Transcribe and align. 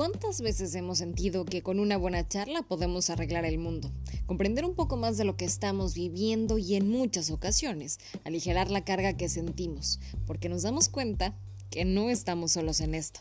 ¿Cuántas 0.00 0.40
veces 0.40 0.74
hemos 0.76 0.96
sentido 0.96 1.44
que 1.44 1.60
con 1.60 1.78
una 1.78 1.98
buena 1.98 2.26
charla 2.26 2.62
podemos 2.62 3.10
arreglar 3.10 3.44
el 3.44 3.58
mundo? 3.58 3.92
Comprender 4.24 4.64
un 4.64 4.74
poco 4.74 4.96
más 4.96 5.18
de 5.18 5.24
lo 5.24 5.36
que 5.36 5.44
estamos 5.44 5.92
viviendo 5.92 6.56
y 6.56 6.76
en 6.76 6.88
muchas 6.88 7.30
ocasiones 7.30 7.98
aligerar 8.24 8.70
la 8.70 8.82
carga 8.82 9.18
que 9.18 9.28
sentimos, 9.28 10.00
porque 10.26 10.48
nos 10.48 10.62
damos 10.62 10.88
cuenta 10.88 11.36
que 11.68 11.84
no 11.84 12.08
estamos 12.08 12.52
solos 12.52 12.80
en 12.80 12.94
esto. 12.94 13.20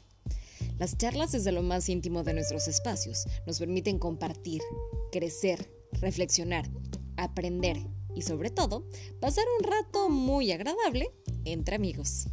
Las 0.77 0.97
charlas 0.97 1.33
desde 1.33 1.51
lo 1.51 1.63
más 1.63 1.89
íntimo 1.89 2.23
de 2.23 2.33
nuestros 2.33 2.69
espacios 2.69 3.25
nos 3.45 3.59
permiten 3.59 3.99
compartir, 3.99 4.61
crecer, 5.11 5.69
reflexionar, 5.99 6.71
aprender 7.17 7.75
y 8.15 8.21
sobre 8.21 8.51
todo 8.51 8.87
pasar 9.19 9.43
un 9.57 9.65
rato 9.65 10.07
muy 10.07 10.53
agradable 10.53 11.11
entre 11.43 11.75
amigos. 11.75 12.27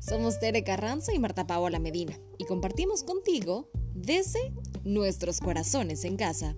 Somos 0.00 0.40
Tere 0.40 0.64
Carranza 0.64 1.14
y 1.14 1.20
Marta 1.20 1.46
Paola 1.46 1.78
Medina 1.78 2.18
y 2.38 2.44
compartimos 2.44 3.04
contigo 3.04 3.70
desde 3.94 4.52
nuestros 4.84 5.40
corazones 5.40 6.04
en 6.04 6.16
casa. 6.16 6.56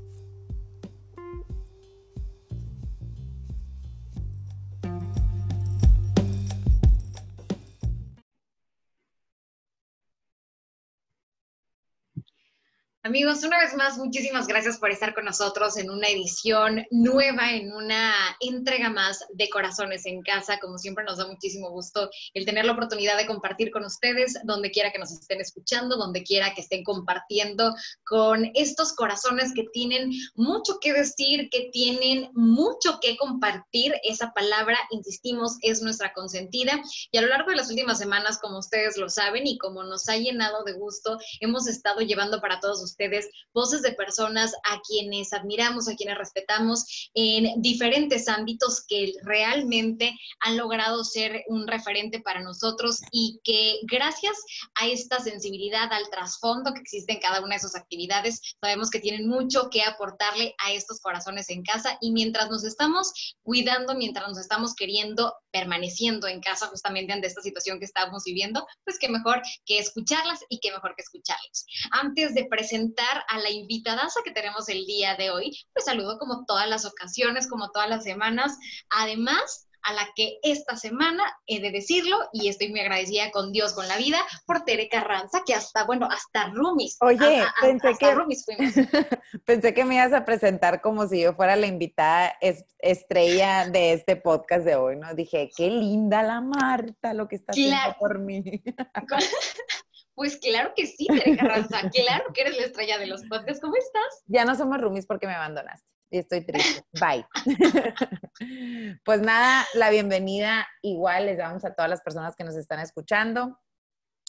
Amigos, 13.06 13.44
una 13.44 13.60
vez 13.60 13.72
más, 13.76 13.98
muchísimas 13.98 14.48
gracias 14.48 14.78
por 14.78 14.90
estar 14.90 15.14
con 15.14 15.26
nosotros 15.26 15.76
en 15.76 15.90
una 15.90 16.08
edición 16.08 16.84
nueva, 16.90 17.52
en 17.52 17.72
una 17.72 18.12
entrega 18.40 18.90
más 18.90 19.24
de 19.32 19.48
Corazones 19.48 20.06
en 20.06 20.22
Casa. 20.22 20.58
Como 20.58 20.76
siempre, 20.76 21.04
nos 21.04 21.18
da 21.18 21.28
muchísimo 21.28 21.70
gusto 21.70 22.10
el 22.34 22.44
tener 22.44 22.64
la 22.64 22.72
oportunidad 22.72 23.16
de 23.16 23.26
compartir 23.26 23.70
con 23.70 23.84
ustedes, 23.84 24.40
donde 24.42 24.72
quiera 24.72 24.90
que 24.90 24.98
nos 24.98 25.12
estén 25.12 25.40
escuchando, 25.40 25.96
donde 25.96 26.24
quiera 26.24 26.52
que 26.52 26.62
estén 26.62 26.82
compartiendo 26.82 27.76
con 28.04 28.50
estos 28.54 28.92
corazones 28.92 29.54
que 29.54 29.68
tienen 29.72 30.10
mucho 30.34 30.80
que 30.80 30.92
decir, 30.92 31.48
que 31.48 31.70
tienen 31.72 32.30
mucho 32.34 32.98
que 33.00 33.16
compartir. 33.16 33.94
Esa 34.02 34.32
palabra, 34.32 34.80
insistimos, 34.90 35.58
es 35.62 35.80
nuestra 35.80 36.12
consentida. 36.12 36.82
Y 37.12 37.18
a 37.18 37.22
lo 37.22 37.28
largo 37.28 37.50
de 37.50 37.56
las 37.56 37.70
últimas 37.70 37.98
semanas, 37.98 38.40
como 38.40 38.58
ustedes 38.58 38.96
lo 38.96 39.08
saben 39.08 39.46
y 39.46 39.58
como 39.58 39.84
nos 39.84 40.08
ha 40.08 40.16
llenado 40.16 40.64
de 40.64 40.72
gusto, 40.72 41.18
hemos 41.38 41.68
estado 41.68 42.00
llevando 42.00 42.40
para 42.40 42.58
todos 42.58 42.82
ustedes 42.82 42.96
ustedes 43.06 43.30
voces 43.54 43.82
de 43.82 43.92
personas 43.92 44.52
a 44.64 44.80
quienes 44.86 45.32
admiramos, 45.32 45.88
a 45.88 45.94
quienes 45.94 46.18
respetamos 46.18 47.08
en 47.14 47.62
diferentes 47.62 48.28
ámbitos 48.28 48.84
que 48.86 49.12
realmente 49.22 50.14
han 50.40 50.58
logrado 50.58 51.02
ser 51.04 51.42
un 51.48 51.66
referente 51.66 52.20
para 52.20 52.42
nosotros 52.42 53.00
y 53.10 53.40
que 53.44 53.78
gracias 53.84 54.36
a 54.74 54.86
esta 54.86 55.20
sensibilidad, 55.20 55.90
al 55.90 56.08
trasfondo 56.10 56.74
que 56.74 56.80
existe 56.80 57.14
en 57.14 57.20
cada 57.20 57.42
una 57.42 57.54
de 57.54 57.60
sus 57.60 57.74
actividades, 57.74 58.40
sabemos 58.60 58.90
que 58.90 59.00
tienen 59.00 59.26
mucho 59.26 59.70
que 59.70 59.82
aportarle 59.82 60.54
a 60.58 60.72
estos 60.72 61.00
corazones 61.00 61.48
en 61.48 61.62
casa 61.62 61.96
y 62.02 62.12
mientras 62.12 62.50
nos 62.50 62.64
estamos 62.64 63.36
cuidando, 63.42 63.94
mientras 63.94 64.28
nos 64.28 64.38
estamos 64.38 64.74
queriendo, 64.74 65.32
permaneciendo 65.50 66.26
en 66.28 66.40
casa 66.40 66.66
justamente 66.66 67.14
ante 67.14 67.26
esta 67.26 67.40
situación 67.40 67.78
que 67.78 67.86
estamos 67.86 68.24
viviendo, 68.24 68.66
pues 68.84 68.98
qué 68.98 69.08
mejor 69.08 69.40
que 69.64 69.78
escucharlas 69.78 70.40
y 70.50 70.60
qué 70.60 70.70
mejor 70.72 70.94
que 70.94 71.02
escucharlos. 71.02 71.64
Antes 71.90 72.34
de 72.34 72.44
presentar 72.44 72.85
a 73.28 73.38
la 73.38 73.50
invitada 73.50 74.06
que 74.24 74.30
tenemos 74.30 74.68
el 74.68 74.84
día 74.86 75.16
de 75.16 75.30
hoy. 75.30 75.56
Pues 75.72 75.84
saludo 75.84 76.18
como 76.18 76.44
todas 76.46 76.68
las 76.68 76.84
ocasiones, 76.84 77.48
como 77.48 77.70
todas 77.70 77.88
las 77.88 78.04
semanas. 78.04 78.58
Además, 78.90 79.66
a 79.82 79.92
la 79.92 80.08
que 80.16 80.38
esta 80.42 80.76
semana 80.76 81.22
he 81.46 81.60
de 81.60 81.70
decirlo 81.70 82.18
y 82.32 82.48
estoy 82.48 82.70
muy 82.70 82.80
agradecida 82.80 83.30
con 83.30 83.52
Dios, 83.52 83.72
con 83.72 83.86
la 83.86 83.96
vida, 83.96 84.18
por 84.44 84.64
Tere 84.64 84.88
Carranza, 84.88 85.42
que 85.46 85.54
hasta, 85.54 85.84
bueno, 85.84 86.08
hasta 86.10 86.48
Rumis. 86.48 86.96
Oye, 87.00 87.44
pensé, 87.60 87.94
que, 87.96 88.16
pensé 89.44 89.74
que 89.74 89.84
me 89.84 89.94
ibas 89.94 90.12
a 90.12 90.24
presentar 90.24 90.80
como 90.80 91.06
si 91.06 91.20
yo 91.20 91.34
fuera 91.34 91.54
la 91.54 91.68
invitada 91.68 92.34
estrella 92.80 93.68
de 93.68 93.92
este 93.92 94.16
podcast 94.16 94.64
de 94.64 94.74
hoy, 94.74 94.96
¿no? 94.96 95.14
Dije, 95.14 95.50
qué 95.56 95.70
linda 95.70 96.24
la 96.24 96.40
Marta, 96.40 97.14
lo 97.14 97.28
que 97.28 97.36
está 97.36 97.52
haciendo 97.52 97.96
por 98.00 98.18
mí. 98.18 98.42
Pues 100.16 100.38
claro 100.38 100.72
que 100.74 100.86
sí, 100.86 101.06
Tere 101.06 101.36
Carranza, 101.36 101.90
claro 101.90 102.32
que 102.32 102.40
eres 102.40 102.56
la 102.56 102.64
estrella 102.64 102.98
de 102.98 103.06
los 103.06 103.22
podcasts. 103.26 103.60
¿Cómo 103.60 103.76
estás? 103.76 104.24
Ya 104.26 104.44
no 104.46 104.56
somos 104.56 104.80
roomies 104.80 105.06
porque 105.06 105.26
me 105.26 105.34
abandonaste 105.34 105.86
y 106.10 106.18
estoy 106.18 106.40
triste. 106.44 106.84
Bye. 106.98 107.26
pues 109.04 109.20
nada, 109.20 109.66
la 109.74 109.90
bienvenida 109.90 110.66
igual 110.82 111.26
les 111.26 111.36
damos 111.36 111.64
a 111.66 111.74
todas 111.74 111.90
las 111.90 112.00
personas 112.00 112.34
que 112.34 112.44
nos 112.44 112.56
están 112.56 112.80
escuchando. 112.80 113.60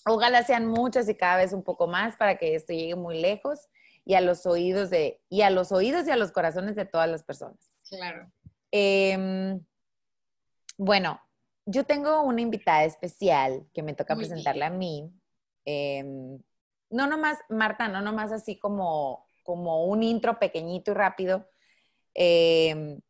Ojalá 0.05 0.43
sean 0.43 0.67
muchas 0.67 1.07
y 1.07 1.15
cada 1.15 1.37
vez 1.37 1.53
un 1.53 1.63
poco 1.63 1.87
más 1.87 2.17
para 2.17 2.37
que 2.37 2.55
esto 2.55 2.73
llegue 2.73 2.95
muy 2.95 3.19
lejos 3.19 3.69
y 4.05 4.15
a 4.15 4.21
los 4.21 4.45
oídos 4.45 4.89
de 4.89 5.21
y 5.29 5.41
a 5.41 5.49
los 5.49 5.71
oídos 5.71 6.07
y 6.07 6.11
a 6.11 6.17
los 6.17 6.31
corazones 6.31 6.75
de 6.75 6.85
todas 6.85 7.09
las 7.09 7.23
personas. 7.23 7.75
Claro. 7.89 8.31
Em, 8.71 9.63
bueno, 10.77 11.21
yo 11.65 11.85
tengo 11.85 12.21
una 12.23 12.41
invitada 12.41 12.83
especial 12.83 13.65
que 13.73 13.83
me 13.83 13.93
toca 13.93 14.15
presentarle 14.15 14.65
a 14.65 14.69
mí. 14.69 15.11
Em, 15.69 16.41
no 16.89 17.07
nomás, 17.07 17.37
Marta, 17.49 17.89
no 17.89 17.99
nomás 17.99 18.31
así 18.31 18.57
como, 18.57 19.25
como 19.43 19.85
un 19.85 20.01
intro 20.01 20.39
pequeñito 20.39 20.91
y 20.91 20.93
rápido. 20.93 21.49
Em, 22.13 23.01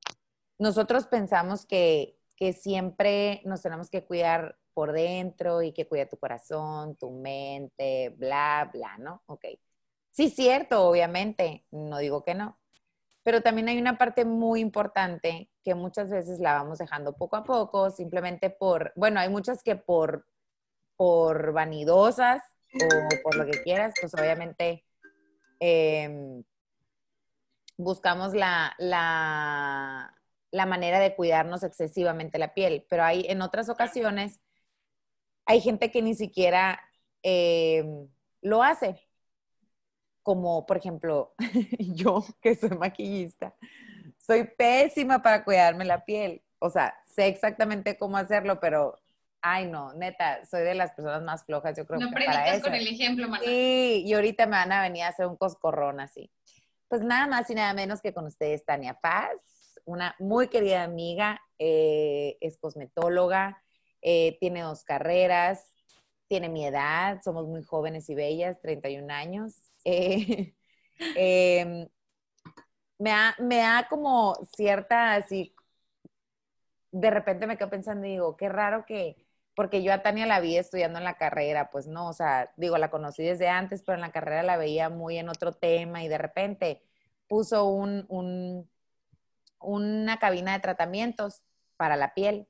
nosotros 0.58 1.06
pensamos 1.06 1.68
que, 1.68 2.18
que 2.36 2.54
siempre 2.54 3.42
nos 3.46 3.62
tenemos 3.62 3.92
que 3.92 4.04
cuidar 4.04 4.58
por 4.74 4.92
dentro 4.92 5.62
y 5.62 5.72
que 5.72 5.88
cuida 5.88 6.10
tu 6.10 6.18
corazón, 6.18 6.96
tu 6.96 7.12
mente, 7.12 8.10
bla, 8.18 8.70
bla, 8.74 8.98
¿no? 8.98 9.22
Ok. 9.28 9.46
Sí, 10.10 10.32
cierto, 10.32 10.88
obviamente, 10.90 11.64
no 11.70 12.00
digo 12.00 12.24
que 12.24 12.34
no. 12.34 12.58
Pero 13.22 13.42
también 13.42 13.68
hay 13.70 13.78
una 13.78 14.00
parte 14.00 14.26
muy 14.26 14.62
importante 14.62 15.52
que 15.64 15.76
muchas 15.76 16.10
veces 16.10 16.40
la 16.40 16.54
vamos 16.54 16.80
dejando 16.80 17.14
poco 17.14 17.36
a 17.36 17.44
poco, 17.44 17.92
simplemente 17.92 18.50
por, 18.50 18.94
bueno, 18.96 19.20
hay 19.20 19.30
muchas 19.30 19.62
que 19.64 19.76
por 19.76 20.26
por 20.98 21.54
vanidosas 21.54 22.42
o 22.74 23.22
por 23.24 23.36
lo 23.36 23.46
que 23.46 23.62
quieras, 23.64 23.94
pues 24.02 24.14
obviamente 24.16 24.84
em, 25.60 26.44
buscamos 27.78 28.34
la, 28.34 28.76
la, 28.80 30.14
manera 30.66 31.00
de 31.00 31.16
cuidarnos 31.16 31.64
excesivamente 31.64 32.40
la 32.40 32.54
piel, 32.54 32.86
pero 32.90 33.04
hay 33.04 33.26
en 33.30 33.42
otras 33.42 33.70
ocasiones 33.70 34.42
hay 35.46 35.62
gente 35.62 35.92
que 35.92 36.02
ni 36.02 36.14
siquiera 36.14 36.82
em, 37.24 38.10
lo 38.42 38.64
hace, 38.64 39.08
como 40.24 40.66
por 40.66 40.78
ejemplo 40.78 41.34
yo 41.80 42.26
que 42.42 42.56
soy 42.56 42.72
maquillista, 42.72 43.56
soy 44.18 44.46
pésima 44.58 45.22
para 45.22 45.46
cuidarme 45.46 45.86
la 45.86 46.04
piel, 46.04 46.44
o 46.60 46.70
sea, 46.70 46.96
sé 47.06 47.28
exactamente 47.28 47.98
cómo 47.98 48.18
hacerlo, 48.18 48.60
pero 48.60 49.00
Ay, 49.42 49.68
no, 49.68 49.94
neta, 49.94 50.44
soy 50.46 50.64
de 50.64 50.74
las 50.74 50.92
personas 50.94 51.22
más 51.24 51.46
flojas, 51.46 51.78
yo 51.78 51.86
creo 51.86 52.00
no 52.00 52.10
que 52.10 52.26
para 52.26 52.54
eso. 52.56 52.64
con 52.66 52.74
el 52.74 52.88
ejemplo, 52.88 53.28
Sí, 53.44 54.04
y 54.06 54.14
ahorita 54.14 54.46
me 54.46 54.54
van 54.54 54.72
a 54.72 54.82
venir 54.82 55.04
a 55.04 55.10
hacer 55.10 55.28
un 55.28 55.38
coscorrón 55.38 56.00
así. 56.00 56.32
Pues 56.88 57.02
nada 57.02 57.28
más 57.28 57.50
y 57.50 57.56
nada 57.56 57.74
menos 57.74 58.02
que 58.02 58.14
con 58.14 58.26
ustedes, 58.26 58.66
Tania 58.66 58.96
Paz, 59.00 59.40
una 59.86 60.16
muy 60.20 60.48
querida 60.48 60.84
amiga, 60.84 61.42
eh, 61.60 62.38
es 62.42 62.58
cosmetóloga, 62.58 63.62
eh, 64.02 64.38
tiene 64.40 64.62
dos 64.62 64.84
carreras, 64.84 65.76
tiene 66.28 66.50
mi 66.50 66.66
edad, 66.66 67.22
somos 67.24 67.48
muy 67.48 67.64
jóvenes 67.64 68.10
y 68.10 68.16
bellas, 68.16 68.60
31 68.62 69.12
años. 69.12 69.54
Eh, 71.16 71.60
em, 71.60 71.88
me, 72.98 73.12
da, 73.12 73.36
me 73.40 73.58
da 73.58 73.88
como 73.88 74.36
cierta, 74.56 75.14
así, 75.14 75.56
de 76.92 77.12
repente 77.12 77.46
me 77.48 77.56
quedo 77.56 77.70
pensando 77.70 78.06
y 78.08 78.12
digo, 78.14 78.36
qué 78.36 78.50
raro 78.50 78.86
que 78.86 79.27
porque 79.58 79.82
yo 79.82 79.92
a 79.92 80.04
Tania 80.04 80.28
la 80.28 80.40
vi 80.40 80.56
estudiando 80.56 81.00
en 81.00 81.04
la 81.04 81.18
carrera, 81.18 81.72
pues 81.72 81.88
no, 81.88 82.10
o 82.10 82.14
sea, 82.14 82.54
digo, 82.58 82.78
la 82.78 82.92
conocí 82.92 83.24
desde 83.24 83.48
antes, 83.48 83.82
pero 83.82 83.96
en 83.96 84.02
la 84.02 84.12
carrera 84.12 84.44
la 84.44 84.56
veía 84.56 84.90
muy 84.90 85.18
en 85.18 85.30
otro 85.30 85.52
tema 85.52 86.04
y 86.04 86.08
de 86.08 86.20
repente 86.20 86.84
puso 87.28 87.66
un, 87.66 88.70
una 89.60 90.20
cabina 90.20 90.54
de 90.54 90.60
tratamientos 90.60 91.42
para 91.76 91.96
la 91.96 92.14
piel. 92.14 92.48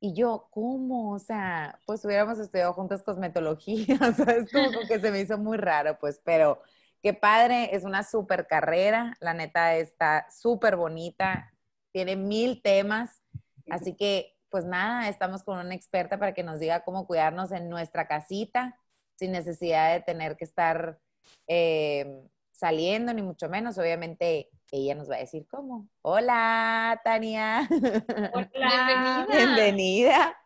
Y 0.00 0.14
yo, 0.14 0.48
¿cómo? 0.50 1.12
O 1.12 1.20
sea, 1.20 1.78
pues 1.86 2.04
hubiéramos 2.04 2.40
estudiado 2.40 2.72
juntas 2.72 3.04
cosmetología, 3.04 3.96
o 4.10 4.12
sea, 4.12 4.34
es 4.34 4.50
como 4.50 4.80
que 4.88 4.98
se 4.98 5.12
me 5.12 5.20
hizo 5.20 5.38
muy 5.38 5.58
raro, 5.58 5.96
pues, 6.00 6.20
pero 6.24 6.60
qué 7.04 7.14
padre, 7.14 7.76
es 7.76 7.84
una 7.84 8.02
súper 8.02 8.48
carrera, 8.48 9.16
la 9.20 9.32
neta 9.32 9.76
está 9.76 10.26
súper 10.28 10.74
bonita, 10.74 11.52
tiene 11.92 12.16
mil 12.16 12.62
temas, 12.62 13.22
así 13.70 13.94
que 13.94 14.37
pues 14.50 14.64
nada, 14.64 15.08
estamos 15.08 15.42
con 15.42 15.58
una 15.58 15.74
experta 15.74 16.18
para 16.18 16.34
que 16.34 16.42
nos 16.42 16.60
diga 16.60 16.84
cómo 16.84 17.06
cuidarnos 17.06 17.52
en 17.52 17.68
nuestra 17.68 18.06
casita 18.06 18.78
sin 19.16 19.32
necesidad 19.32 19.92
de 19.92 20.00
tener 20.00 20.36
que 20.36 20.44
estar 20.44 20.98
eh, 21.46 22.22
saliendo, 22.52 23.12
ni 23.12 23.22
mucho 23.22 23.48
menos. 23.48 23.78
Obviamente 23.78 24.48
ella 24.70 24.94
nos 24.94 25.10
va 25.10 25.16
a 25.16 25.20
decir 25.20 25.46
cómo. 25.48 25.88
Hola, 26.02 27.00
Tania. 27.04 27.68
Hola. 28.34 29.26
Bienvenida. 29.28 30.36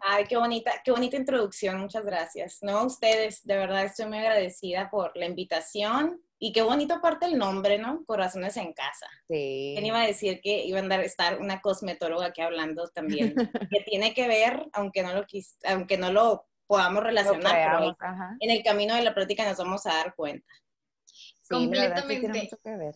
Ay, 0.00 0.24
qué 0.24 0.36
bonita, 0.36 0.72
qué 0.82 0.90
bonita 0.90 1.16
introducción, 1.16 1.78
muchas 1.78 2.04
gracias. 2.04 2.58
No, 2.62 2.84
ustedes, 2.84 3.44
de 3.44 3.56
verdad 3.56 3.84
estoy 3.84 4.06
muy 4.06 4.18
agradecida 4.18 4.90
por 4.90 5.14
la 5.16 5.26
invitación 5.26 6.22
y 6.44 6.52
qué 6.52 6.60
bonito 6.60 6.92
aparte 6.92 7.24
el 7.24 7.38
nombre, 7.38 7.78
¿no? 7.78 8.04
Corazones 8.04 8.58
en 8.58 8.74
casa. 8.74 9.06
Sí. 9.28 9.72
¿Quién 9.74 9.86
iba 9.86 10.02
a 10.02 10.06
decir 10.06 10.42
que 10.42 10.62
iba 10.62 10.78
a 10.78 11.02
estar 11.02 11.40
una 11.40 11.62
cosmetóloga 11.62 12.26
aquí 12.26 12.42
hablando 12.42 12.86
también? 12.88 13.34
que 13.72 13.80
tiene 13.80 14.12
que 14.12 14.28
ver, 14.28 14.66
aunque 14.74 15.02
no 15.02 15.14
lo 15.14 15.24
quis, 15.24 15.56
aunque 15.64 15.96
no 15.96 16.12
lo 16.12 16.46
podamos 16.66 17.02
relacionar, 17.02 17.96
pero 17.96 17.96
en 18.40 18.50
el 18.50 18.62
camino 18.62 18.94
de 18.94 19.00
la 19.00 19.14
práctica 19.14 19.48
nos 19.48 19.56
vamos 19.56 19.86
a 19.86 19.94
dar 19.94 20.14
cuenta. 20.14 20.52
Completamente. 21.48 22.50
que 22.62 22.76
ver. 22.76 22.94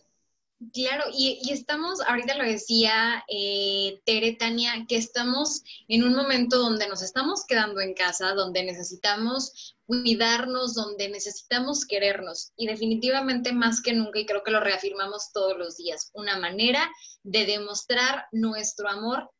Claro, 0.73 1.05
y, 1.13 1.49
estamos, 1.51 2.01
ahorita 2.01 2.35
lo 2.35 2.43
decía 2.43 3.23
eh, 3.29 4.01
Tere, 4.05 4.33
Tania, 4.33 4.85
que 4.89 4.97
estamos 4.97 5.63
en 5.87 6.03
un 6.03 6.13
momento 6.13 6.57
donde 6.57 6.85
nos 6.89 7.01
estamos 7.01 7.45
quedando 7.45 7.79
en 7.79 7.93
casa, 7.93 8.33
donde 8.33 8.63
necesitamos 8.63 9.77
cuidarnos, 9.85 10.75
donde 10.75 11.07
necesitamos 11.07 11.85
querernos. 11.85 12.51
Y 12.57 12.67
definitivamente 12.67 13.53
más 13.53 13.81
que 13.81 13.93
nunca, 13.93 14.19
y 14.19 14.25
creo 14.25 14.43
que 14.43 14.51
lo 14.51 14.59
reafirmamos 14.59 15.31
todos 15.31 15.57
los 15.57 15.77
días, 15.77 16.09
una 16.13 16.37
manera 16.37 16.91
de 17.23 17.45
demostrar 17.45 18.25
nuestro 18.33 18.89
amor 18.89 19.31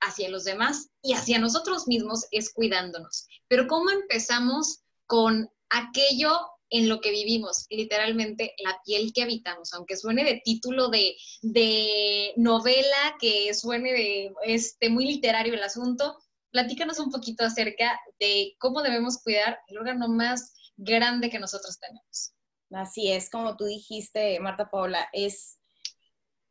hacia 0.00 0.28
los 0.28 0.42
demás 0.42 0.88
y 1.02 1.14
hacia 1.14 1.38
nosotros 1.38 1.86
mismos 1.86 2.26
es 2.32 2.52
cuidándonos. 2.52 3.28
Pero 3.46 3.68
¿cómo 3.68 3.90
empezamos 3.90 4.80
con 5.06 5.48
aquello 5.70 6.48
en 6.74 6.88
lo 6.88 7.00
que 7.00 7.12
vivimos, 7.12 7.66
literalmente 7.70 8.52
la 8.58 8.80
piel 8.84 9.12
que 9.14 9.22
habitamos, 9.22 9.72
aunque 9.74 9.96
suene 9.96 10.24
de 10.24 10.42
título 10.44 10.88
de, 10.88 12.32
novela, 12.36 13.16
que 13.20 13.54
suene 13.54 13.92
de 13.92 14.32
este, 14.42 14.88
muy 14.88 15.06
literario 15.06 15.54
el 15.54 15.62
asunto, 15.62 16.18
platícanos 16.50 16.98
un 16.98 17.12
poquito 17.12 17.44
acerca 17.44 18.00
de 18.18 18.56
cómo 18.58 18.82
debemos 18.82 19.22
cuidar 19.22 19.60
el 19.68 19.78
órgano 19.78 20.08
más 20.08 20.52
grande 20.76 21.30
que 21.30 21.38
nosotros 21.38 21.78
tenemos. 21.78 22.32
Así 22.72 23.12
es, 23.12 23.30
como 23.30 23.56
tú 23.56 23.66
dijiste, 23.66 24.40
Marta 24.40 24.68
Paula, 24.68 25.08
es 25.12 25.60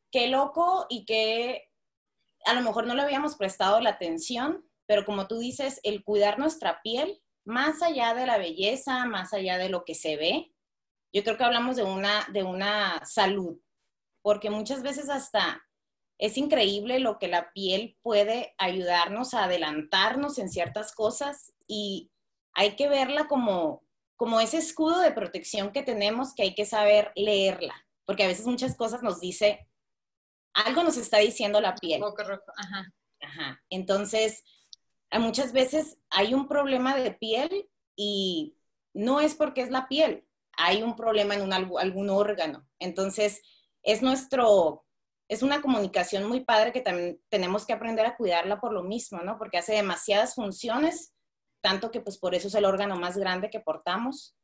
qué 0.09 0.29
loco 0.29 0.85
y 0.89 1.03
que 1.03 1.63
a 2.45 2.53
lo 2.53 2.61
mejor 2.61 2.87
no 2.87 2.95
le 2.95 3.01
habíamos 3.01 3.35
prestado 3.35 3.81
la 3.81 3.89
atención, 3.89 4.65
pero 4.85 5.03
como 5.03 5.27
tú 5.27 5.39
dices, 5.39 5.81
el 5.83 6.01
cuidar 6.05 6.39
nuestra 6.39 6.79
piel 6.81 7.21
más 7.45 7.81
allá 7.81 8.13
de 8.13 8.25
la 8.25 8.37
belleza, 8.37 9.05
más 9.05 9.33
allá 9.33 9.57
de 9.57 9.69
lo 9.69 9.83
que 9.83 9.95
se 9.95 10.17
ve, 10.17 10.53
yo 11.13 11.23
creo 11.23 11.37
que 11.37 11.43
hablamos 11.43 11.75
de 11.75 11.83
una, 11.83 12.25
de 12.31 12.43
una 12.43 13.03
salud, 13.05 13.59
porque 14.23 14.49
muchas 14.49 14.81
veces 14.81 15.09
hasta 15.09 15.63
es 16.19 16.37
increíble 16.37 16.99
lo 16.99 17.19
que 17.19 17.27
la 17.27 17.51
piel 17.51 17.97
puede 18.01 18.55
ayudarnos 18.57 19.33
a 19.33 19.43
adelantarnos 19.43 20.37
en 20.37 20.49
ciertas 20.49 20.93
cosas 20.93 21.53
y 21.67 22.11
hay 22.53 22.75
que 22.75 22.87
verla 22.87 23.27
como, 23.27 23.83
como 24.15 24.39
ese 24.39 24.57
escudo 24.57 24.99
de 24.99 25.11
protección 25.11 25.71
que 25.71 25.83
tenemos 25.83 26.33
que 26.33 26.43
hay 26.43 26.55
que 26.55 26.65
saber 26.65 27.11
leerla, 27.15 27.75
porque 28.05 28.23
a 28.23 28.27
veces 28.27 28.45
muchas 28.45 28.75
cosas 28.75 29.03
nos 29.03 29.19
dice, 29.19 29.67
algo 30.53 30.83
nos 30.83 30.97
está 30.97 31.17
diciendo 31.17 31.59
la 31.61 31.75
piel. 31.75 32.01
Ajá. 32.03 32.93
Ajá. 33.21 33.61
Entonces, 33.69 34.43
muchas 35.19 35.51
veces 35.53 35.99
hay 36.09 36.33
un 36.33 36.47
problema 36.47 36.95
de 36.95 37.11
piel 37.11 37.69
y 37.95 38.57
no 38.93 39.19
es 39.19 39.35
porque 39.35 39.61
es 39.61 39.69
la 39.69 39.87
piel, 39.87 40.27
hay 40.57 40.83
un 40.83 40.95
problema 40.95 41.35
en 41.35 41.41
un, 41.41 41.53
algún 41.53 42.09
órgano. 42.09 42.67
Entonces, 42.79 43.41
es 43.81 44.01
nuestro, 44.01 44.85
es 45.27 45.43
una 45.43 45.61
comunicación 45.61 46.25
muy 46.25 46.41
padre 46.41 46.71
que 46.71 46.81
también 46.81 47.21
tenemos 47.29 47.65
que 47.65 47.73
aprender 47.73 48.05
a 48.05 48.15
cuidarla 48.15 48.59
por 48.59 48.73
lo 48.73 48.83
mismo, 48.83 49.21
¿no? 49.21 49.37
Porque 49.37 49.57
hace 49.57 49.73
demasiadas 49.73 50.35
funciones, 50.35 51.13
tanto 51.61 51.91
que 51.91 52.01
pues 52.01 52.17
por 52.17 52.35
eso 52.35 52.47
es 52.47 52.55
el 52.55 52.65
órgano 52.65 52.95
más 52.95 53.17
grande 53.17 53.49
que 53.49 53.59
portamos 53.59 54.35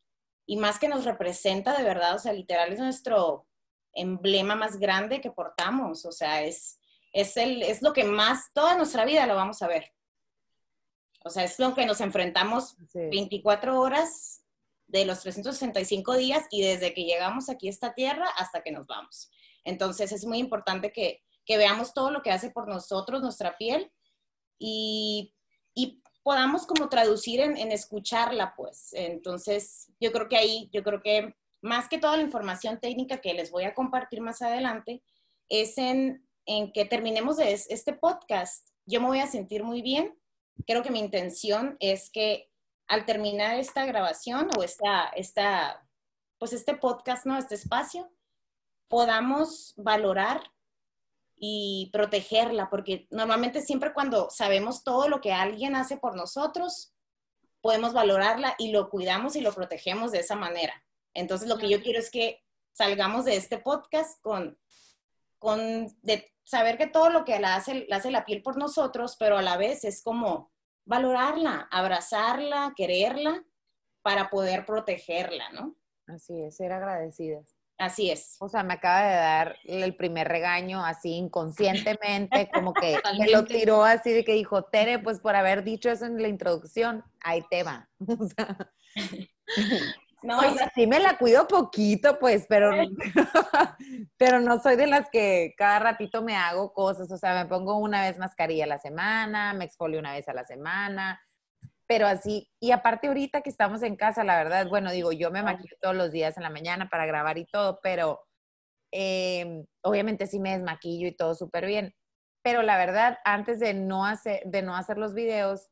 y 0.45 0.57
más 0.57 0.79
que 0.79 0.87
nos 0.87 1.05
representa 1.05 1.77
de 1.77 1.83
verdad, 1.83 2.15
o 2.15 2.19
sea, 2.19 2.33
literal 2.33 2.73
es 2.73 2.79
nuestro 2.79 3.47
emblema 3.93 4.55
más 4.55 4.77
grande 4.77 5.21
que 5.21 5.31
portamos, 5.31 6.05
o 6.05 6.11
sea, 6.11 6.43
es, 6.43 6.79
es, 7.13 7.37
el, 7.37 7.61
es 7.61 7.81
lo 7.81 7.93
que 7.93 8.03
más, 8.03 8.51
toda 8.53 8.75
nuestra 8.75 9.05
vida 9.05 9.27
lo 9.27 9.35
vamos 9.35 9.61
a 9.61 9.67
ver. 9.67 9.91
O 11.23 11.29
sea, 11.29 11.43
es 11.43 11.59
lo 11.59 11.75
que 11.75 11.85
nos 11.85 12.01
enfrentamos 12.01 12.77
24 12.93 13.79
horas 13.79 14.43
de 14.87 15.05
los 15.05 15.21
365 15.21 16.15
días 16.15 16.45
y 16.49 16.61
desde 16.61 16.93
que 16.93 17.03
llegamos 17.03 17.49
aquí 17.49 17.67
a 17.67 17.71
esta 17.71 17.93
tierra 17.93 18.27
hasta 18.37 18.63
que 18.63 18.71
nos 18.71 18.87
vamos. 18.87 19.29
Entonces 19.63 20.11
es 20.11 20.25
muy 20.25 20.39
importante 20.39 20.91
que, 20.91 21.21
veamos 21.47 21.95
todo 21.95 22.11
lo 22.11 22.21
que 22.21 22.29
hace 22.29 22.51
por 22.51 22.67
nosotros 22.67 23.23
nuestra 23.23 23.57
piel 23.57 23.91
y, 24.59 25.33
podamos 26.21 26.67
como 26.67 26.89
traducir 26.89 27.39
en, 27.39 27.71
escucharla, 27.71 28.53
pues. 28.55 28.93
Entonces 28.93 29.91
yo 29.99 30.11
creo 30.11 30.27
que 30.27 30.37
ahí, 30.37 30.69
yo 30.71 30.83
creo 30.83 31.01
que 31.01 31.33
más 31.61 31.87
que 31.87 31.97
toda 31.97 32.17
la 32.17 32.23
información 32.23 32.79
técnica 32.79 33.19
que 33.19 33.33
les 33.33 33.49
voy 33.49 33.63
a 33.63 33.73
compartir 33.73 34.21
más 34.21 34.41
adelante, 34.43 35.01
es 35.47 35.77
en, 35.79 36.27
en 36.45 36.71
que 36.71 36.85
terminemos 36.85 37.37
de 37.37 37.51
este 37.53 37.93
podcast. 37.93 38.69
Yo 38.85 39.01
me 39.01 39.07
voy 39.07 39.19
a 39.19 39.27
sentir 39.27 39.63
muy 39.63 39.81
bien 39.81 40.18
creo 40.65 40.83
que 40.83 40.91
mi 40.91 40.99
intención 40.99 41.77
es 41.79 42.09
que 42.09 42.49
al 42.87 43.05
terminar 43.05 43.59
esta 43.59 43.85
grabación 43.85 44.49
o 44.57 44.63
esta, 44.63 45.09
esta, 45.09 45.87
pues 46.37 46.53
este 46.53 46.75
podcast, 46.75 47.25
¿no? 47.25 47.37
Este 47.37 47.55
espacio, 47.55 48.11
podamos 48.87 49.73
valorar 49.77 50.41
y 51.35 51.89
protegerla, 51.93 52.69
porque 52.69 53.07
normalmente 53.11 53.61
siempre 53.61 53.93
cuando 53.93 54.29
sabemos 54.29 54.83
todo 54.83 55.07
lo 55.07 55.21
que 55.21 55.31
alguien 55.31 55.75
hace 55.75 55.97
por 55.97 56.15
nosotros, 56.15 56.93
podemos 57.61 57.93
valorarla 57.93 58.55
y 58.57 58.71
lo 58.71 58.89
cuidamos 58.89 59.35
y 59.35 59.41
lo 59.41 59.53
protegemos 59.53 60.11
de 60.11 60.19
esa 60.19 60.35
manera. 60.35 60.83
Entonces, 61.13 61.47
lo 61.47 61.57
que 61.57 61.69
yo 61.69 61.81
quiero 61.81 61.99
es 61.99 62.09
que 62.09 62.43
salgamos 62.73 63.25
de 63.25 63.35
este 63.35 63.57
podcast 63.57 64.21
con, 64.21 64.57
con 65.37 65.87
de 66.01 66.33
saber 66.49 66.79
que 66.79 66.87
todo 66.87 67.11
lo 67.11 67.25
que 67.25 67.39
la 67.39 67.55
hace, 67.55 67.85
la 67.87 67.97
hace 67.97 68.09
la 68.09 68.25
piel 68.25 68.41
por 68.41 68.57
nosotros, 68.57 69.15
pero 69.19 69.37
a 69.37 69.43
la 69.43 69.55
vez 69.55 69.83
es 69.85 70.01
como 70.01 70.51
valorarla, 70.83 71.67
abrazarla, 71.69 72.73
quererla 72.75 73.43
para 74.01 74.31
poder 74.31 74.65
protegerla, 74.65 75.51
¿no? 75.51 75.75
Así 76.07 76.41
es, 76.41 76.57
ser 76.57 76.71
agradecidas. 76.71 77.55
Así 77.77 78.09
es. 78.09 78.35
O 78.39 78.49
sea, 78.49 78.63
me 78.63 78.73
acaba 78.73 79.03
de 79.03 79.15
dar 79.15 79.57
el 79.63 79.95
primer 79.95 80.27
regaño 80.27 80.83
así 80.83 81.11
inconscientemente, 81.11 82.49
como 82.53 82.73
que 82.73 82.97
me 83.19 83.29
lo 83.29 83.45
tiró 83.45 83.83
así 83.83 84.11
de 84.11 84.23
que 84.25 84.33
dijo, 84.33 84.63
Tere, 84.63 84.97
pues 84.97 85.19
por 85.19 85.35
haber 85.35 85.63
dicho 85.63 85.91
eso 85.91 86.05
en 86.07 86.19
la 86.19 86.29
introducción, 86.29 87.05
ahí 87.21 87.43
te 87.51 87.61
va. 87.61 87.87
O 88.19 88.27
sea, 88.27 88.73
no, 90.21 90.39
o 90.39 90.53
sea, 90.53 90.71
sí 90.75 90.85
me 90.85 90.99
la 90.99 91.17
cuido 91.17 91.47
poquito, 91.47 92.19
pues, 92.19 92.45
pero, 92.49 92.71
pero 94.17 94.39
no 94.39 94.59
soy 94.59 94.75
de 94.75 94.87
las 94.87 95.09
que 95.09 95.53
cada 95.57 95.79
ratito 95.79 96.21
me 96.21 96.35
hago 96.35 96.73
cosas. 96.73 97.11
O 97.11 97.17
sea, 97.17 97.43
me 97.43 97.49
pongo 97.49 97.77
una 97.77 98.01
vez 98.01 98.17
mascarilla 98.17 98.65
a 98.65 98.67
la 98.67 98.79
semana, 98.79 99.53
me 99.53 99.65
exfolio 99.65 99.99
una 99.99 100.13
vez 100.13 100.27
a 100.27 100.33
la 100.33 100.43
semana, 100.43 101.21
pero 101.87 102.07
así. 102.07 102.49
Y 102.59 102.71
aparte 102.71 103.07
ahorita 103.07 103.41
que 103.41 103.49
estamos 103.49 103.81
en 103.83 103.95
casa, 103.95 104.23
la 104.23 104.37
verdad, 104.37 104.67
bueno, 104.67 104.91
digo, 104.91 105.11
yo 105.11 105.31
me 105.31 105.43
maquillo 105.43 105.75
todos 105.81 105.95
los 105.95 106.11
días 106.11 106.37
en 106.37 106.43
la 106.43 106.49
mañana 106.49 106.89
para 106.89 107.05
grabar 107.05 107.37
y 107.37 107.45
todo, 107.45 107.79
pero 107.81 108.19
em, 108.91 109.65
obviamente 109.81 110.27
sí 110.27 110.39
me 110.39 110.51
desmaquillo 110.51 111.07
y 111.07 111.15
todo 111.15 111.35
súper 111.35 111.65
bien. 111.65 111.95
Pero 112.43 112.61
la 112.61 112.77
verdad, 112.77 113.19
antes 113.25 113.59
de 113.59 113.73
no 113.73 114.05
hacer, 114.05 114.41
de 114.45 114.61
no 114.61 114.75
hacer 114.75 114.97
los 114.97 115.13
videos, 115.13 115.69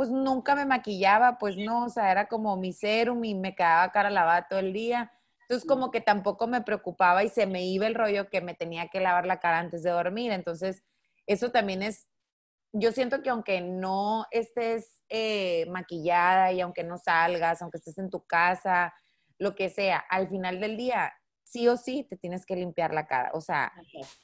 pues 0.00 0.08
nunca 0.08 0.54
me 0.54 0.64
maquillaba, 0.64 1.36
pues 1.36 1.58
no, 1.58 1.84
o 1.84 1.88
sea, 1.90 2.10
era 2.10 2.26
como 2.26 2.56
mi 2.56 2.72
serum 2.72 3.22
y 3.22 3.34
me 3.34 3.54
quedaba 3.54 3.92
cara 3.92 4.08
lavada 4.08 4.48
todo 4.48 4.58
el 4.58 4.72
día. 4.72 5.12
Entonces 5.42 5.68
como 5.68 5.90
que 5.90 6.00
tampoco 6.00 6.46
me 6.46 6.62
preocupaba 6.62 7.22
y 7.22 7.28
se 7.28 7.44
me 7.44 7.66
iba 7.66 7.86
el 7.86 7.94
rollo 7.94 8.30
que 8.30 8.40
me 8.40 8.54
tenía 8.54 8.88
que 8.88 8.98
lavar 8.98 9.26
la 9.26 9.40
cara 9.40 9.58
antes 9.58 9.82
de 9.82 9.90
dormir. 9.90 10.32
Entonces 10.32 10.82
eso 11.26 11.50
también 11.50 11.82
es, 11.82 12.08
yo 12.72 12.92
siento 12.92 13.20
que 13.20 13.28
aunque 13.28 13.60
no 13.60 14.24
estés 14.30 15.02
eh, 15.10 15.66
maquillada 15.68 16.50
y 16.50 16.62
aunque 16.62 16.82
no 16.82 16.96
salgas, 16.96 17.60
aunque 17.60 17.76
estés 17.76 17.98
en 17.98 18.08
tu 18.08 18.24
casa, 18.24 18.94
lo 19.36 19.54
que 19.54 19.68
sea, 19.68 19.98
al 19.98 20.30
final 20.30 20.60
del 20.60 20.78
día 20.78 21.12
sí 21.50 21.66
o 21.68 21.76
sí 21.76 22.06
te 22.08 22.16
tienes 22.16 22.46
que 22.46 22.54
limpiar 22.54 22.94
la 22.94 23.06
cara, 23.06 23.30
o 23.34 23.40
sea, 23.40 23.72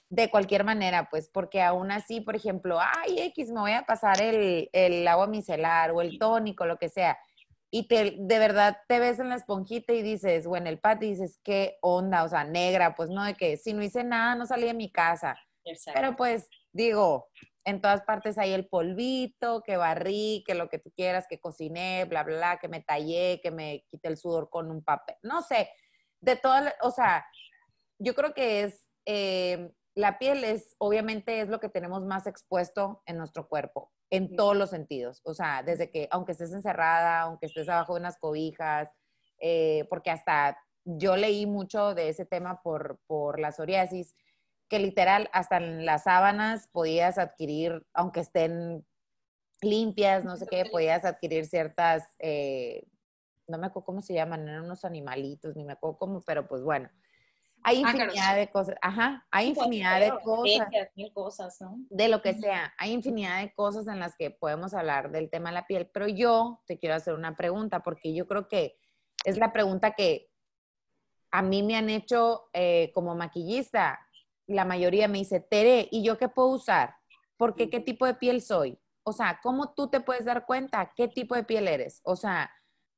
de 0.08 0.30
cualquier 0.30 0.64
manera, 0.64 1.08
pues, 1.10 1.28
porque 1.28 1.60
aún 1.60 1.90
así, 1.90 2.20
por 2.20 2.36
ejemplo, 2.36 2.78
ay, 2.80 3.20
X, 3.20 3.50
me 3.50 3.60
voy 3.60 3.72
a 3.72 3.82
pasar 3.82 4.22
el, 4.22 4.70
el 4.72 5.06
agua 5.08 5.26
micelar 5.26 5.90
o 5.90 6.00
el 6.00 6.18
tónico, 6.18 6.66
lo 6.66 6.78
que 6.78 6.88
sea, 6.88 7.18
y 7.70 7.88
te, 7.88 8.14
de 8.16 8.38
verdad 8.38 8.78
te 8.86 9.00
ves 9.00 9.18
en 9.18 9.28
la 9.28 9.34
esponjita 9.34 9.92
y 9.92 10.02
dices, 10.02 10.46
o 10.46 10.56
en 10.56 10.68
el 10.68 10.78
patio 10.78 11.08
y 11.08 11.12
dices, 11.12 11.40
qué 11.42 11.78
onda, 11.82 12.22
o 12.22 12.28
sea, 12.28 12.44
negra, 12.44 12.94
pues 12.94 13.10
no, 13.10 13.24
de 13.24 13.34
que 13.34 13.56
si 13.56 13.72
no 13.72 13.82
hice 13.82 14.04
nada, 14.04 14.36
no 14.36 14.46
salí 14.46 14.66
de 14.66 14.74
mi 14.74 14.90
casa. 14.92 15.36
Pero 15.92 16.14
pues, 16.14 16.48
digo, 16.72 17.28
en 17.64 17.80
todas 17.80 18.02
partes 18.02 18.38
hay 18.38 18.52
el 18.52 18.68
polvito, 18.68 19.62
que 19.62 19.76
barrí, 19.76 20.44
que 20.46 20.54
lo 20.54 20.68
que 20.68 20.78
tú 20.78 20.92
quieras, 20.94 21.26
que 21.28 21.40
cociné, 21.40 22.04
bla, 22.04 22.22
bla, 22.22 22.36
bla, 22.36 22.58
que 22.58 22.68
me 22.68 22.82
tallé, 22.82 23.40
que 23.42 23.50
me 23.50 23.84
quité 23.90 24.06
el 24.06 24.16
sudor 24.16 24.48
con 24.48 24.70
un 24.70 24.84
papel, 24.84 25.16
no 25.22 25.42
sé, 25.42 25.68
de 26.26 26.36
todas, 26.36 26.74
o 26.82 26.90
sea, 26.90 27.24
yo 27.98 28.14
creo 28.14 28.34
que 28.34 28.64
es 28.64 28.86
eh, 29.06 29.70
la 29.94 30.18
piel 30.18 30.44
es, 30.44 30.76
obviamente, 30.78 31.40
es 31.40 31.48
lo 31.48 31.58
que 31.58 31.70
tenemos 31.70 32.04
más 32.04 32.26
expuesto 32.26 33.02
en 33.06 33.16
nuestro 33.16 33.48
cuerpo, 33.48 33.90
en 34.10 34.36
todos 34.36 34.54
los 34.54 34.70
sentidos. 34.70 35.22
O 35.24 35.32
sea, 35.32 35.62
desde 35.62 35.90
que, 35.90 36.06
aunque 36.10 36.32
estés 36.32 36.52
encerrada, 36.52 37.20
aunque 37.20 37.46
estés 37.46 37.68
abajo 37.68 37.94
de 37.94 38.00
unas 38.00 38.18
cobijas, 38.18 38.90
eh, 39.40 39.86
porque 39.88 40.10
hasta 40.10 40.58
yo 40.84 41.16
leí 41.16 41.46
mucho 41.46 41.94
de 41.94 42.10
ese 42.10 42.26
tema 42.26 42.60
por, 42.62 43.00
por 43.06 43.40
la 43.40 43.52
psoriasis, 43.52 44.14
que 44.68 44.80
literal 44.80 45.30
hasta 45.32 45.56
en 45.56 45.86
las 45.86 46.04
sábanas 46.04 46.68
podías 46.72 47.16
adquirir, 47.16 47.86
aunque 47.94 48.20
estén 48.20 48.84
limpias, 49.62 50.24
no 50.24 50.36
sé 50.36 50.46
qué, 50.46 50.66
podías 50.70 51.04
adquirir 51.04 51.46
ciertas, 51.46 52.04
eh, 52.18 52.82
no 53.48 53.58
me 53.58 53.66
acuerdo 53.66 53.86
cómo 53.86 54.02
se 54.02 54.14
llaman, 54.14 54.48
eran 54.48 54.64
unos 54.64 54.84
animalitos, 54.84 55.56
ni 55.56 55.64
me 55.64 55.74
acuerdo 55.74 55.98
cómo, 55.98 56.20
pero 56.22 56.46
pues 56.46 56.62
bueno, 56.62 56.90
hay 57.62 57.80
infinidad 57.80 58.36
de 58.36 58.48
cosas, 58.50 58.76
ajá, 58.80 59.26
hay 59.30 59.48
infinidad 59.48 60.00
de 60.00 60.12
cosas. 60.22 60.68
Mil 60.94 61.12
cosas, 61.12 61.60
¿no? 61.60 61.78
De 61.90 62.08
lo 62.08 62.22
que 62.22 62.34
sea, 62.34 62.72
hay 62.78 62.92
infinidad 62.92 63.40
de 63.40 63.52
cosas 63.54 63.88
en 63.88 63.98
las 63.98 64.14
que 64.16 64.30
podemos 64.30 64.72
hablar 64.74 65.10
del 65.10 65.30
tema 65.30 65.48
de 65.48 65.54
la 65.54 65.66
piel, 65.66 65.90
pero 65.92 66.06
yo 66.06 66.62
te 66.66 66.78
quiero 66.78 66.94
hacer 66.94 67.14
una 67.14 67.36
pregunta, 67.36 67.80
porque 67.80 68.14
yo 68.14 68.26
creo 68.26 68.46
que 68.48 68.78
es 69.24 69.36
la 69.38 69.52
pregunta 69.52 69.92
que 69.92 70.30
a 71.32 71.42
mí 71.42 71.62
me 71.62 71.76
han 71.76 71.90
hecho 71.90 72.48
eh, 72.52 72.92
como 72.94 73.14
maquillista. 73.14 73.98
La 74.46 74.64
mayoría 74.64 75.08
me 75.08 75.18
dice, 75.18 75.40
Tere, 75.40 75.88
¿y 75.90 76.04
yo 76.04 76.18
qué 76.18 76.28
puedo 76.28 76.48
usar? 76.48 76.94
¿Por 77.36 77.56
qué? 77.56 77.68
¿Qué 77.68 77.80
tipo 77.80 78.06
de 78.06 78.14
piel 78.14 78.40
soy? 78.42 78.78
O 79.02 79.12
sea, 79.12 79.40
¿cómo 79.42 79.74
tú 79.74 79.88
te 79.88 80.00
puedes 80.00 80.24
dar 80.24 80.46
cuenta 80.46 80.92
qué 80.94 81.08
tipo 81.08 81.34
de 81.34 81.44
piel 81.44 81.68
eres? 81.68 82.00
O 82.04 82.16
sea, 82.16 82.50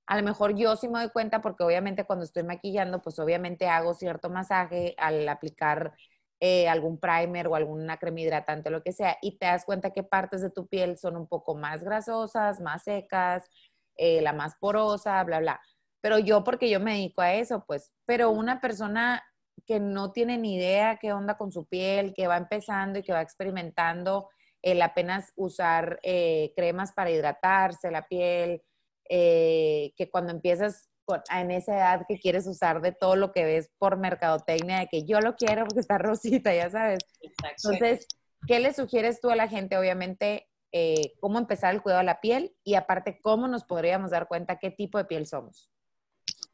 a 0.08 0.16
lo 0.16 0.22
mejor 0.22 0.56
yo 0.56 0.74
sí 0.76 0.88
me 0.88 1.00
doy 1.00 1.10
cuenta 1.10 1.42
porque 1.42 1.62
obviamente 1.64 2.04
cuando 2.04 2.24
estoy 2.24 2.42
maquillando, 2.42 3.02
pues 3.02 3.18
obviamente 3.18 3.68
hago 3.68 3.92
cierto 3.92 4.30
masaje 4.30 4.94
al 4.96 5.28
aplicar 5.28 5.92
eh, 6.40 6.66
algún 6.66 6.98
primer 6.98 7.46
o 7.48 7.54
alguna 7.54 7.98
crema 7.98 8.20
hidratante, 8.20 8.70
lo 8.70 8.82
que 8.82 8.92
sea, 8.92 9.18
y 9.20 9.38
te 9.38 9.44
das 9.46 9.66
cuenta 9.66 9.90
que 9.92 10.02
partes 10.02 10.40
de 10.40 10.50
tu 10.50 10.66
piel 10.66 10.96
son 10.96 11.16
un 11.16 11.26
poco 11.28 11.54
más 11.56 11.82
grasosas, 11.84 12.60
más 12.60 12.84
secas, 12.84 13.50
eh, 13.96 14.22
la 14.22 14.32
más 14.32 14.54
porosa, 14.56 15.22
bla, 15.24 15.40
bla. 15.40 15.60
Pero 16.00 16.18
yo, 16.18 16.42
porque 16.42 16.70
yo 16.70 16.80
me 16.80 16.92
dedico 16.94 17.20
a 17.20 17.34
eso, 17.34 17.64
pues, 17.66 17.92
pero 18.06 18.30
una 18.30 18.60
persona 18.62 19.22
que 19.66 19.78
no 19.78 20.12
tiene 20.12 20.38
ni 20.38 20.54
idea 20.56 20.96
qué 20.98 21.12
onda 21.12 21.36
con 21.36 21.52
su 21.52 21.66
piel, 21.66 22.14
que 22.14 22.28
va 22.28 22.38
empezando 22.38 22.98
y 23.00 23.02
que 23.02 23.12
va 23.12 23.20
experimentando 23.20 24.30
el 24.62 24.80
apenas 24.80 25.32
usar 25.36 26.00
eh, 26.02 26.52
cremas 26.56 26.92
para 26.92 27.10
hidratarse 27.10 27.90
la 27.90 28.06
piel, 28.08 28.62
eh, 29.08 29.92
que 29.96 30.10
cuando 30.10 30.32
empiezas 30.32 30.88
en 31.30 31.50
esa 31.50 31.74
edad 31.74 32.06
que 32.06 32.18
quieres 32.18 32.46
usar 32.46 32.80
de 32.80 32.92
todo 32.92 33.16
lo 33.16 33.32
que 33.32 33.44
ves 33.44 33.70
por 33.78 33.96
mercadotecnia, 33.96 34.80
de 34.80 34.88
que 34.88 35.04
yo 35.04 35.20
lo 35.20 35.36
quiero 35.36 35.64
porque 35.64 35.80
está 35.80 35.98
rosita, 35.98 36.54
ya 36.54 36.70
sabes. 36.70 37.00
Entonces, 37.22 38.06
¿qué 38.46 38.60
le 38.60 38.74
sugieres 38.74 39.20
tú 39.20 39.30
a 39.30 39.36
la 39.36 39.48
gente? 39.48 39.78
Obviamente, 39.78 40.48
eh, 40.72 41.14
cómo 41.20 41.38
empezar 41.38 41.74
el 41.74 41.82
cuidado 41.82 42.00
de 42.00 42.06
la 42.06 42.20
piel 42.20 42.54
y 42.62 42.74
aparte, 42.74 43.20
cómo 43.22 43.48
nos 43.48 43.64
podríamos 43.64 44.10
dar 44.10 44.28
cuenta 44.28 44.58
qué 44.58 44.70
tipo 44.70 44.98
de 44.98 45.06
piel 45.06 45.26
somos. 45.26 45.70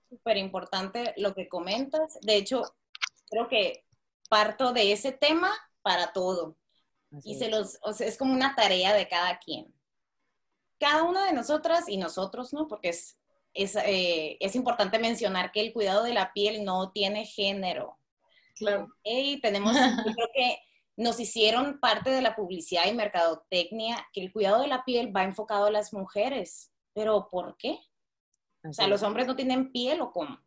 Súper 0.09 0.37
importante 0.37 1.13
lo 1.17 1.35
que 1.35 1.49
comentas. 1.49 2.19
De 2.23 2.37
hecho, 2.37 2.63
creo 3.29 3.49
que 3.49 3.85
parto 4.29 4.73
de 4.73 4.93
ese 4.93 5.11
tema 5.13 5.51
para 5.83 6.13
todo. 6.13 6.57
y 7.23 7.37
se 7.39 7.49
los, 7.49 7.79
o 7.83 7.93
sea, 7.93 8.09
es 8.09 8.17
como 8.19 8.33
una 8.33 8.55
tarea 8.57 8.93
de 8.93 9.09
cada 9.09 9.39
quien 9.39 9.73
cada 10.85 11.03
una 11.03 11.25
de 11.25 11.33
nosotras 11.33 11.89
y 11.89 11.97
nosotros, 11.97 12.53
¿no? 12.53 12.69
Porque 12.69 12.91
es, 12.91 13.19
es, 13.55 13.75
eh, 13.77 14.37
es 14.39 14.55
importante 14.55 14.99
mencionar 14.99 15.51
que 15.51 15.63
el 15.63 15.73
cuidado 15.73 16.03
de 16.03 16.13
la 16.13 16.35
piel 16.35 16.63
no 16.63 16.93
tiene 16.93 17.25
género. 17.25 17.99
Claro. 18.57 18.89
Y 19.03 19.41
tenemos, 19.41 19.75
yo 19.75 19.81
creo 20.15 20.29
que 20.35 20.59
nos 20.97 21.19
hicieron 21.19 21.81
parte 21.81 22.11
de 22.11 22.21
la 22.21 22.37
publicidad 22.37 22.85
y 22.87 22.93
mercadotecnia 22.93 24.07
que 24.13 24.21
el 24.21 24.31
cuidado 24.33 24.61
de 24.61 24.69
la 24.69 24.85
piel 24.85 25.17
va 25.17 25.25
enfocado 25.25 25.67
a 25.67 25.71
las 25.71 25.95
mujeres. 25.95 26.71
Pero 26.93 27.31
¿por 27.31 27.57
qué? 27.57 27.79
O 28.63 28.73
sea, 28.75 28.87
los 28.87 29.03
hombres 29.03 29.27
no 29.27 29.37
tienen 29.37 29.73
piel 29.73 30.03
o 30.03 30.13
cómo. 30.13 30.39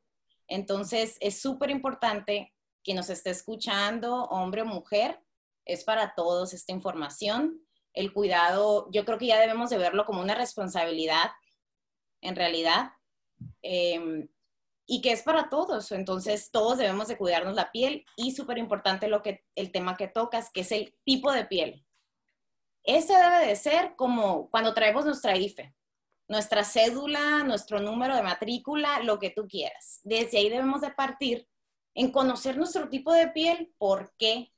Entonces, 0.48 1.17
es 1.20 1.41
súper 1.41 1.72
importante 1.72 2.53
que 2.84 2.94
nos 2.94 3.10
esté 3.10 3.32
escuchando, 3.32 4.25
hombre 4.25 4.62
o 4.62 4.65
mujer, 4.65 5.20
es 5.65 5.84
para 5.84 6.13
todos 6.13 6.53
esta 6.53 6.72
información 6.74 7.66
el 7.98 8.13
cuidado, 8.13 8.88
yo 8.92 9.06
creo 9.06 9.18
que 9.18 9.25
ya 9.25 9.39
debemos 9.39 9.72
de 9.72 9.80
verlo 9.80 10.06
como 10.06 10.22
una 10.22 10.36
responsabilidad, 10.36 11.32
en 12.22 12.36
realidad, 12.36 12.92
em, 13.63 14.30
y 14.86 15.01
que 15.01 15.12
es 15.12 15.24
para 15.24 15.50
todos. 15.50 15.92
Entonces, 15.92 16.51
todos 16.51 16.77
debemos 16.77 17.08
de 17.08 17.18
cuidarnos 17.18 17.56
la 17.56 17.72
piel 17.72 18.06
y 18.16 18.34
súper 18.34 18.60
importante 18.60 19.08
lo 19.08 19.24
que, 19.24 19.44
el 19.56 19.72
tema 19.72 19.98
que 19.98 20.08
tocas, 20.08 20.51
que 20.51 20.62
es 20.62 20.72
el 20.72 20.96
tipo 21.04 21.32
de 21.32 21.46
piel. 21.46 21.86
Ese 22.84 23.13
debe 23.18 23.48
de 23.48 23.56
ser 23.56 23.96
como 23.96 24.50
cuando 24.51 24.75
traemos 24.75 25.04
nuestra 25.04 25.36
IFE, 25.36 25.75
nuestra 26.27 26.63
cédula, 26.63 27.44
nuestro 27.44 27.80
número 27.80 28.16
de 28.16 28.22
matrícula, 28.24 29.00
lo 29.01 29.18
que 29.18 29.32
tú 29.32 29.48
quieras. 29.48 30.01
Desde 30.04 30.38
ahí 30.38 30.50
debemos 30.50 30.82
de 30.82 30.92
partir 30.92 31.48
en 31.96 32.12
conocer 32.12 32.58
nuestro 32.58 32.89
tipo 32.89 33.12
de 33.12 33.30
piel. 33.30 33.74
¿Por 33.80 34.13
qué? 34.18 34.54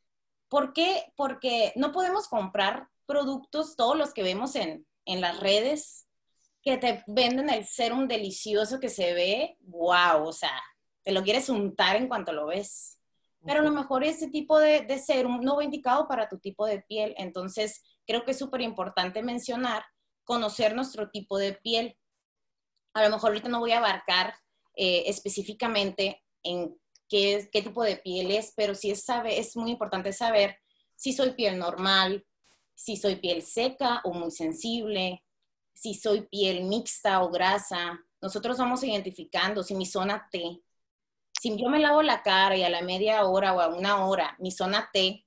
¿Por 0.50 0.74
qué? 0.74 1.13
Porque 1.15 1.72
no 1.77 1.93
podemos 1.93 2.27
comprar 2.27 2.89
productos, 3.09 3.75
todos 3.75 3.97
los 3.97 4.13
que 4.13 4.21
vemos 4.21 4.55
en, 4.55 4.85
las 5.07 5.39
redes, 5.39 6.07
que 6.61 6.77
te 6.77 7.03
venden 7.07 7.49
el 7.49 7.65
serum 7.65 8.07
delicioso 8.07 8.79
que 8.79 8.89
se 8.89 9.15
ve, 9.15 9.57
wow, 9.61 10.27
o 10.27 10.31
sea, 10.31 10.61
te 11.01 11.11
lo 11.11 11.23
quieres 11.23 11.49
untar 11.49 11.95
en 11.95 12.07
cuanto 12.07 12.31
lo 12.31 12.45
ves. 12.45 12.99
Pero 13.43 13.61
a 13.61 13.63
lo 13.63 13.71
mejor 13.71 14.03
ese 14.03 14.29
tipo 14.29 14.59
de, 14.59 14.81
de 14.81 14.99
serum 14.99 15.41
no 15.41 15.55
va 15.55 15.63
indicado 15.63 16.07
para 16.07 16.29
tu 16.29 16.37
tipo 16.37 16.67
de 16.67 16.83
piel. 16.83 17.15
Entonces, 17.17 17.81
creo 18.05 18.23
que 18.23 18.31
es 18.31 18.37
súper 18.37 18.61
importante 18.61 19.23
mencionar, 19.23 19.83
conocer 20.23 20.75
nuestro 20.75 21.09
tipo 21.09 21.39
de 21.39 21.53
piel. 21.53 21.97
A 22.93 23.03
lo 23.03 23.09
mejor 23.09 23.31
ahorita 23.31 23.49
no 23.49 23.59
voy 23.59 23.71
a 23.71 23.79
abarcar 23.79 24.35
eh, 24.75 25.05
específicamente 25.07 26.23
en 26.43 26.77
qué, 27.07 27.49
qué 27.51 27.63
tipo 27.63 27.81
de 27.81 27.97
piel 27.97 28.29
es, 28.29 28.53
pero 28.55 28.75
sí 28.75 28.91
es, 28.91 29.03
sabe, 29.03 29.39
es 29.39 29.57
muy 29.57 29.71
importante 29.71 30.13
saber 30.13 30.59
si 30.95 31.13
soy 31.13 31.31
piel 31.31 31.57
normal, 31.57 32.25
si 32.79 32.95
soy 32.95 33.17
piel 33.17 33.41
seca 33.41 34.00
o 34.05 34.13
muy 34.13 34.31
sensible, 34.31 35.21
si 35.74 35.93
soy 35.93 36.21
piel 36.21 36.63
mixta 36.63 37.21
o 37.21 37.29
grasa. 37.29 38.00
Nosotros 38.21 38.57
vamos 38.57 38.81
identificando 38.86 39.63
si 39.63 39.75
mi 39.75 39.86
zona 39.86 40.29
T, 40.31 40.62
si 41.41 41.57
yo 41.57 41.69
me 41.69 41.79
lavo 41.79 42.01
la 42.01 42.24
cara 42.24 42.55
y 42.55 42.63
a 42.63 42.69
la 42.69 42.81
media 42.81 43.25
hora 43.25 43.53
o 43.53 43.59
a 43.59 43.67
una 43.67 44.05
hora, 44.05 44.33
mi 44.39 44.50
zona 44.51 44.89
T 44.93 45.25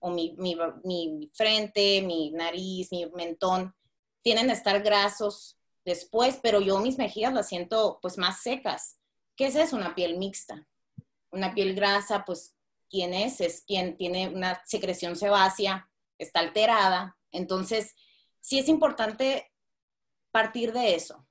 o 0.00 0.10
mi, 0.10 0.34
mi, 0.36 1.30
frente, 1.32 2.02
mi 2.02 2.32
nariz, 2.32 2.90
mi 2.90 3.06
mentón, 3.14 3.72
tienen 4.20 4.48
que 4.48 4.52
estar 4.54 4.82
grasos 4.82 5.56
después, 5.84 6.40
pero 6.42 6.60
yo 6.60 6.80
mis 6.80 6.98
mejillas 6.98 7.32
las 7.32 7.48
siento 7.48 8.00
pues 8.02 8.18
más 8.18 8.42
secas. 8.42 8.98
¿Qué 9.36 9.46
es 9.46 9.54
eso? 9.54 9.76
Una 9.76 9.94
piel 9.94 10.18
mixta. 10.18 10.66
Una 11.30 11.54
piel 11.54 11.76
grasa, 11.76 12.24
pues, 12.24 12.56
¿quién 12.90 13.14
es? 13.14 13.40
Es 13.40 13.62
quien 13.62 13.96
tiene 13.96 14.28
una 14.28 14.60
secreción 14.66 15.14
sebácea 15.14 15.88
está 16.18 16.40
alterada. 16.40 17.16
Entonces, 17.30 17.94
sí 18.40 18.58
es 18.58 18.68
importante 18.68 19.50
partir 20.30 20.72
de 20.72 20.94
eso, 20.94 21.26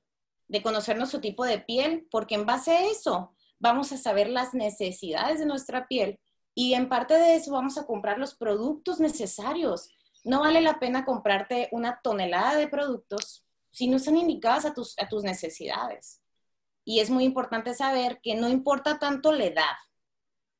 de 0.47 0.61
conocer 0.61 0.97
nuestro 0.97 1.21
tipo 1.21 1.45
de 1.45 1.59
piel, 1.59 2.07
porque 2.11 2.35
en 2.35 2.45
base 2.45 2.71
a 2.71 2.85
eso 2.85 3.33
vamos 3.59 3.91
a 3.91 3.97
saber 3.97 4.29
las 4.29 4.53
necesidades 4.53 5.39
de 5.39 5.45
nuestra 5.45 5.87
piel 5.87 6.19
y 6.53 6.73
en 6.73 6.89
parte 6.89 7.13
de 7.15 7.35
eso 7.35 7.51
vamos 7.51 7.77
a 7.77 7.85
comprar 7.85 8.17
los 8.17 8.35
productos 8.35 8.99
necesarios. 8.99 9.89
No 10.23 10.41
vale 10.41 10.61
la 10.61 10.79
pena 10.79 11.05
comprarte 11.05 11.69
una 11.71 11.99
tonelada 12.03 12.55
de 12.55 12.67
productos 12.67 13.45
si 13.71 13.87
no 13.87 13.97
están 13.97 14.17
indicadas 14.17 14.65
a 14.65 14.73
tus, 14.73 14.97
a 14.99 15.07
tus 15.07 15.23
necesidades. 15.23 16.21
Y 16.83 16.99
es 16.99 17.09
muy 17.09 17.23
importante 17.23 17.73
saber 17.73 18.19
que 18.21 18.35
no 18.35 18.49
importa 18.49 18.99
tanto 18.99 19.31
la 19.31 19.45
edad. 19.45 19.77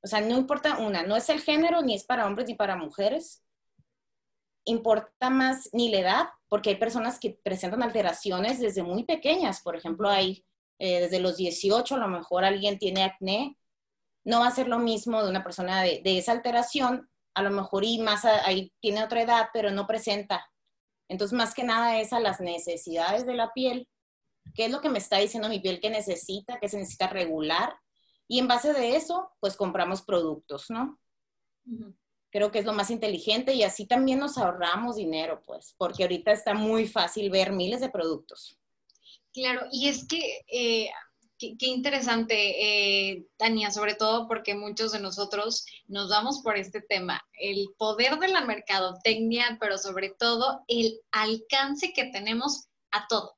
O 0.01 0.07
sea, 0.07 0.21
no 0.21 0.37
importa 0.37 0.79
una, 0.79 1.03
no 1.03 1.15
es 1.15 1.29
el 1.29 1.41
género, 1.41 1.81
ni 1.81 1.93
es 1.93 2.05
para 2.05 2.25
hombres 2.25 2.47
ni 2.47 2.55
para 2.55 2.75
mujeres 2.75 3.43
importa 4.65 5.30
más 5.30 5.70
ni 5.74 5.89
la 5.89 6.00
edad, 6.00 6.30
porque 6.48 6.72
hay 6.72 6.75
personas 6.75 7.20
que 7.20 7.39
presentan 7.44 7.84
alteraciones 7.84 8.60
desde 8.60 8.84
muy 8.84 9.03
pequeñas. 9.03 9.62
Por 9.62 9.75
ejemplo, 9.75 10.10
hay 10.10 10.46
eh, 10.80 11.01
desde 11.01 11.20
los 11.20 11.38
18, 11.38 11.96
a 11.96 11.98
lo 12.00 12.08
mejor 12.08 12.44
alguien 12.44 12.80
tiene 12.80 13.03
acné. 13.03 13.58
No 14.24 14.39
va 14.39 14.48
a 14.48 14.51
ser 14.51 14.68
lo 14.68 14.80
mismo 14.80 15.24
de 15.24 15.30
una 15.30 15.44
persona 15.44 15.82
de, 15.84 16.01
esa 16.06 16.32
alteración, 16.32 17.10
a 17.34 17.44
lo 17.44 17.51
mejor 17.51 17.84
y 17.84 18.00
más 18.00 18.25
ahí 18.25 18.74
tiene 18.82 19.03
otra 19.03 19.22
edad, 19.22 19.50
pero 19.53 19.72
no 19.72 19.88
presenta. 19.88 20.46
Entonces, 21.08 21.38
más 21.38 21.53
que 21.53 21.63
nada 21.63 22.00
es 22.00 22.13
a 22.13 22.20
las 22.20 22.39
necesidades 22.39 23.25
de 23.25 23.36
la 23.36 23.51
piel. 23.53 23.88
¿Qué 24.56 24.65
es 24.65 24.72
lo 24.72 24.82
que 24.82 24.89
me 24.89 25.00
está 25.00 25.18
diciendo 25.18 25.50
mi 25.50 25.60
piel 25.60 25.80
que 25.80 25.89
necesita, 25.89 26.60
que 26.60 26.70
se 26.70 26.77
necesita 26.77 27.08
regular? 27.08 27.75
Y 28.27 28.39
en 28.39 28.48
base 28.48 28.74
de 28.74 28.96
eso, 28.96 29.32
pues 29.39 29.56
compramos 29.56 30.01
productos, 30.01 30.70
¿no? 30.70 31.00
Creo 32.31 32.51
que 32.51 32.59
es 32.59 32.65
lo 32.65 32.73
más 32.73 32.89
inteligente 32.89 33.53
y 33.53 33.63
así 33.63 33.85
también 33.85 34.19
nos 34.19 34.38
ahorramos 34.38 34.95
dinero, 34.95 35.43
pues, 35.45 35.75
porque 35.77 36.03
ahorita 36.03 36.31
está 36.31 36.53
muy 36.53 36.88
fácil 36.88 37.29
ver 37.29 37.51
miles 37.51 37.81
de 37.81 37.89
productos. 37.89 38.57
Claro, 39.33 39.61
y 39.71 39.88
es 39.88 40.07
que 40.07 40.41
eh, 40.51 40.89
Qué, 41.57 41.65
interesante, 41.67 42.35
eh, 42.35 43.25
Tania, 43.38 43.71
sobre 43.71 43.95
todo 43.95 44.27
porque 44.27 44.53
muchos 44.53 44.91
de 44.91 45.00
nosotros 45.00 45.65
nos 45.88 46.09
vamos 46.09 46.41
por 46.43 46.55
este 46.55 46.81
tema, 46.81 47.19
el 47.39 47.69
poder 47.79 48.19
de 48.19 48.27
la 48.27 48.45
mercadotecnia, 48.45 49.57
pero 49.59 49.79
sobre 49.79 50.09
todo 50.09 50.63
el 50.67 51.00
alcance 51.11 51.93
que 51.93 52.05
tenemos 52.05 52.67
a 52.91 53.07
todo. 53.07 53.38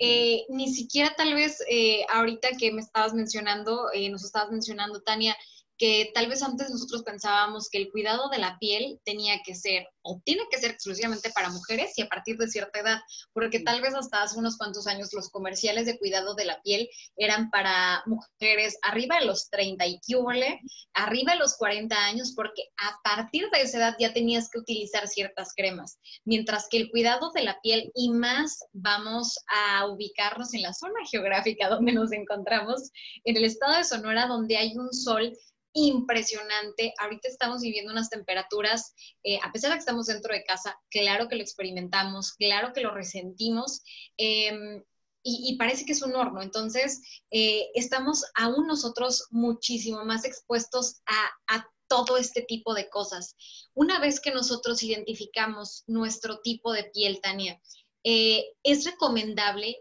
Eh, 0.00 0.44
ni 0.48 0.72
siquiera 0.72 1.14
tal 1.16 1.34
vez 1.34 1.62
eh, 1.70 2.04
ahorita 2.08 2.48
que 2.58 2.72
me 2.72 2.80
estabas 2.80 3.14
mencionando, 3.14 3.90
nos 4.10 4.24
estabas 4.24 4.50
mencionando, 4.50 5.02
Tania, 5.02 5.36
que 5.78 6.10
tal 6.14 6.28
vez 6.28 6.42
antes 6.42 6.70
nosotros 6.70 7.02
pensábamos 7.02 7.68
que 7.68 7.78
el 7.78 7.90
cuidado 7.90 8.28
de 8.30 8.38
la 8.38 8.58
piel 8.58 9.00
tenía 9.04 9.40
que 9.44 9.54
ser 9.54 9.86
o 10.02 10.20
tiene 10.24 10.42
que 10.50 10.58
ser 10.58 10.70
exclusivamente 10.70 11.30
para 11.30 11.50
mujeres 11.50 11.92
y 11.96 12.02
a 12.02 12.08
partir 12.08 12.36
de 12.38 12.48
cierta 12.48 12.80
edad, 12.80 13.00
porque 13.32 13.60
tal 13.60 13.80
vez 13.80 13.94
hasta 13.94 14.22
hace 14.22 14.38
unos 14.38 14.56
cuantos 14.56 14.86
años 14.86 15.12
los 15.12 15.28
comerciales 15.30 15.86
de 15.86 15.98
cuidado 15.98 16.34
de 16.34 16.44
la 16.44 16.62
piel 16.62 16.88
eran 17.16 17.50
para 17.50 18.02
mujeres 18.06 18.78
arriba 18.82 19.18
de 19.18 19.26
los 19.26 19.50
30 19.50 19.86
y 19.86 20.00
quíbole, 20.00 20.60
arriba 20.94 21.32
de 21.32 21.38
los 21.38 21.56
40 21.56 21.96
años, 21.96 22.32
porque 22.34 22.62
a 22.76 23.00
partir 23.02 23.48
de 23.50 23.62
esa 23.62 23.78
edad 23.78 23.96
ya 23.98 24.12
tenías 24.12 24.48
que 24.48 24.60
utilizar 24.60 25.08
ciertas 25.08 25.52
cremas, 25.54 25.98
mientras 26.24 26.68
que 26.70 26.78
el 26.78 26.90
cuidado 26.90 27.32
de 27.32 27.42
la 27.42 27.60
piel 27.60 27.90
y 27.94 28.10
más 28.10 28.60
vamos 28.72 29.38
a 29.48 29.86
ubicarnos 29.86 30.54
en 30.54 30.62
la 30.62 30.72
zona 30.72 31.00
geográfica 31.10 31.68
donde 31.68 31.92
nos 31.92 32.12
encontramos, 32.12 32.90
en 33.24 33.36
el 33.36 33.44
estado 33.44 33.76
de 33.76 33.84
Sonora, 33.84 34.26
donde 34.26 34.56
hay 34.56 34.76
un 34.76 34.92
sol 34.92 35.36
impresionante. 35.76 36.94
Ahorita 36.98 37.28
estamos 37.28 37.60
viviendo 37.60 37.92
unas 37.92 38.08
temperaturas, 38.08 38.94
eh, 39.22 39.38
a 39.42 39.52
pesar 39.52 39.70
de 39.70 39.76
que 39.76 39.80
estamos 39.80 40.06
dentro 40.06 40.32
de 40.32 40.42
casa, 40.42 40.80
claro 40.90 41.28
que 41.28 41.36
lo 41.36 41.42
experimentamos, 41.42 42.32
claro 42.32 42.72
que 42.72 42.80
lo 42.80 42.92
resentimos. 42.92 43.82
Em, 44.16 44.82
y, 45.28 45.56
parece 45.56 45.84
que 45.84 45.92
es 45.92 46.02
un 46.02 46.14
horno. 46.14 46.40
Entonces, 46.40 47.02
eh, 47.30 47.68
estamos 47.74 48.24
aún 48.36 48.66
nosotros 48.68 49.26
muchísimo 49.30 50.04
más 50.04 50.24
expuestos 50.24 51.02
a, 51.06 51.66
todo 51.88 52.16
este 52.16 52.42
tipo 52.42 52.74
de 52.74 52.88
cosas. 52.90 53.36
Una 53.72 54.00
vez 54.00 54.18
que 54.18 54.32
nosotros 54.32 54.82
identificamos 54.82 55.84
nuestro 55.86 56.40
tipo 56.40 56.72
de 56.72 56.82
piel, 56.82 57.20
Tania, 57.20 57.60
eh, 58.02 58.44
es 58.64 58.84
recomendable 58.84 59.76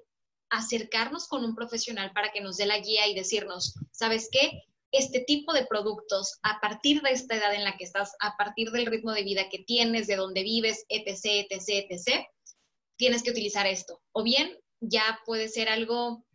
acercarnos 0.51 1.27
con 1.27 1.43
un 1.43 1.55
profesional 1.55 2.11
para 2.13 2.31
que 2.31 2.41
nos 2.41 2.57
dé 2.57 2.67
la 2.67 2.77
guía 2.77 3.07
y 3.07 3.15
decirnos, 3.15 3.73
¿sabes 3.91 4.29
qué? 4.31 4.51
Este 4.97 5.21
tipo 5.21 5.53
de 5.53 5.65
productos 5.65 6.39
a 6.43 6.59
partir 6.59 7.01
de 7.01 7.11
esta 7.11 7.35
edad 7.35 7.53
en 7.53 7.63
la 7.63 7.77
que 7.77 7.83
estás, 7.83 8.15
a 8.19 8.35
partir 8.37 8.71
del 8.71 8.85
ritmo 8.85 9.11
de 9.11 9.23
vida 9.23 9.49
que 9.49 9.59
tienes, 9.59 10.07
de 10.07 10.15
donde 10.15 10.43
vives, 10.43 10.85
etc., 10.89 11.47
etc., 11.49 11.87
etc., 11.89 12.25
tienes 12.97 13.23
que 13.23 13.31
utilizar 13.31 13.67
esto. 13.67 14.01
O 14.11 14.23
bien 14.23 14.57
ya 14.79 15.19
puede 15.25 15.49
ser 15.49 15.69
algo 15.69 16.25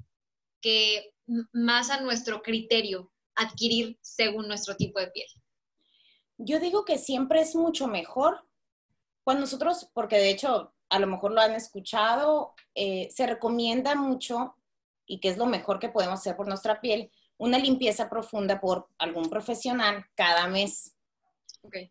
que 0.60 1.12
más 1.52 1.90
a 1.90 2.00
nuestro 2.00 2.42
criterio 2.42 3.12
adquirir 3.34 3.98
según 4.02 4.48
nuestro 4.48 4.76
tipo 4.76 5.00
de 5.00 5.08
piel. 5.08 5.28
Yo 6.36 6.58
digo 6.58 6.84
que 6.84 6.98
siempre 6.98 7.40
es 7.40 7.54
mucho 7.54 7.86
mejor 7.86 8.46
cuando 9.24 9.42
nosotros, 9.42 9.88
porque 9.92 10.16
de 10.16 10.30
hecho 10.30 10.74
a 10.88 10.98
lo 10.98 11.06
mejor 11.06 11.32
lo 11.32 11.40
han 11.40 11.54
escuchado, 11.54 12.54
eh, 12.74 13.08
se 13.10 13.26
recomienda 13.26 13.94
mucho 13.94 14.56
y 15.06 15.20
que 15.20 15.28
es 15.28 15.36
lo 15.36 15.46
mejor 15.46 15.78
que 15.78 15.88
podemos 15.88 16.20
hacer 16.20 16.36
por 16.36 16.48
nuestra 16.48 16.80
piel, 16.80 17.10
una 17.40 17.58
limpieza 17.58 18.10
profunda 18.10 18.60
por 18.60 18.86
algún 18.98 19.30
profesional 19.30 20.04
cada 20.14 20.46
mes. 20.46 20.94
Okay. 21.62 21.90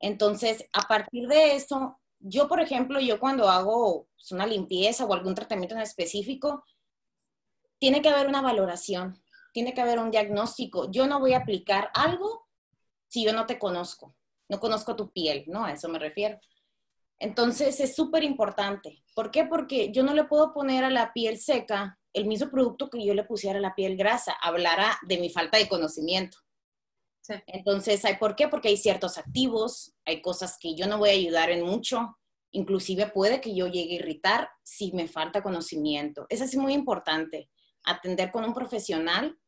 Entonces, 0.00 0.64
a 0.72 0.88
partir 0.88 1.28
de 1.28 1.54
eso, 1.54 2.00
yo, 2.18 2.48
por 2.48 2.60
ejemplo, 2.60 2.98
yo 2.98 3.20
cuando 3.20 3.48
hago 3.48 4.08
pues, 4.16 4.32
una 4.32 4.46
limpieza 4.46 5.04
o 5.04 5.12
algún 5.12 5.34
tratamiento 5.34 5.74
en 5.74 5.82
específico, 5.82 6.64
tiene 7.78 8.00
que 8.00 8.08
haber 8.08 8.26
una 8.26 8.40
valoración, 8.40 9.22
tiene 9.52 9.74
que 9.74 9.82
haber 9.82 9.98
un 9.98 10.10
diagnóstico. 10.10 10.90
Yo 10.90 11.06
no 11.06 11.20
voy 11.20 11.34
a 11.34 11.38
aplicar 11.38 11.90
algo 11.92 12.48
si 13.06 13.22
yo 13.22 13.34
no 13.34 13.44
te 13.44 13.58
conozco, 13.58 14.16
no 14.48 14.58
conozco 14.58 14.96
tu 14.96 15.12
piel, 15.12 15.44
¿no? 15.46 15.66
A 15.66 15.72
eso 15.72 15.90
me 15.90 15.98
refiero. 15.98 16.40
Entonces, 17.18 17.80
es 17.80 17.94
súper 17.94 18.24
importante. 18.24 19.04
¿Por 19.14 19.30
qué? 19.30 19.44
Porque 19.44 19.92
yo 19.92 20.02
no 20.02 20.14
le 20.14 20.24
puedo 20.24 20.54
poner 20.54 20.84
a 20.84 20.90
la 20.90 21.12
piel 21.12 21.38
seca 21.38 21.98
el 22.16 22.24
mismo 22.24 22.50
producto 22.50 22.88
que 22.88 23.04
yo 23.04 23.12
le 23.12 23.24
pusiera 23.24 23.58
a 23.58 23.62
la 23.62 23.74
piel 23.74 23.94
grasa, 23.94 24.32
hablara 24.40 24.98
de 25.02 25.18
mi 25.18 25.28
falta 25.28 25.58
de 25.58 25.68
conocimiento. 25.68 26.38
Entonces, 27.46 28.04
¿hay 28.06 28.16
por 28.16 28.34
qué? 28.36 28.48
Porque 28.48 28.68
hay 28.68 28.78
ciertos 28.78 29.18
activos, 29.18 29.94
hay 30.06 30.22
cosas 30.22 30.56
que 30.58 30.74
yo 30.74 30.86
no 30.86 30.96
voy 30.96 31.10
a 31.10 31.12
ayudar 31.12 31.50
en 31.50 31.62
mucho, 31.62 32.16
inclusive 32.52 33.08
puede 33.08 33.42
que 33.42 33.54
yo 33.54 33.66
llegue 33.66 33.92
a 33.92 33.98
irritar 33.98 34.48
si 34.62 34.92
me 34.92 35.08
falta 35.08 35.42
conocimiento. 35.42 36.24
Es 36.30 36.40
así 36.40 36.56
muy 36.56 36.72
importante, 36.72 37.50
atender 37.84 38.30
con 38.30 38.44
un 38.44 38.54
profesional 38.54 39.38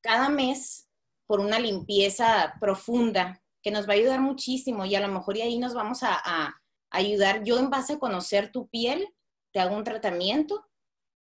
cada 0.00 0.28
mes 0.28 0.88
por 1.26 1.40
una 1.40 1.58
limpieza 1.58 2.54
profunda 2.60 3.42
que 3.60 3.72
nos 3.72 3.88
va 3.88 3.94
a 3.94 3.96
ayudar 3.96 4.20
muchísimo 4.20 4.84
y 4.84 4.94
a 4.94 5.00
lo 5.00 5.08
mejor 5.08 5.36
y 5.36 5.42
ahí 5.42 5.58
nos 5.58 5.74
vamos 5.74 6.04
a, 6.04 6.20
a 6.22 6.54
ayudar. 6.90 7.42
Yo 7.42 7.58
en 7.58 7.70
base 7.70 7.94
a 7.94 7.98
conocer 7.98 8.52
tu 8.52 8.68
piel, 8.68 9.08
te 9.52 9.58
hago 9.58 9.74
un 9.74 9.82
tratamiento 9.82 10.64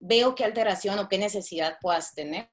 veo 0.00 0.34
qué 0.34 0.44
alteración 0.44 0.98
o 0.98 1.08
qué 1.08 1.18
necesidad 1.18 1.78
puedas 1.80 2.14
tener. 2.14 2.50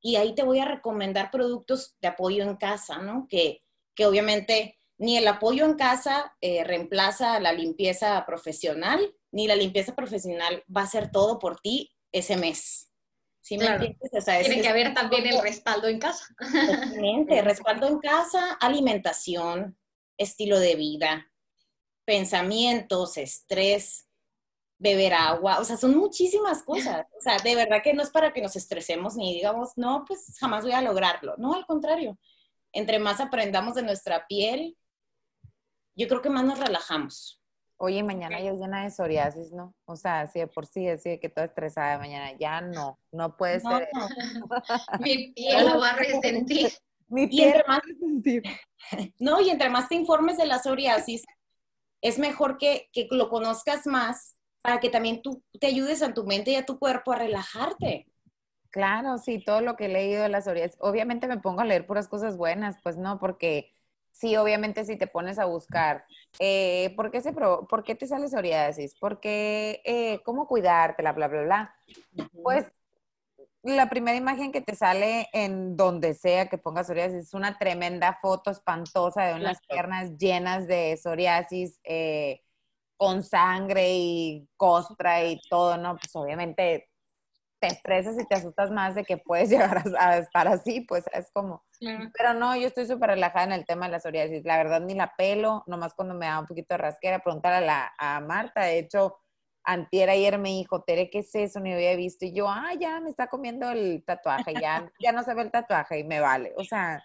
Y 0.00 0.16
ahí 0.16 0.34
te 0.34 0.44
voy 0.44 0.60
a 0.60 0.66
recomendar 0.66 1.30
productos 1.30 1.96
de 2.00 2.08
apoyo 2.08 2.44
en 2.44 2.56
casa, 2.56 2.98
¿no? 2.98 3.26
Que, 3.28 3.62
que 3.94 4.06
obviamente 4.06 4.78
ni 4.98 5.16
el 5.16 5.26
apoyo 5.26 5.64
en 5.64 5.74
casa 5.74 6.36
eh, 6.40 6.62
reemplaza 6.62 7.40
la 7.40 7.52
limpieza 7.52 8.24
profesional, 8.26 9.14
ni 9.32 9.48
la 9.48 9.56
limpieza 9.56 9.94
profesional 9.94 10.62
va 10.74 10.82
a 10.82 10.86
ser 10.86 11.10
todo 11.10 11.38
por 11.38 11.60
ti 11.60 11.92
ese 12.12 12.36
mes. 12.36 12.92
¿Sí 13.40 13.58
me 13.58 13.66
entiendes? 13.66 14.24
Tiene 14.24 14.62
que 14.62 14.68
haber 14.68 14.94
también 14.94 15.26
el 15.26 15.42
respaldo 15.42 15.88
en 15.88 15.98
casa. 15.98 16.24
Exactamente, 16.40 17.42
respaldo 17.42 17.88
en 17.88 17.98
casa, 17.98 18.52
alimentación, 18.54 19.76
estilo 20.16 20.58
de 20.58 20.76
vida, 20.76 21.30
pensamientos, 22.06 23.18
estrés, 23.18 24.03
beber 24.78 25.14
agua, 25.14 25.60
o 25.60 25.64
sea, 25.64 25.76
son 25.76 25.96
muchísimas 25.96 26.62
cosas. 26.64 27.06
O 27.16 27.20
sea, 27.20 27.38
de 27.38 27.54
verdad 27.54 27.82
que 27.82 27.94
no 27.94 28.02
es 28.02 28.10
para 28.10 28.32
que 28.32 28.42
nos 28.42 28.56
estresemos 28.56 29.16
ni 29.16 29.34
digamos, 29.34 29.72
no, 29.76 30.04
pues 30.06 30.36
jamás 30.38 30.64
voy 30.64 30.72
a 30.72 30.82
lograrlo. 30.82 31.34
No, 31.38 31.54
al 31.54 31.66
contrario. 31.66 32.18
Entre 32.72 32.98
más 32.98 33.20
aprendamos 33.20 33.74
de 33.74 33.82
nuestra 33.82 34.26
piel, 34.26 34.76
yo 35.96 36.08
creo 36.08 36.20
que 36.20 36.30
más 36.30 36.44
nos 36.44 36.58
relajamos. 36.58 37.40
Oye, 37.76 38.02
mañana 38.02 38.40
ya 38.40 38.50
es 38.50 38.58
llena 38.58 38.84
de 38.84 38.90
psoriasis, 38.90 39.52
¿no? 39.52 39.74
O 39.84 39.96
sea, 39.96 40.22
así 40.22 40.38
de 40.38 40.46
por 40.46 40.66
sí, 40.66 40.88
así 40.88 41.10
de 41.10 41.20
que 41.20 41.28
toda 41.28 41.46
estresada 41.46 41.98
mañana, 41.98 42.32
ya 42.38 42.60
no, 42.60 42.98
no 43.12 43.36
puede 43.36 43.60
ser. 43.60 43.88
Mi 45.00 45.32
piel 45.34 45.66
lo 45.66 45.80
va 45.80 45.90
a 45.90 45.96
resentir. 45.96 46.72
Mi 47.08 47.26
piel 47.26 47.62
más, 47.68 47.80
No, 49.18 49.40
y 49.40 49.50
entre 49.50 49.70
más 49.70 49.88
te 49.88 49.94
informes 49.94 50.36
de 50.36 50.46
la 50.46 50.58
psoriasis, 50.58 51.24
es 52.00 52.18
mejor 52.18 52.58
que, 52.58 52.88
que 52.92 53.06
lo 53.10 53.28
conozcas 53.28 53.86
más 53.86 54.33
para 54.64 54.80
que 54.80 54.88
también 54.88 55.20
tú 55.20 55.42
te 55.60 55.66
ayudes 55.66 56.02
a 56.02 56.14
tu 56.14 56.24
mente 56.24 56.52
y 56.52 56.54
a 56.54 56.64
tu 56.64 56.78
cuerpo 56.78 57.12
a 57.12 57.16
relajarte. 57.16 58.06
Claro, 58.70 59.18
sí, 59.18 59.38
todo 59.44 59.60
lo 59.60 59.76
que 59.76 59.84
he 59.84 59.88
leído 59.90 60.22
de 60.22 60.30
las 60.30 60.44
psoriasis, 60.44 60.78
obviamente 60.80 61.28
me 61.28 61.36
pongo 61.36 61.60
a 61.60 61.66
leer 61.66 61.86
puras 61.86 62.08
cosas 62.08 62.38
buenas, 62.38 62.78
pues 62.82 62.96
no, 62.96 63.18
porque 63.18 63.74
sí, 64.10 64.36
obviamente 64.36 64.86
si 64.86 64.96
te 64.96 65.06
pones 65.06 65.38
a 65.38 65.44
buscar, 65.44 66.06
eh, 66.38 66.94
¿por, 66.96 67.10
qué 67.10 67.20
se 67.20 67.34
¿por 67.34 67.84
qué 67.84 67.94
te 67.94 68.06
sale 68.06 68.26
psoriasis? 68.26 68.94
¿Por 68.98 69.20
qué, 69.20 69.82
eh, 69.84 70.22
cómo 70.24 70.48
cuidártela, 70.48 71.12
bla, 71.12 71.28
bla, 71.28 71.42
bla? 71.42 71.76
Pues 72.42 72.64
la 73.62 73.90
primera 73.90 74.16
imagen 74.16 74.50
que 74.50 74.62
te 74.62 74.74
sale 74.74 75.28
en 75.34 75.76
donde 75.76 76.14
sea 76.14 76.48
que 76.48 76.56
pongas 76.56 76.86
psoriasis 76.86 77.26
es 77.26 77.34
una 77.34 77.58
tremenda 77.58 78.18
foto 78.22 78.50
espantosa 78.50 79.24
de 79.24 79.34
unas 79.34 79.60
piernas 79.68 80.16
llenas 80.16 80.66
de 80.66 80.96
psoriasis, 80.96 81.80
eh, 81.84 82.43
con 83.04 83.22
sangre 83.22 83.92
y 83.92 84.48
costra 84.56 85.22
y 85.22 85.38
todo, 85.50 85.76
¿no? 85.76 85.94
Pues 85.98 86.16
obviamente 86.16 86.88
te 87.60 87.66
estresas 87.66 88.18
y 88.18 88.26
te 88.26 88.36
asustas 88.36 88.70
más 88.70 88.94
de 88.94 89.04
que 89.04 89.18
puedes 89.18 89.50
llegar 89.50 89.82
a, 89.98 90.16
estar 90.16 90.48
así, 90.48 90.80
pues 90.80 91.04
es 91.12 91.30
como... 91.30 91.62
Pero 92.16 92.32
no, 92.32 92.56
yo 92.56 92.66
estoy 92.66 92.86
súper 92.86 93.10
relajada 93.10 93.44
en 93.44 93.52
el 93.52 93.66
tema 93.66 93.84
de 93.84 93.92
la 93.92 94.00
psoriasis. 94.00 94.46
La 94.46 94.56
verdad, 94.56 94.80
ni 94.80 94.94
la 94.94 95.14
pelo, 95.18 95.64
nomás 95.66 95.92
cuando 95.92 96.14
me 96.14 96.24
da 96.24 96.40
un 96.40 96.46
poquito 96.46 96.72
de 96.72 96.78
rasquera, 96.78 97.18
preguntar 97.18 97.52
a, 97.52 97.60
la, 97.60 97.92
a 97.98 98.20
Marta. 98.20 98.62
De 98.62 98.78
hecho, 98.78 99.18
antier 99.64 100.08
ayer 100.08 100.38
me 100.38 100.48
dijo, 100.48 100.82
Tere, 100.82 101.10
¿qué 101.10 101.18
es 101.18 101.34
eso? 101.34 101.60
Ni 101.60 101.74
había 101.74 101.94
visto. 101.96 102.24
Y 102.24 102.32
yo, 102.32 102.48
ah, 102.48 102.72
ya 102.80 103.00
me 103.00 103.10
está 103.10 103.26
comiendo 103.26 103.70
el 103.70 104.02
tatuaje, 104.06 104.54
ya, 104.58 104.90
ya 104.98 105.12
no 105.12 105.22
se 105.24 105.34
ve 105.34 105.42
el 105.42 105.50
tatuaje 105.50 105.98
y 105.98 106.04
me 106.04 106.20
vale. 106.20 106.54
O 106.56 106.64
sea, 106.64 107.04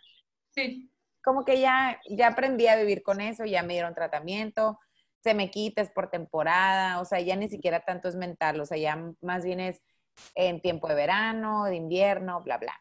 sí. 0.52 0.90
como 1.22 1.44
que 1.44 1.60
ya, 1.60 2.00
ya 2.10 2.28
aprendí 2.28 2.68
a 2.68 2.78
vivir 2.78 3.04
con 3.04 3.20
eso, 3.20 3.44
ya 3.44 3.64
me 3.64 3.74
dieron 3.74 3.94
tratamiento 3.94 4.80
se 5.22 5.34
me 5.34 5.52
quita, 5.52 5.82
es 5.82 5.92
por 5.92 6.10
temporada, 6.10 7.00
o 7.02 7.06
sea, 7.06 7.20
ya 7.20 7.36
ni 7.36 7.50
siquiera 7.50 7.82
tanto 7.82 8.08
es 8.08 8.16
mental, 8.16 8.60
o 8.60 8.66
sea, 8.66 8.78
ya 8.78 9.14
más 9.22 9.44
bien 9.44 9.60
es 9.60 9.82
en 10.36 10.62
tiempo 10.62 10.88
de 10.88 10.96
verano, 10.96 11.66
de 11.66 11.76
invierno, 11.76 12.42
bla, 12.44 12.58
bla. 12.58 12.74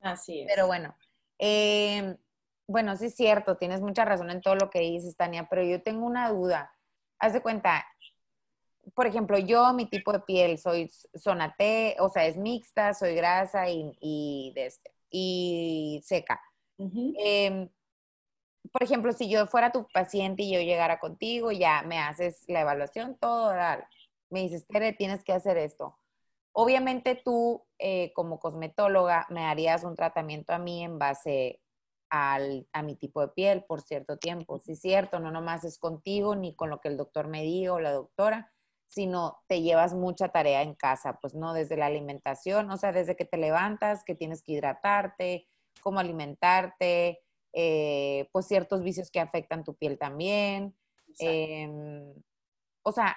Así 0.00 0.40
es. 0.40 0.46
Pero 0.48 0.66
bueno, 0.66 0.94
em, 1.38 2.16
bueno, 2.66 2.96
sí 2.96 3.06
es 3.06 3.16
cierto, 3.16 3.56
tienes 3.56 3.80
mucha 3.80 4.04
razón 4.04 4.30
en 4.30 4.40
todo 4.40 4.54
lo 4.56 4.70
que 4.70 4.80
dices, 4.80 5.16
Tania, 5.16 5.46
pero 5.48 5.62
yo 5.62 5.82
tengo 5.82 6.06
una 6.06 6.30
duda. 6.30 6.72
Haz 7.18 7.32
de 7.32 7.42
cuenta, 7.42 7.84
por 8.94 9.06
ejemplo, 9.06 9.38
yo, 9.38 9.72
mi 9.72 9.86
tipo 9.86 10.12
de 10.12 10.20
piel, 10.20 10.58
soy 10.58 10.90
zona 11.14 11.54
T, 11.56 11.96
o 12.00 12.08
sea, 12.08 12.26
es 12.26 12.36
mixta, 12.36 12.94
soy 12.94 13.14
grasa 13.14 13.68
y, 13.68 13.92
y, 14.00 14.52
de 14.54 14.66
este, 14.66 14.90
y 15.10 16.00
seca. 16.04 16.40
Por 18.72 18.82
ejemplo, 18.82 19.12
si 19.12 19.28
yo 19.28 19.46
fuera 19.46 19.72
tu 19.72 19.86
paciente 19.88 20.42
y 20.42 20.52
yo 20.52 20.60
llegara 20.60 20.98
contigo, 20.98 21.50
ya 21.52 21.82
me 21.82 21.98
haces 21.98 22.44
la 22.46 22.60
evaluación, 22.60 23.16
todo, 23.18 23.52
me 24.30 24.42
dices, 24.42 24.66
Tere, 24.66 24.92
tienes 24.92 25.24
que 25.24 25.32
hacer 25.32 25.56
esto. 25.56 25.98
Obviamente 26.52 27.20
tú, 27.24 27.64
eh, 27.78 28.12
como 28.14 28.38
cosmetóloga, 28.38 29.26
me 29.30 29.46
harías 29.46 29.84
un 29.84 29.94
tratamiento 29.94 30.52
a 30.52 30.58
mí 30.58 30.82
en 30.82 30.98
base 30.98 31.60
al, 32.10 32.66
a 32.72 32.82
mi 32.82 32.96
tipo 32.96 33.20
de 33.20 33.28
piel 33.28 33.64
por 33.64 33.82
cierto 33.82 34.18
tiempo. 34.18 34.58
Sí, 34.58 34.74
cierto, 34.76 35.20
no 35.20 35.30
nomás 35.30 35.64
es 35.64 35.78
contigo 35.78 36.34
ni 36.34 36.54
con 36.54 36.70
lo 36.70 36.80
que 36.80 36.88
el 36.88 36.96
doctor 36.96 37.28
me 37.28 37.42
diga 37.42 37.72
o 37.72 37.80
la 37.80 37.92
doctora, 37.92 38.52
sino 38.88 39.40
te 39.46 39.62
llevas 39.62 39.94
mucha 39.94 40.30
tarea 40.30 40.62
en 40.62 40.74
casa, 40.74 41.18
pues 41.20 41.34
no 41.34 41.54
desde 41.54 41.76
la 41.76 41.86
alimentación, 41.86 42.70
o 42.70 42.76
sea, 42.76 42.90
desde 42.90 43.14
que 43.14 43.24
te 43.24 43.36
levantas, 43.36 44.02
que 44.04 44.16
tienes 44.16 44.42
que 44.42 44.52
hidratarte, 44.52 45.48
cómo 45.80 46.00
alimentarte, 46.00 47.20
eh, 47.52 48.28
pues 48.32 48.46
ciertos 48.46 48.82
vicios 48.82 49.10
que 49.10 49.20
afectan 49.20 49.64
tu 49.64 49.74
piel 49.74 49.98
también. 49.98 50.76
Em, 51.18 52.14
o 52.82 52.92
sea, 52.92 53.16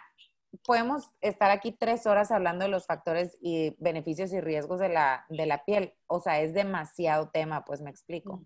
podemos 0.65 1.09
estar 1.21 1.51
aquí 1.51 1.71
tres 1.71 2.05
horas 2.05 2.31
hablando 2.31 2.65
de 2.65 2.71
los 2.71 2.85
factores 2.85 3.37
y 3.41 3.75
beneficios 3.79 4.31
y 4.33 4.41
riesgos 4.41 4.79
de 4.79 4.89
la, 4.89 5.25
de 5.29 5.45
la 5.45 5.63
piel. 5.65 5.93
O 6.07 6.19
sea, 6.19 6.41
es 6.41 6.53
demasiado 6.53 7.29
tema, 7.29 7.65
pues 7.65 7.81
me 7.81 7.89
explico. 7.89 8.43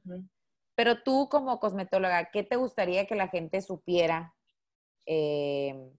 Pero 0.76 1.02
tú 1.04 1.28
como 1.30 1.60
cosmetóloga, 1.60 2.30
¿qué 2.32 2.43
te 2.43 2.56
gustaría 2.56 3.08
que 3.08 3.15
la 3.15 3.28
gente 3.30 3.62
supiera? 3.62 4.36
Em, 5.06 5.91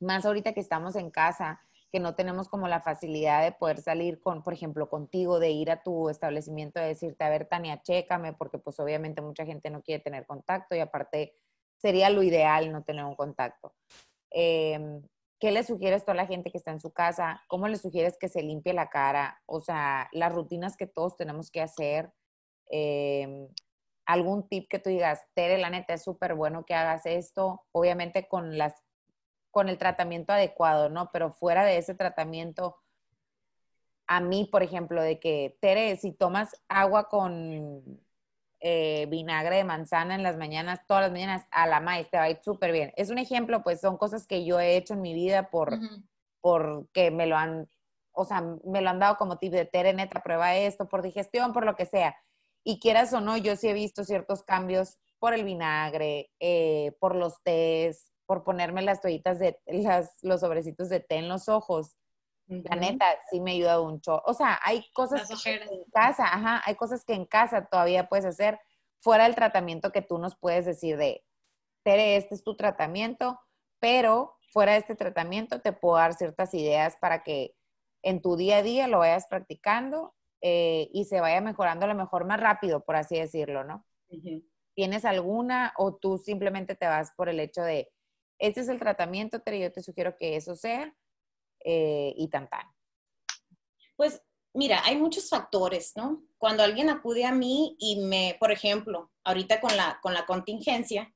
más 0.00 0.26
ahorita 0.26 0.52
que 0.52 0.60
estamos 0.60 0.96
en 0.96 1.10
casa, 1.10 1.60
que 1.94 2.00
no 2.00 2.16
tenemos 2.16 2.48
como 2.48 2.66
la 2.66 2.80
facilidad 2.80 3.44
de 3.44 3.52
poder 3.52 3.80
salir 3.80 4.20
con, 4.20 4.42
por 4.42 4.52
ejemplo, 4.52 4.90
contigo, 4.90 5.38
de 5.38 5.50
ir 5.50 5.70
a 5.70 5.84
tu 5.84 6.08
establecimiento 6.08 6.80
y 6.80 6.86
decirte, 6.86 7.22
a 7.22 7.28
ver, 7.28 7.46
Tania, 7.46 7.82
chécame, 7.82 8.32
porque 8.32 8.58
pues 8.58 8.80
obviamente 8.80 9.22
mucha 9.22 9.46
gente 9.46 9.70
no 9.70 9.80
quiere 9.80 10.02
tener 10.02 10.26
contacto 10.26 10.74
y 10.74 10.80
aparte 10.80 11.36
sería 11.76 12.10
lo 12.10 12.24
ideal 12.24 12.72
no 12.72 12.82
tener 12.82 13.04
un 13.04 13.14
contacto. 13.14 13.76
Em, 14.32 15.06
¿Qué 15.38 15.52
le 15.52 15.62
sugieres 15.62 16.02
a 16.02 16.06
toda 16.06 16.16
la 16.16 16.26
gente 16.26 16.50
que 16.50 16.58
está 16.58 16.72
en 16.72 16.80
su 16.80 16.92
casa? 16.92 17.40
¿Cómo 17.46 17.68
le 17.68 17.76
sugieres 17.76 18.18
que 18.18 18.28
se 18.28 18.42
limpie 18.42 18.72
la 18.72 18.90
cara? 18.90 19.40
O 19.46 19.60
sea, 19.60 20.08
las 20.10 20.32
rutinas 20.32 20.76
que 20.76 20.88
todos 20.88 21.16
tenemos 21.16 21.52
que 21.52 21.60
hacer. 21.60 22.12
Em, 22.66 23.46
algún 24.04 24.48
tip 24.48 24.68
que 24.68 24.80
tú 24.80 24.90
digas, 24.90 25.22
Tere, 25.34 25.58
la 25.58 25.70
neta 25.70 25.94
es 25.94 26.02
súper 26.02 26.34
bueno 26.34 26.64
que 26.66 26.74
hagas 26.74 27.06
esto, 27.06 27.62
obviamente 27.70 28.26
con 28.26 28.58
las 28.58 28.74
con 29.54 29.68
el 29.68 29.78
tratamiento 29.78 30.32
adecuado, 30.32 30.90
¿no? 30.90 31.10
Pero 31.12 31.32
fuera 31.32 31.64
de 31.64 31.78
ese 31.78 31.94
tratamiento, 31.94 32.76
a 34.08 34.20
mí, 34.20 34.48
por 34.50 34.64
ejemplo, 34.64 35.00
de 35.00 35.20
que, 35.20 35.56
Tere, 35.60 35.96
si 35.96 36.12
tomas 36.12 36.60
agua 36.68 37.08
con 37.08 38.02
eh, 38.58 39.06
vinagre 39.08 39.56
de 39.56 39.64
manzana 39.64 40.16
en 40.16 40.24
las 40.24 40.36
mañanas, 40.36 40.80
todas 40.88 41.04
las 41.04 41.12
mañanas, 41.12 41.46
a 41.52 41.68
la 41.68 41.78
maíz, 41.78 42.10
te 42.10 42.18
va 42.18 42.24
a 42.24 42.30
ir 42.30 42.40
súper 42.42 42.72
bien. 42.72 42.92
Es 42.96 43.10
un 43.10 43.18
ejemplo, 43.18 43.62
pues 43.62 43.80
son 43.80 43.96
cosas 43.96 44.26
que 44.26 44.44
yo 44.44 44.58
he 44.58 44.76
hecho 44.76 44.94
en 44.94 45.02
mi 45.02 45.14
vida 45.14 45.50
por, 45.50 45.78
porque 46.40 47.12
me 47.12 47.26
lo 47.26 47.36
han, 47.36 47.68
o 48.10 48.24
sea, 48.24 48.42
me 48.64 48.80
lo 48.82 48.90
han 48.90 48.98
dado 48.98 49.16
como 49.16 49.38
tip 49.38 49.52
de 49.52 49.66
Tere, 49.66 49.94
neta, 49.94 50.20
prueba 50.20 50.56
esto, 50.56 50.88
por 50.88 51.00
digestión, 51.00 51.52
por 51.52 51.64
lo 51.64 51.76
que 51.76 51.86
sea. 51.86 52.16
Y 52.64 52.80
quieras 52.80 53.12
o 53.12 53.20
no, 53.20 53.36
yo 53.36 53.54
sí 53.54 53.68
he 53.68 53.72
visto 53.72 54.02
ciertos 54.02 54.42
cambios 54.42 54.98
por 55.20 55.32
el 55.32 55.44
vinagre, 55.44 56.32
eh, 56.40 56.96
por 56.98 57.14
los 57.14 57.40
tés, 57.44 58.10
por 58.26 58.44
ponerme 58.44 58.82
las 58.82 59.00
toallitas 59.00 59.38
de, 59.38 59.58
las, 59.66 60.18
los 60.22 60.40
sobrecitos 60.40 60.88
de 60.88 61.00
té 61.00 61.16
en 61.16 61.28
los 61.28 61.48
ojos. 61.48 61.96
La 62.46 62.76
neta, 62.76 63.06
sí 63.30 63.40
me 63.40 63.52
ayuda 63.52 63.80
un 63.80 64.00
chorro. 64.00 64.22
O 64.26 64.34
sea, 64.34 64.60
hay 64.62 64.84
cosas 64.92 65.26
que 65.42 65.54
en 65.54 65.84
casa, 65.92 66.24
ajá, 66.24 66.62
hay 66.66 66.74
cosas 66.74 67.04
que 67.04 67.14
en 67.14 67.24
casa 67.24 67.66
todavía 67.66 68.08
puedes 68.08 68.26
hacer 68.26 68.60
fuera 69.00 69.24
del 69.24 69.34
tratamiento 69.34 69.92
que 69.92 70.02
tú 70.02 70.18
nos 70.18 70.36
puedes 70.36 70.66
decir 70.66 70.96
de, 70.96 71.24
Tere, 71.84 72.16
este 72.16 72.34
es 72.34 72.42
tu 72.42 72.56
tratamiento, 72.56 73.38
pero 73.78 74.36
fuera 74.52 74.72
de 74.72 74.78
este 74.78 74.94
tratamiento 74.94 75.60
te 75.60 75.72
puedo 75.72 75.96
dar 75.96 76.14
ciertas 76.14 76.54
ideas 76.54 76.96
para 77.00 77.22
que 77.22 77.54
en 78.02 78.22
tu 78.22 78.36
día 78.36 78.58
a 78.58 78.62
día 78.62 78.88
lo 78.88 78.98
vayas 78.98 79.26
practicando 79.26 80.14
eh, 80.40 80.88
y 80.92 81.04
se 81.04 81.20
vaya 81.20 81.40
mejorando 81.40 81.84
a 81.84 81.88
lo 81.88 81.94
mejor 81.94 82.24
más 82.26 82.40
rápido, 82.40 82.84
por 82.84 82.96
así 82.96 83.18
decirlo, 83.18 83.64
¿no? 83.64 83.84
¿Tienes 84.74 85.04
alguna 85.04 85.72
o 85.76 85.96
tú 85.96 86.18
simplemente 86.18 86.74
te 86.74 86.86
vas 86.86 87.12
por 87.16 87.28
el 87.28 87.40
hecho 87.40 87.62
de, 87.62 87.90
este 88.38 88.60
es 88.60 88.68
el 88.68 88.78
tratamiento, 88.78 89.40
Tere, 89.40 89.60
yo 89.60 89.72
te 89.72 89.82
sugiero 89.82 90.16
que 90.16 90.36
eso 90.36 90.56
sea 90.56 90.94
eh, 91.64 92.14
y 92.16 92.28
tan 92.28 92.48
tan. 92.48 92.66
Pues 93.96 94.22
mira, 94.52 94.82
hay 94.84 94.96
muchos 94.96 95.28
factores, 95.28 95.92
¿no? 95.96 96.24
Cuando 96.38 96.62
alguien 96.62 96.90
acude 96.90 97.24
a 97.24 97.32
mí 97.32 97.76
y 97.78 98.04
me, 98.04 98.36
por 98.40 98.50
ejemplo, 98.50 99.12
ahorita 99.24 99.60
con 99.60 99.76
la, 99.76 99.98
con 100.02 100.14
la 100.14 100.26
contingencia, 100.26 101.14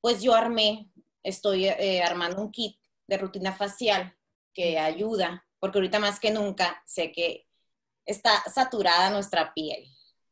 pues 0.00 0.22
yo 0.22 0.34
armé, 0.34 0.90
estoy 1.22 1.66
eh, 1.66 2.02
armando 2.02 2.40
un 2.40 2.50
kit 2.50 2.78
de 3.06 3.18
rutina 3.18 3.52
facial 3.52 4.16
que 4.52 4.78
ayuda, 4.78 5.46
porque 5.58 5.78
ahorita 5.78 5.98
más 5.98 6.20
que 6.20 6.30
nunca 6.30 6.82
sé 6.86 7.12
que 7.12 7.46
está 8.04 8.42
saturada 8.52 9.10
nuestra 9.10 9.52
piel, 9.52 9.86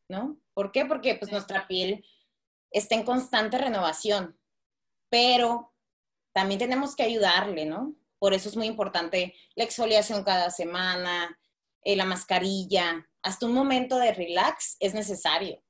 ¿no? 0.09 0.39
¿Por 0.55 0.71
qué? 0.71 0.87
Porque 0.87 1.17
pues 1.17 1.31
nuestra 1.33 1.67
piel 1.67 2.05
está 2.71 2.95
en 2.95 3.05
constante 3.05 3.59
renovación, 3.59 4.39
pero 5.09 5.74
también 6.35 6.59
tenemos 6.59 6.95
que 6.97 7.05
ayudarle, 7.05 7.65
¿no? 7.65 7.95
Por 8.19 8.35
eso 8.35 8.49
es 8.49 8.57
muy 8.57 8.67
importante 8.67 9.35
la 9.55 9.65
exfoliación 9.65 10.25
cada 10.25 10.51
semana, 10.51 11.39
eh, 11.83 11.97
la 11.97 12.05
mascarilla, 12.05 13.07
hasta 13.23 13.47
un 13.47 13.55
momento 13.55 13.99
de 13.99 14.13
relax 14.13 14.77
es 14.81 14.95
necesario. 14.95 15.63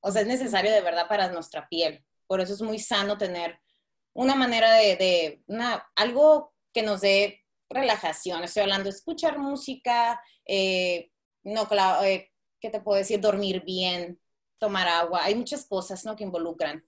O 0.00 0.10
sea, 0.10 0.22
es 0.22 0.28
necesario 0.28 0.72
de 0.72 0.80
verdad 0.80 1.06
para 1.08 1.30
nuestra 1.30 1.68
piel. 1.68 2.04
Por 2.26 2.40
eso 2.40 2.54
es 2.54 2.62
muy 2.62 2.78
sano 2.78 3.18
tener 3.18 3.60
una 4.14 4.34
manera 4.34 4.72
de, 4.72 5.42
una, 5.46 5.86
algo 5.94 6.54
que 6.72 6.82
nos 6.82 7.02
dé 7.02 7.44
relajación. 7.68 8.42
Estoy 8.42 8.62
hablando 8.62 8.84
de 8.84 8.96
escuchar 8.96 9.38
música, 9.38 10.20
eh, 10.46 11.10
no, 11.42 11.68
eh, 12.04 12.32
¿qué 12.60 12.70
te 12.70 12.80
puedo 12.80 12.98
decir? 12.98 13.20
Dormir 13.20 13.62
bien, 13.64 14.18
tomar 14.58 14.88
agua. 14.88 15.24
Hay 15.24 15.34
muchas 15.34 15.66
cosas, 15.66 16.04
¿no? 16.04 16.16
Que 16.16 16.24
involucran. 16.24 16.84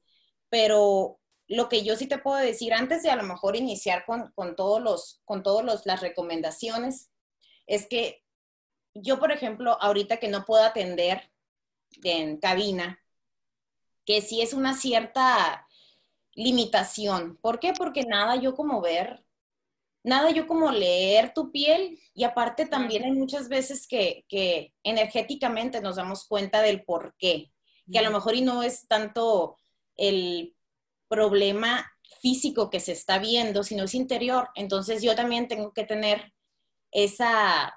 Pero 0.49 1.18
lo 1.49 1.69
que 1.69 1.83
yo 1.83 1.97
sí 1.97 2.07
te 2.07 2.19
puedo 2.19 2.37
decir 2.37 2.75
antes 2.75 3.03
de 3.03 3.11
a 3.11 3.17
lo 3.17 3.23
mejor 3.23 3.57
iniciar 3.57 4.05
con, 4.05 4.33
todos 4.55 4.83
los, 4.83 5.23
con 5.25 5.43
todos 5.43 5.65
las 5.87 6.01
recomendaciones, 6.01 7.11
es 7.67 7.87
que 7.87 8.23
yo, 8.95 9.19
por 9.19 9.33
ejemplo, 9.33 9.79
ahorita 9.81 10.19
que 10.19 10.29
no 10.29 10.45
puedo 10.45 10.63
atender 10.63 11.33
en 12.03 12.39
cabina, 12.39 13.01
que 14.05 14.21
sí 14.21 14.43
es 14.43 14.53
una 14.53 14.75
cierta 14.75 15.67
limitación. 16.35 17.37
¿Por 17.41 17.61
qué? 17.61 17.73
Porque 17.73 18.05
nada 18.05 18.37
yo 18.37 18.55
como 18.55 18.81
ver, 18.83 19.25
nada 20.03 20.31
yo 20.31 20.47
como 20.47 20.71
leer 20.71 21.33
tu 21.33 21.51
piel 21.51 21.99
y 22.15 22.25
aparte 22.25 22.67
también 22.67 23.05
hay 23.05 23.13
muchas 23.13 23.49
veces 23.49 23.87
que, 23.87 24.25
que 24.29 24.75
energéticamente 24.83 25.81
nos 25.81 25.97
damos 25.97 26.27
cuenta 26.27 26.61
del 26.61 26.85
por 26.85 27.15
qué, 27.19 27.53
que 27.91 27.99
a 27.99 28.03
lo 28.03 28.11
mejor 28.11 28.35
y 28.35 28.43
no 28.43 28.63
es 28.63 28.87
tanto 28.87 29.57
el 29.97 30.55
problema 31.09 31.91
físico 32.21 32.71
que 32.71 32.81
se 32.81 32.93
está 32.93 33.19
viendo, 33.19 33.63
sino 33.63 33.85
es 33.85 33.95
interior. 33.95 34.49
Entonces 34.55 35.03
yo 35.03 35.15
también 35.15 35.49
tengo 35.49 35.73
que 35.73 35.85
tener 35.85 36.33
esa, 36.91 37.75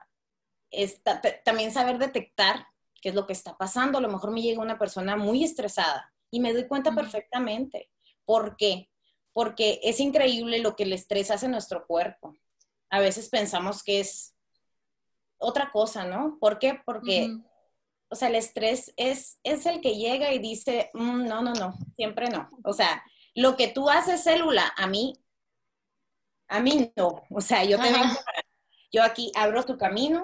esta, 0.69 1.21
también 1.43 1.71
saber 1.71 1.97
detectar 1.97 2.67
qué 3.01 3.09
es 3.09 3.15
lo 3.15 3.25
que 3.27 3.33
está 3.33 3.57
pasando. 3.57 3.97
A 3.97 4.01
lo 4.01 4.09
mejor 4.09 4.31
me 4.31 4.41
llega 4.41 4.61
una 4.61 4.79
persona 4.79 5.15
muy 5.15 5.43
estresada 5.43 6.13
y 6.29 6.39
me 6.39 6.53
doy 6.53 6.67
cuenta 6.67 6.93
perfectamente. 6.93 7.89
¿Por 8.25 8.55
qué? 8.55 8.89
Porque 9.33 9.79
es 9.83 9.99
increíble 9.99 10.59
lo 10.59 10.75
que 10.75 10.83
el 10.83 10.93
estrés 10.93 11.31
hace 11.31 11.45
en 11.45 11.53
nuestro 11.53 11.85
cuerpo. 11.85 12.35
A 12.89 12.99
veces 12.99 13.29
pensamos 13.29 13.83
que 13.83 13.99
es 13.99 14.35
otra 15.37 15.71
cosa, 15.71 16.05
¿no? 16.05 16.37
¿Por 16.39 16.59
qué? 16.59 16.79
Porque, 16.85 17.35
o 18.09 18.15
sea, 18.15 18.27
el 18.27 18.35
estrés 18.35 18.93
es, 18.95 19.39
es 19.43 19.65
el 19.65 19.81
que 19.81 19.95
llega 19.95 20.33
y 20.33 20.39
dice, 20.39 20.91
mm, 20.93 21.25
no, 21.25 21.41
no, 21.41 21.53
no, 21.53 21.73
siempre 21.95 22.29
no. 22.29 22.47
O 22.63 22.73
sea, 22.73 23.03
lo 23.35 23.55
que 23.55 23.67
tú 23.67 23.89
haces 23.89 24.23
célula, 24.23 24.73
a 24.75 24.87
mí, 24.87 25.13
a 26.47 26.59
mí 26.59 26.91
no. 26.95 27.23
O 27.29 27.41
sea, 27.41 27.63
yo 27.63 27.79
te 27.79 27.91
yo 28.91 29.03
aquí 29.03 29.31
abro 29.35 29.63
tu 29.63 29.77
camino. 29.77 30.23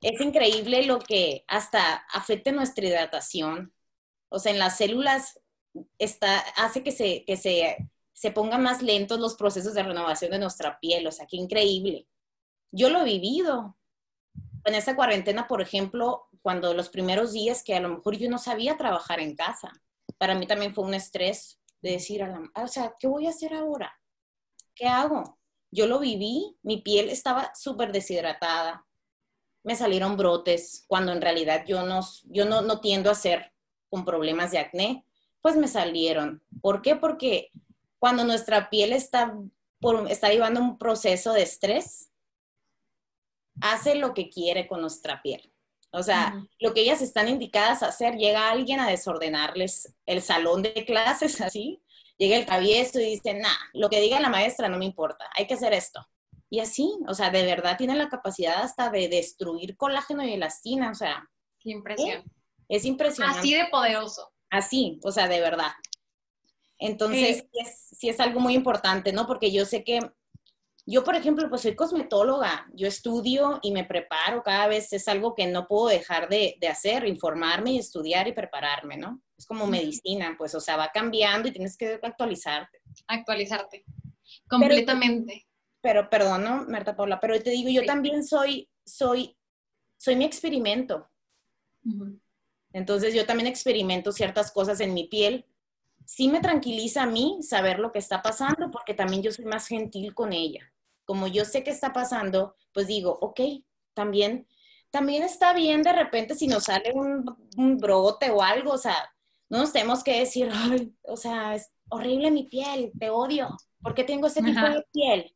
Es 0.00 0.20
increíble 0.20 0.84
lo 0.84 0.98
que 1.00 1.44
hasta 1.48 1.96
afecta 2.12 2.52
nuestra 2.52 2.86
hidratación. 2.86 3.74
O 4.28 4.38
sea, 4.38 4.52
en 4.52 4.58
las 4.58 4.76
células 4.76 5.40
está, 5.98 6.38
hace 6.56 6.82
que 6.84 6.92
se, 6.92 7.24
que 7.24 7.36
se, 7.36 7.90
se 8.12 8.30
pongan 8.30 8.62
más 8.62 8.82
lentos 8.82 9.18
los 9.18 9.34
procesos 9.34 9.74
de 9.74 9.82
renovación 9.82 10.30
de 10.30 10.38
nuestra 10.38 10.78
piel. 10.78 11.06
O 11.06 11.12
sea, 11.12 11.26
qué 11.26 11.36
increíble. 11.36 12.06
Yo 12.70 12.88
lo 12.88 13.00
he 13.00 13.04
vivido. 13.04 13.76
En 14.64 14.74
esta 14.74 14.96
cuarentena, 14.96 15.46
por 15.46 15.60
ejemplo, 15.60 16.28
cuando 16.42 16.74
los 16.74 16.88
primeros 16.88 17.32
días 17.32 17.62
que 17.64 17.74
a 17.74 17.80
lo 17.80 17.88
mejor 17.88 18.16
yo 18.16 18.28
no 18.28 18.38
sabía 18.38 18.76
trabajar 18.76 19.20
en 19.20 19.34
casa, 19.34 19.72
para 20.18 20.34
mí 20.34 20.46
también 20.46 20.74
fue 20.74 20.84
un 20.84 20.94
estrés 20.94 21.60
de 21.82 21.92
decir, 21.92 22.22
a 22.22 22.28
la, 22.28 22.50
o 22.62 22.68
sea, 22.68 22.94
¿qué 22.98 23.06
voy 23.06 23.26
a 23.26 23.30
hacer 23.30 23.54
ahora? 23.54 23.92
¿Qué 24.74 24.86
hago? 24.86 25.38
yo 25.70 25.86
lo 25.86 25.98
viví, 25.98 26.56
mi 26.62 26.78
piel 26.78 27.10
estaba 27.10 27.52
súper 27.54 27.92
deshidratada, 27.92 28.86
me 29.62 29.76
salieron 29.76 30.16
brotes, 30.16 30.84
cuando 30.86 31.12
en 31.12 31.20
realidad 31.20 31.64
yo 31.66 31.84
no, 31.84 32.00
yo 32.24 32.44
no, 32.44 32.62
no 32.62 32.80
tiendo 32.80 33.10
a 33.10 33.14
ser 33.14 33.52
con 33.90 34.04
problemas 34.04 34.52
de 34.52 34.58
acné, 34.58 35.04
pues 35.42 35.56
me 35.56 35.68
salieron. 35.68 36.42
¿Por 36.62 36.82
qué? 36.82 36.96
Porque 36.96 37.50
cuando 37.98 38.24
nuestra 38.24 38.70
piel 38.70 38.92
está, 38.92 39.36
por, 39.80 40.10
está 40.10 40.30
llevando 40.30 40.60
un 40.60 40.78
proceso 40.78 41.32
de 41.32 41.42
estrés, 41.42 42.10
hace 43.60 43.96
lo 43.96 44.14
que 44.14 44.30
quiere 44.30 44.68
con 44.68 44.80
nuestra 44.80 45.20
piel. 45.20 45.52
O 45.90 46.02
sea, 46.02 46.44
lo 46.58 46.74
que 46.74 46.82
ellas 46.82 47.00
están 47.00 47.28
indicadas 47.28 47.82
a 47.82 47.88
hacer, 47.88 48.16
llega 48.16 48.50
alguien 48.50 48.80
a 48.80 48.88
desordenarles 48.88 49.94
el 50.04 50.20
salón 50.20 50.62
de 50.62 50.84
clases 50.84 51.40
así, 51.40 51.82
llega 52.18 52.36
el 52.36 52.46
travieso 52.46 53.00
y 53.00 53.04
dice, 53.04 53.34
nah, 53.34 53.56
lo 53.72 53.88
que 53.88 54.00
diga 54.00 54.20
la 54.20 54.28
maestra 54.28 54.68
no 54.68 54.78
me 54.78 54.84
importa, 54.84 55.28
hay 55.34 55.46
que 55.46 55.54
hacer 55.54 55.72
esto. 55.72 56.06
Y 56.48 56.60
así, 56.60 56.92
o 57.08 57.14
sea, 57.14 57.30
de 57.30 57.44
verdad 57.44 57.76
tiene 57.76 57.96
la 57.96 58.08
capacidad 58.08 58.62
hasta 58.62 58.90
de 58.90 59.08
destruir 59.08 59.76
colágeno 59.76 60.24
y 60.24 60.34
elastina, 60.34 60.90
o 60.90 60.94
sea. 60.94 61.28
Impresión. 61.64 62.22
Es 62.68 62.84
impresionante. 62.84 63.40
Así 63.40 63.54
de 63.54 63.66
poderoso. 63.66 64.32
Así, 64.50 65.00
o 65.02 65.10
sea, 65.10 65.26
de 65.26 65.40
verdad. 65.40 65.72
Entonces, 66.78 67.38
sí. 67.38 67.48
es, 67.52 67.88
sí 67.98 68.08
es 68.08 68.20
algo 68.20 68.38
muy 68.38 68.54
importante, 68.54 69.12
¿no? 69.12 69.26
Porque 69.26 69.50
yo 69.50 69.64
sé 69.64 69.82
que 69.82 69.98
yo, 70.88 71.02
por 71.02 71.16
ejemplo, 71.16 71.48
pues 71.48 71.62
soy 71.62 71.74
cosmetóloga, 71.74 72.68
yo 72.72 72.86
estudio 72.86 73.58
y 73.60 73.72
me 73.72 73.82
preparo 73.82 74.44
cada 74.44 74.68
vez, 74.68 74.92
es 74.92 75.08
algo 75.08 75.34
que 75.34 75.48
no 75.48 75.66
puedo 75.66 75.88
dejar 75.88 76.28
de, 76.28 76.56
de, 76.60 76.68
hacer, 76.68 77.04
informarme 77.08 77.72
y 77.72 77.78
estudiar 77.78 78.28
y 78.28 78.32
prepararme, 78.32 78.96
¿no? 78.96 79.20
Es 79.36 79.46
como 79.46 79.66
medicina, 79.66 80.36
pues, 80.38 80.54
o 80.54 80.60
sea, 80.60 80.76
va 80.76 80.92
cambiando 80.94 81.48
y 81.48 81.52
tienes 81.52 81.76
que 81.76 81.98
actualizarte. 82.00 82.80
Actualizarte, 83.08 83.84
completamente. 84.48 85.48
Pero, 85.80 86.02
pero 86.02 86.08
perdón, 86.08 86.44
¿no, 86.44 86.64
Marta 86.68 86.94
Paula? 86.94 87.18
Pero 87.18 87.42
te 87.42 87.50
digo, 87.50 87.68
yo 87.68 87.80
sí. 87.80 87.86
también 87.88 88.24
soy, 88.24 88.70
soy, 88.84 89.36
soy 89.96 90.14
mi 90.14 90.24
experimento. 90.24 91.10
Uh 91.84 91.90
-huh. 91.90 92.20
Entonces, 92.72 93.12
yo 93.12 93.26
también 93.26 93.48
experimento 93.48 94.12
ciertas 94.12 94.52
cosas 94.52 94.78
en 94.78 94.94
mi 94.94 95.08
piel. 95.08 95.46
Sí 96.04 96.28
me 96.28 96.40
tranquiliza 96.40 97.02
a 97.02 97.06
mí 97.06 97.38
saber 97.40 97.80
lo 97.80 97.90
que 97.90 97.98
está 97.98 98.22
pasando 98.22 98.70
porque 98.70 98.94
también 98.94 99.24
yo 99.24 99.32
soy 99.32 99.46
más 99.46 99.66
gentil 99.66 100.14
con 100.14 100.32
ella 100.32 100.72
como 101.06 101.26
yo 101.26 101.46
sé 101.46 101.64
qué 101.64 101.70
está 101.70 101.94
pasando, 101.94 102.54
pues 102.74 102.86
digo, 102.86 103.16
ok, 103.22 103.40
también, 103.94 104.46
también 104.90 105.22
está 105.22 105.54
bien 105.54 105.82
de 105.82 105.92
repente 105.92 106.34
si 106.34 106.46
nos 106.46 106.64
sale 106.64 106.92
un, 106.92 107.24
un 107.56 107.78
brote 107.78 108.30
o 108.30 108.42
algo, 108.42 108.72
o 108.72 108.78
sea, 108.78 108.96
no 109.48 109.58
nos 109.58 109.72
tenemos 109.72 110.04
que 110.04 110.20
decir, 110.20 110.50
ay, 110.52 110.94
o 111.02 111.16
sea, 111.16 111.54
es 111.54 111.72
horrible 111.88 112.30
mi 112.30 112.44
piel, 112.44 112.92
te 112.98 113.08
odio, 113.08 113.56
¿por 113.80 113.94
qué 113.94 114.04
tengo 114.04 114.26
ese 114.26 114.42
tipo 114.42 114.58
Ajá. 114.58 114.74
de 114.74 114.84
piel? 114.92 115.34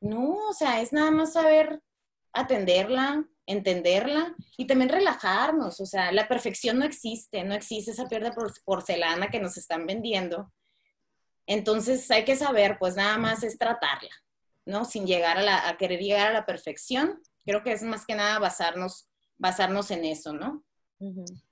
No, 0.00 0.48
o 0.48 0.52
sea, 0.52 0.80
es 0.80 0.92
nada 0.92 1.10
más 1.10 1.34
saber 1.34 1.80
atenderla, 2.32 3.24
entenderla 3.46 4.34
y 4.56 4.66
también 4.66 4.90
relajarnos, 4.90 5.80
o 5.80 5.86
sea, 5.86 6.12
la 6.12 6.26
perfección 6.28 6.78
no 6.78 6.84
existe, 6.84 7.44
no 7.44 7.54
existe 7.54 7.92
esa 7.92 8.08
piel 8.08 8.22
de 8.22 8.32
porcelana 8.64 9.28
que 9.28 9.40
nos 9.40 9.56
están 9.56 9.86
vendiendo. 9.86 10.52
Entonces 11.46 12.10
hay 12.10 12.24
que 12.24 12.36
saber, 12.36 12.76
pues 12.78 12.96
nada 12.96 13.18
más 13.18 13.42
es 13.42 13.56
tratarla. 13.56 14.10
¿No? 14.66 14.84
Sin 14.84 15.06
llegar 15.06 15.38
a, 15.38 15.42
la, 15.42 15.68
a 15.68 15.76
querer 15.78 16.00
llegar 16.00 16.28
a 16.28 16.32
la 16.32 16.44
perfección. 16.44 17.22
Creo 17.44 17.62
que 17.62 17.72
es 17.72 17.82
más 17.82 18.04
que 18.04 18.14
nada 18.14 18.38
basarnos, 18.38 19.08
basarnos 19.38 19.90
en 19.90 20.04
eso, 20.04 20.32
¿no? 20.32 20.64
Uh 20.98 21.12
-huh. 21.12 21.42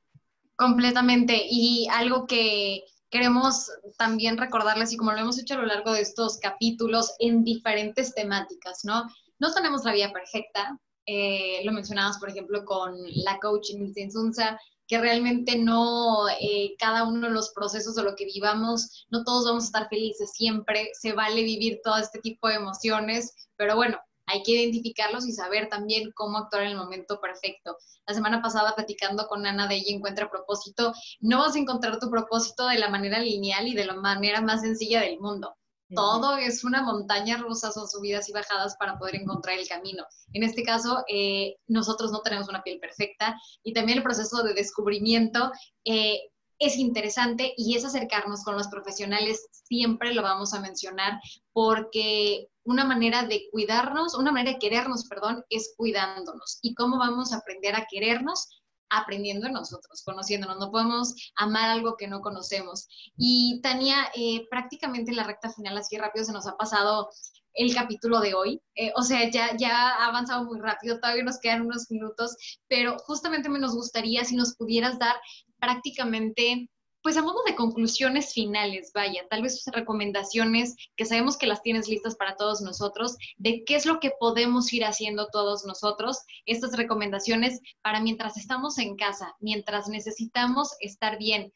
Completamente. 0.56 1.46
Y 1.48 1.88
algo 1.90 2.26
que 2.26 2.84
queremos 3.10 3.70
también 3.96 4.36
recordarles, 4.36 4.92
y 4.92 4.96
como 4.96 5.12
lo 5.12 5.18
hemos 5.18 5.38
hecho 5.38 5.54
a 5.54 5.58
lo 5.58 5.66
largo 5.66 5.92
de 5.92 6.00
estos 6.00 6.38
capítulos 6.38 7.14
en 7.20 7.44
diferentes 7.44 8.12
temáticas, 8.14 8.84
¿no? 8.84 9.04
No 9.38 9.52
tenemos 9.54 9.84
la 9.84 9.92
vida 9.92 10.12
perfecta. 10.12 10.78
Eh, 11.06 11.60
lo 11.64 11.72
mencionabas, 11.72 12.18
por 12.18 12.30
ejemplo, 12.30 12.64
con 12.64 12.96
la 13.24 13.38
coach 13.38 13.70
Nilsen 13.74 14.10
Sunza, 14.10 14.58
que 14.86 14.98
realmente 14.98 15.58
no 15.58 16.28
eh, 16.40 16.74
cada 16.78 17.04
uno 17.04 17.28
de 17.28 17.32
los 17.32 17.50
procesos 17.50 17.94
de 17.94 18.02
lo 18.02 18.14
que 18.16 18.26
vivamos, 18.26 19.06
no 19.10 19.24
todos 19.24 19.46
vamos 19.46 19.64
a 19.64 19.66
estar 19.66 19.88
felices 19.88 20.32
siempre, 20.32 20.90
se 20.92 21.12
vale 21.12 21.42
vivir 21.42 21.80
todo 21.82 21.96
este 21.96 22.20
tipo 22.20 22.48
de 22.48 22.56
emociones, 22.56 23.48
pero 23.56 23.76
bueno, 23.76 23.98
hay 24.26 24.42
que 24.42 24.52
identificarlos 24.52 25.26
y 25.26 25.32
saber 25.32 25.68
también 25.68 26.10
cómo 26.14 26.38
actuar 26.38 26.62
en 26.62 26.70
el 26.70 26.76
momento 26.76 27.20
perfecto. 27.20 27.76
La 28.06 28.14
semana 28.14 28.40
pasada 28.40 28.74
platicando 28.74 29.26
con 29.26 29.46
Ana 29.46 29.66
de 29.66 29.76
ella 29.76 29.94
encuentra 29.94 30.30
propósito, 30.30 30.94
no 31.20 31.38
vas 31.40 31.56
a 31.56 31.58
encontrar 31.58 31.98
tu 31.98 32.10
propósito 32.10 32.66
de 32.66 32.78
la 32.78 32.88
manera 32.88 33.18
lineal 33.18 33.68
y 33.68 33.74
de 33.74 33.84
la 33.84 33.94
manera 33.94 34.40
más 34.40 34.62
sencilla 34.62 35.00
del 35.00 35.20
mundo. 35.20 35.54
Todo 35.94 36.36
es 36.36 36.64
una 36.64 36.82
montaña 36.82 37.36
rusa, 37.38 37.72
son 37.72 37.88
subidas 37.88 38.28
y 38.28 38.32
bajadas 38.32 38.76
para 38.76 38.98
poder 38.98 39.16
encontrar 39.16 39.58
el 39.58 39.68
camino. 39.68 40.04
En 40.32 40.42
este 40.42 40.62
caso, 40.62 41.04
eh, 41.08 41.56
nosotros 41.66 42.12
no 42.12 42.20
tenemos 42.22 42.48
una 42.48 42.62
piel 42.62 42.78
perfecta 42.80 43.36
y 43.62 43.72
también 43.72 43.98
el 43.98 44.04
proceso 44.04 44.42
de 44.42 44.54
descubrimiento 44.54 45.50
eh, 45.84 46.20
es 46.58 46.76
interesante 46.76 47.52
y 47.56 47.76
es 47.76 47.84
acercarnos 47.84 48.44
con 48.44 48.56
los 48.56 48.68
profesionales, 48.68 49.46
siempre 49.50 50.14
lo 50.14 50.22
vamos 50.22 50.54
a 50.54 50.60
mencionar, 50.60 51.20
porque 51.52 52.48
una 52.64 52.84
manera 52.84 53.24
de 53.24 53.48
cuidarnos, 53.50 54.14
una 54.14 54.32
manera 54.32 54.52
de 54.52 54.58
querernos, 54.58 55.06
perdón, 55.08 55.44
es 55.50 55.74
cuidándonos. 55.76 56.58
¿Y 56.62 56.74
cómo 56.74 56.98
vamos 56.98 57.32
a 57.32 57.38
aprender 57.38 57.74
a 57.74 57.86
querernos? 57.90 58.63
Aprendiendo 58.90 59.46
en 59.46 59.52
nosotros, 59.52 60.02
conociéndonos. 60.04 60.58
No 60.58 60.70
podemos 60.70 61.14
amar 61.36 61.70
algo 61.70 61.96
que 61.96 62.08
no 62.08 62.20
conocemos. 62.20 62.88
Y 63.16 63.60
Tania, 63.62 64.08
eh, 64.14 64.46
prácticamente 64.50 65.10
en 65.10 65.16
la 65.16 65.24
recta 65.24 65.52
final, 65.52 65.76
así 65.76 65.96
rápido 65.96 66.24
se 66.24 66.32
nos 66.32 66.46
ha 66.46 66.56
pasado 66.56 67.08
el 67.54 67.74
capítulo 67.74 68.20
de 68.20 68.34
hoy. 68.34 68.60
Eh, 68.74 68.92
o 68.96 69.02
sea, 69.02 69.30
ya, 69.30 69.56
ya 69.56 69.90
ha 69.90 70.06
avanzado 70.06 70.44
muy 70.44 70.60
rápido, 70.60 70.98
todavía 70.98 71.24
nos 71.24 71.38
quedan 71.38 71.62
unos 71.62 71.90
minutos, 71.90 72.36
pero 72.68 72.98
justamente 72.98 73.48
me 73.48 73.58
nos 73.58 73.74
gustaría 73.74 74.24
si 74.24 74.36
nos 74.36 74.56
pudieras 74.56 74.98
dar 74.98 75.16
prácticamente 75.58 76.68
pues 77.04 77.18
a 77.18 77.22
modo 77.22 77.42
de 77.46 77.54
conclusiones 77.54 78.32
finales, 78.32 78.90
vaya, 78.94 79.26
tal 79.28 79.42
vez 79.42 79.62
recomendaciones 79.66 80.74
que 80.96 81.04
sabemos 81.04 81.36
que 81.36 81.46
las 81.46 81.60
tienes 81.60 81.86
listas 81.86 82.16
para 82.16 82.36
todos 82.36 82.62
nosotros, 82.62 83.18
de 83.36 83.62
qué 83.64 83.74
es 83.76 83.84
lo 83.84 84.00
que 84.00 84.12
podemos 84.18 84.72
ir 84.72 84.86
haciendo 84.86 85.28
todos 85.28 85.66
nosotros, 85.66 86.20
estas 86.46 86.74
recomendaciones 86.74 87.60
para 87.82 88.00
mientras 88.00 88.38
estamos 88.38 88.78
en 88.78 88.96
casa, 88.96 89.36
mientras 89.38 89.86
necesitamos 89.88 90.70
estar 90.80 91.18
bien 91.18 91.52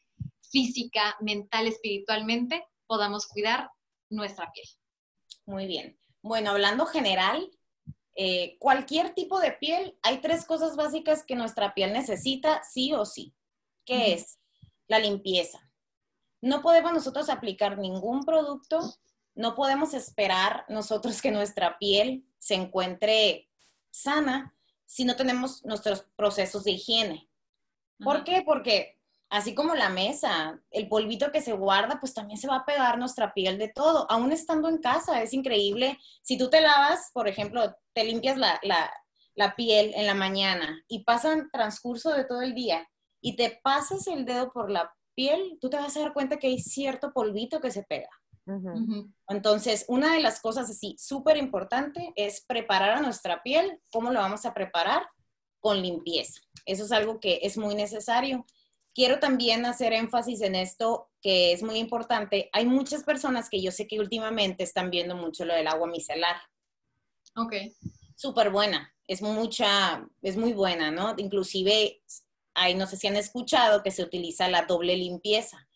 física, 0.51 1.17
mental, 1.19 1.65
espiritualmente, 1.65 2.63
podamos 2.85 3.25
cuidar 3.25 3.71
nuestra 4.11 4.51
piel. 4.51 4.67
Muy 5.47 5.65
bien. 5.65 5.97
Bueno, 6.21 6.51
hablando 6.51 6.85
general, 6.85 7.49
eh, 8.15 8.55
cualquier 8.59 9.15
tipo 9.15 9.39
de 9.39 9.53
piel, 9.53 9.97
hay 10.03 10.21
tres 10.21 10.45
cosas 10.45 10.75
básicas 10.75 11.25
que 11.25 11.33
nuestra 11.33 11.73
piel 11.73 11.91
necesita 11.91 12.61
sí 12.71 12.93
o 12.93 13.03
sí. 13.03 13.33
¿Qué 13.83 13.95
uh 13.95 13.97
-huh. 13.97 14.13
es? 14.13 14.38
La 14.89 14.99
limpieza. 14.99 15.71
No 16.41 16.61
podemos 16.61 16.91
nosotros 16.91 17.29
aplicar 17.29 17.77
ningún 17.77 18.25
producto, 18.25 18.79
no 19.35 19.55
podemos 19.55 19.93
esperar 19.93 20.65
nosotros 20.67 21.21
que 21.21 21.31
nuestra 21.31 21.77
piel 21.77 22.25
se 22.39 22.55
encuentre 22.55 23.49
sana 23.91 24.53
si 24.85 25.05
no 25.05 25.15
tenemos 25.15 25.63
nuestros 25.63 26.05
procesos 26.15 26.63
de 26.63 26.71
higiene. 26.71 27.29
¿Por 28.03 28.23
qué? 28.23 28.41
Porque 28.45 28.99
así 29.29 29.53
como 29.53 29.75
la 29.75 29.89
mesa, 29.89 30.59
el 30.71 30.87
polvito 30.87 31.31
que 31.31 31.41
se 31.41 31.53
guarda, 31.53 31.99
pues 31.99 32.13
también 32.13 32.39
se 32.39 32.47
va 32.47 32.57
a 32.57 32.65
pegar 32.65 32.97
nuestra 32.97 33.33
piel 33.33 33.57
de 33.57 33.67
todo, 33.67 34.09
aún 34.09 34.31
estando 34.31 34.69
en 34.69 34.79
casa. 34.79 35.21
Es 35.21 35.33
increíble. 35.33 35.99
Si 36.23 36.37
tú 36.37 36.49
te 36.49 36.61
lavas, 36.61 37.11
por 37.13 37.27
ejemplo, 37.27 37.75
te 37.93 38.03
limpias 38.05 38.37
la, 38.37 38.59
la, 38.63 38.91
la 39.35 39.55
piel 39.55 39.93
en 39.95 40.07
la 40.07 40.15
mañana 40.15 40.83
y 40.87 41.03
pasan 41.03 41.49
transcurso 41.51 42.11
de 42.11 42.25
todo 42.25 42.41
el 42.41 42.55
día 42.55 42.89
y 43.21 43.35
te 43.35 43.59
pasas 43.63 44.07
el 44.07 44.25
dedo 44.25 44.51
por 44.51 44.71
la 44.71 44.93
piel, 45.15 45.57
tú 45.59 45.69
te 45.69 45.77
vas 45.77 45.95
a 45.97 46.01
dar 46.01 46.13
cuenta 46.13 46.37
que 46.37 46.47
hay 46.47 46.59
cierto 46.59 47.11
polvito 47.11 47.59
que 47.59 47.71
se 47.71 47.83
pega. 47.83 48.09
Uh 48.45 48.53
-huh. 48.53 49.13
Entonces, 49.27 49.85
una 49.87 50.13
de 50.13 50.21
las 50.21 50.39
cosas 50.39 50.69
así 50.69 50.95
súper 50.97 51.37
importante 51.37 52.13
es 52.15 52.43
preparar 52.45 52.91
a 52.91 53.01
nuestra 53.01 53.43
piel. 53.43 53.79
¿Cómo 53.91 54.11
lo 54.11 54.19
vamos 54.19 54.45
a 54.45 54.53
preparar? 54.53 55.07
Con 55.59 55.81
limpieza. 55.81 56.39
Eso 56.65 56.85
es 56.85 56.91
algo 56.91 57.19
que 57.19 57.39
es 57.43 57.57
muy 57.57 57.75
necesario. 57.75 58.45
Quiero 58.95 59.19
también 59.19 59.65
hacer 59.65 59.93
énfasis 59.93 60.41
en 60.41 60.55
esto 60.55 61.09
que 61.21 61.51
es 61.51 61.63
muy 61.63 61.77
importante. 61.77 62.49
Hay 62.53 62.65
muchas 62.65 63.03
personas 63.03 63.49
que 63.49 63.61
yo 63.61 63.71
sé 63.71 63.87
que 63.87 63.99
últimamente 63.99 64.63
están 64.63 64.89
viendo 64.89 65.15
mucho 65.15 65.45
lo 65.45 65.53
del 65.53 65.67
agua 65.67 65.87
micelar. 65.87 66.37
Ok. 67.35 67.53
Súper 68.15 68.49
buena. 68.49 68.93
Es 69.07 69.21
mucha, 69.21 70.07
es 70.21 70.37
muy 70.37 70.53
buena, 70.53 70.91
¿no? 70.91 71.13
Inclusive 71.17 72.01
ahí 72.59 72.75
no 72.75 72.85
sé 72.87 72.97
si 72.97 73.07
han 73.07 73.15
escuchado 73.15 73.81
que 73.81 73.91
se 73.91 74.03
utiliza 74.03 74.47
la 74.49 74.63
doble 74.63 74.95
limpieza. 74.97 75.67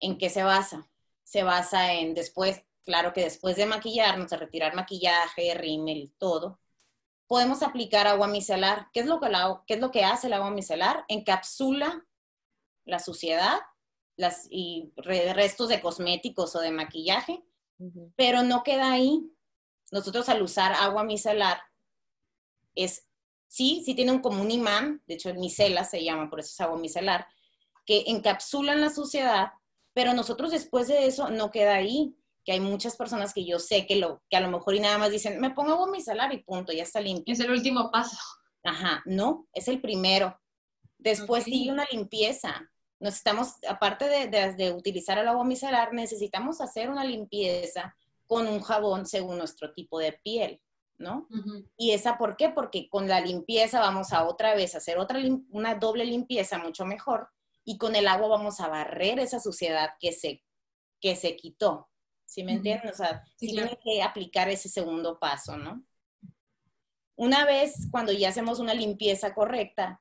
¿En 0.00 0.18
qué 0.18 0.30
se 0.30 0.42
basa? 0.42 0.90
Se 1.22 1.44
basa 1.44 1.94
en 1.94 2.14
después, 2.14 2.62
claro 2.84 3.12
que 3.12 3.22
después 3.22 3.56
de 3.56 3.66
maquillarnos, 3.66 4.30
de 4.30 4.36
retirar 4.36 4.74
maquillaje, 4.74 5.54
rímel, 5.54 6.12
todo, 6.18 6.60
podemos 7.28 7.62
aplicar 7.62 8.06
agua 8.06 8.26
micelar. 8.26 8.88
¿Qué 8.92 9.00
es 9.00 9.06
lo 9.06 9.20
que, 9.20 9.28
la, 9.28 9.62
qué 9.66 9.74
es 9.74 9.80
lo 9.80 9.90
que 9.90 10.04
hace 10.04 10.26
el 10.26 10.32
agua 10.32 10.50
micelar? 10.50 11.04
Encapsula 11.08 12.04
la 12.84 12.98
suciedad 12.98 13.60
las, 14.16 14.48
y 14.50 14.92
restos 14.96 15.68
de 15.68 15.80
cosméticos 15.80 16.54
o 16.56 16.60
de 16.60 16.72
maquillaje, 16.72 17.44
uh 17.78 17.86
-huh. 17.86 18.12
pero 18.16 18.42
no 18.42 18.62
queda 18.62 18.92
ahí. 18.92 19.28
nosotros 19.90 20.28
al 20.30 20.42
usar 20.42 20.72
agua 20.72 21.04
micelar, 21.04 21.60
es, 22.74 23.06
sí, 23.52 23.82
sí 23.84 23.94
tiene 23.94 24.12
un, 24.12 24.20
como 24.20 24.40
un 24.40 24.50
imán, 24.50 25.02
de 25.06 25.14
hecho 25.14 25.28
el 25.28 25.36
micela 25.36 25.84
se 25.84 26.02
llama, 26.02 26.30
por 26.30 26.40
eso 26.40 26.48
es 26.52 26.60
agua 26.62 26.78
micelar, 26.78 27.26
que 27.84 28.04
encapsulan 28.06 28.80
la 28.80 28.88
suciedad, 28.88 29.52
pero 29.92 30.14
nosotros 30.14 30.52
después 30.52 30.88
de 30.88 31.04
eso 31.04 31.28
no 31.28 31.50
queda 31.50 31.74
ahí, 31.74 32.16
que 32.46 32.52
hay 32.52 32.60
muchas 32.60 32.96
personas 32.96 33.34
que 33.34 33.44
yo 33.44 33.58
sé 33.58 33.86
que, 33.86 33.96
lo, 33.96 34.22
que 34.30 34.38
a 34.38 34.40
lo 34.40 34.50
mejor 34.50 34.74
y 34.74 34.80
nada 34.80 34.96
más 34.96 35.10
dicen, 35.10 35.38
me 35.38 35.50
pongo 35.50 35.72
agua 35.72 35.90
micelar 35.90 36.32
y 36.32 36.42
punto, 36.42 36.72
ya 36.72 36.82
está 36.82 36.98
limpio. 36.98 37.34
Es 37.34 37.40
el 37.40 37.50
último 37.50 37.90
paso. 37.90 38.16
Ajá, 38.64 39.02
no, 39.04 39.46
es 39.52 39.68
el 39.68 39.82
primero. 39.82 40.40
Después 40.96 41.44
sigue 41.44 41.70
una 41.70 41.86
limpieza. 41.92 42.68
Necesitamos, 43.00 43.56
aparte 43.68 44.06
de, 44.06 44.54
de, 44.54 44.72
utilizar 44.72 45.18
el 45.18 45.28
agua 45.28 45.44
micelar, 45.44 45.92
necesitamos 45.92 46.60
hacer 46.62 46.88
una 46.88 47.04
limpieza 47.04 47.94
con 48.26 48.48
un 48.48 48.60
jabón 48.60 49.04
según 49.04 49.36
nuestro 49.36 49.72
tipo 49.74 49.98
de 49.98 50.12
piel, 50.24 50.60
¿no? 51.02 51.28
Y 51.76 51.90
esa, 51.90 52.16
¿por 52.16 52.36
qué? 52.36 52.48
Porque 52.48 52.88
con 52.88 53.08
la 53.08 53.20
limpieza 53.20 53.80
vamos 53.80 54.12
a 54.12 54.24
otra 54.24 54.54
vez 54.54 54.74
hacer 54.74 54.98
otra, 54.98 55.20
una 55.50 55.74
doble 55.74 56.04
limpieza 56.04 56.58
mucho 56.58 56.86
mejor 56.86 57.28
y 57.64 57.76
con 57.76 57.94
el 57.94 58.08
agua 58.08 58.28
vamos 58.28 58.60
a 58.60 58.68
barrer 58.68 59.18
esa 59.18 59.40
suciedad 59.40 59.90
que 60.00 60.12
se, 60.12 60.42
que 61.00 61.16
se 61.16 61.36
quitó. 61.36 61.88
¿Sí 62.24 62.44
me 62.44 62.52
entienden? 62.52 62.90
O 62.90 62.94
sea, 62.94 63.22
sí, 63.36 63.48
tienen 63.48 63.76
que 63.84 64.02
aplicar 64.02 64.48
ese 64.48 64.70
segundo 64.70 65.18
paso, 65.18 65.58
¿no? 65.58 65.84
Una 67.14 67.44
vez 67.44 67.88
cuando 67.90 68.10
ya 68.12 68.30
hacemos 68.30 68.58
una 68.58 68.72
limpieza 68.72 69.34
correcta, 69.34 70.00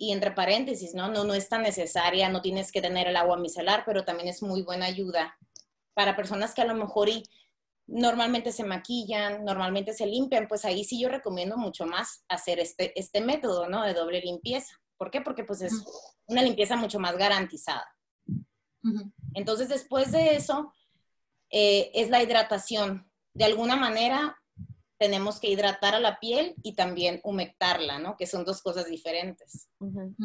y 0.00 0.12
entre 0.12 0.30
paréntesis, 0.30 0.94
¿no? 0.94 1.08
No, 1.08 1.24
no 1.24 1.34
es 1.34 1.50
tan 1.50 1.60
necesaria, 1.62 2.30
no 2.30 2.40
tienes 2.40 2.72
que 2.72 2.80
tener 2.80 3.06
el 3.06 3.16
agua 3.16 3.36
micelar, 3.36 3.82
pero 3.84 4.02
también 4.02 4.30
es 4.30 4.42
muy 4.42 4.62
buena 4.62 4.86
ayuda 4.86 5.36
para 5.92 6.16
personas 6.16 6.54
que 6.54 6.62
a 6.62 6.64
lo 6.64 6.74
mejor 6.74 7.10
y 7.10 7.22
normalmente 7.90 8.52
se 8.52 8.64
maquillan, 8.64 9.44
normalmente 9.44 9.92
se 9.92 10.06
limpian, 10.06 10.46
pues 10.48 10.64
ahí 10.64 10.84
sí 10.84 11.00
yo 11.00 11.08
recomiendo 11.08 11.56
mucho 11.56 11.86
más 11.86 12.24
hacer 12.28 12.60
este, 12.60 12.98
este 12.98 13.20
método, 13.20 13.68
¿no? 13.68 13.82
De 13.82 13.94
doble 13.94 14.20
limpieza. 14.20 14.74
¿Por 14.96 15.10
qué? 15.10 15.20
Porque 15.20 15.44
pues 15.44 15.62
es 15.62 15.72
una 16.26 16.42
limpieza 16.42 16.76
mucho 16.76 17.00
más 17.00 17.16
garantizada. 17.16 17.88
Entonces, 19.34 19.68
después 19.68 20.12
de 20.12 20.36
eso, 20.36 20.72
eh, 21.50 21.90
es 21.94 22.10
la 22.10 22.22
hidratación. 22.22 23.10
De 23.34 23.44
alguna 23.44 23.76
manera, 23.76 24.36
tenemos 24.98 25.40
que 25.40 25.48
hidratar 25.48 25.94
a 25.94 26.00
la 26.00 26.20
piel 26.20 26.54
y 26.62 26.74
también 26.74 27.20
humectarla, 27.24 27.98
¿no? 27.98 28.16
Que 28.16 28.26
son 28.26 28.44
dos 28.44 28.60
cosas 28.60 28.86
diferentes. 28.86 29.70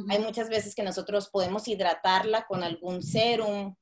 Hay 0.10 0.20
muchas 0.20 0.50
veces 0.50 0.76
que 0.76 0.84
nosotros 0.84 1.30
podemos 1.30 1.68
hidratarla 1.68 2.46
con 2.46 2.62
algún 2.64 3.02
serum, 3.02 3.76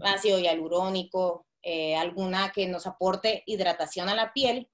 ácido 0.00 0.38
hialurónico, 0.38 1.47
eh, 1.62 1.96
alguna 1.96 2.52
que 2.52 2.66
nos 2.66 2.86
aporte 2.86 3.42
hidratación 3.46 4.08
a 4.08 4.14
la 4.14 4.32
piel, 4.32 4.68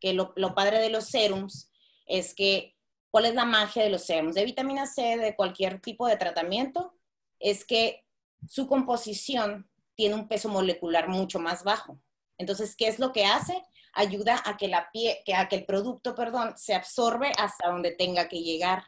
que 0.00 0.12
lo, 0.12 0.32
lo 0.36 0.54
padre 0.54 0.78
de 0.80 0.90
los 0.90 1.06
serums 1.06 1.70
es 2.06 2.34
que 2.34 2.74
¿Cuál 3.14 3.26
es 3.26 3.34
la 3.36 3.44
magia 3.44 3.84
de 3.84 3.90
los 3.90 4.02
serums? 4.02 4.34
De 4.34 4.44
vitamina 4.44 4.88
C, 4.88 5.16
de 5.16 5.36
cualquier 5.36 5.80
tipo 5.80 6.08
de 6.08 6.16
tratamiento, 6.16 6.96
es 7.38 7.64
que 7.64 8.04
su 8.48 8.66
composición 8.66 9.70
tiene 9.94 10.16
un 10.16 10.26
peso 10.26 10.48
molecular 10.48 11.08
mucho 11.08 11.38
más 11.38 11.62
bajo. 11.62 12.02
Entonces, 12.38 12.74
¿qué 12.74 12.88
es 12.88 12.98
lo 12.98 13.12
que 13.12 13.24
hace? 13.24 13.62
Ayuda 13.92 14.42
a 14.44 14.56
que, 14.56 14.66
la 14.66 14.90
pie, 14.90 15.22
que, 15.24 15.32
a 15.36 15.48
que 15.48 15.54
el 15.54 15.64
producto, 15.64 16.16
perdón, 16.16 16.54
se 16.56 16.74
absorbe 16.74 17.30
hasta 17.38 17.68
donde 17.68 17.92
tenga 17.92 18.26
que 18.26 18.42
llegar. 18.42 18.82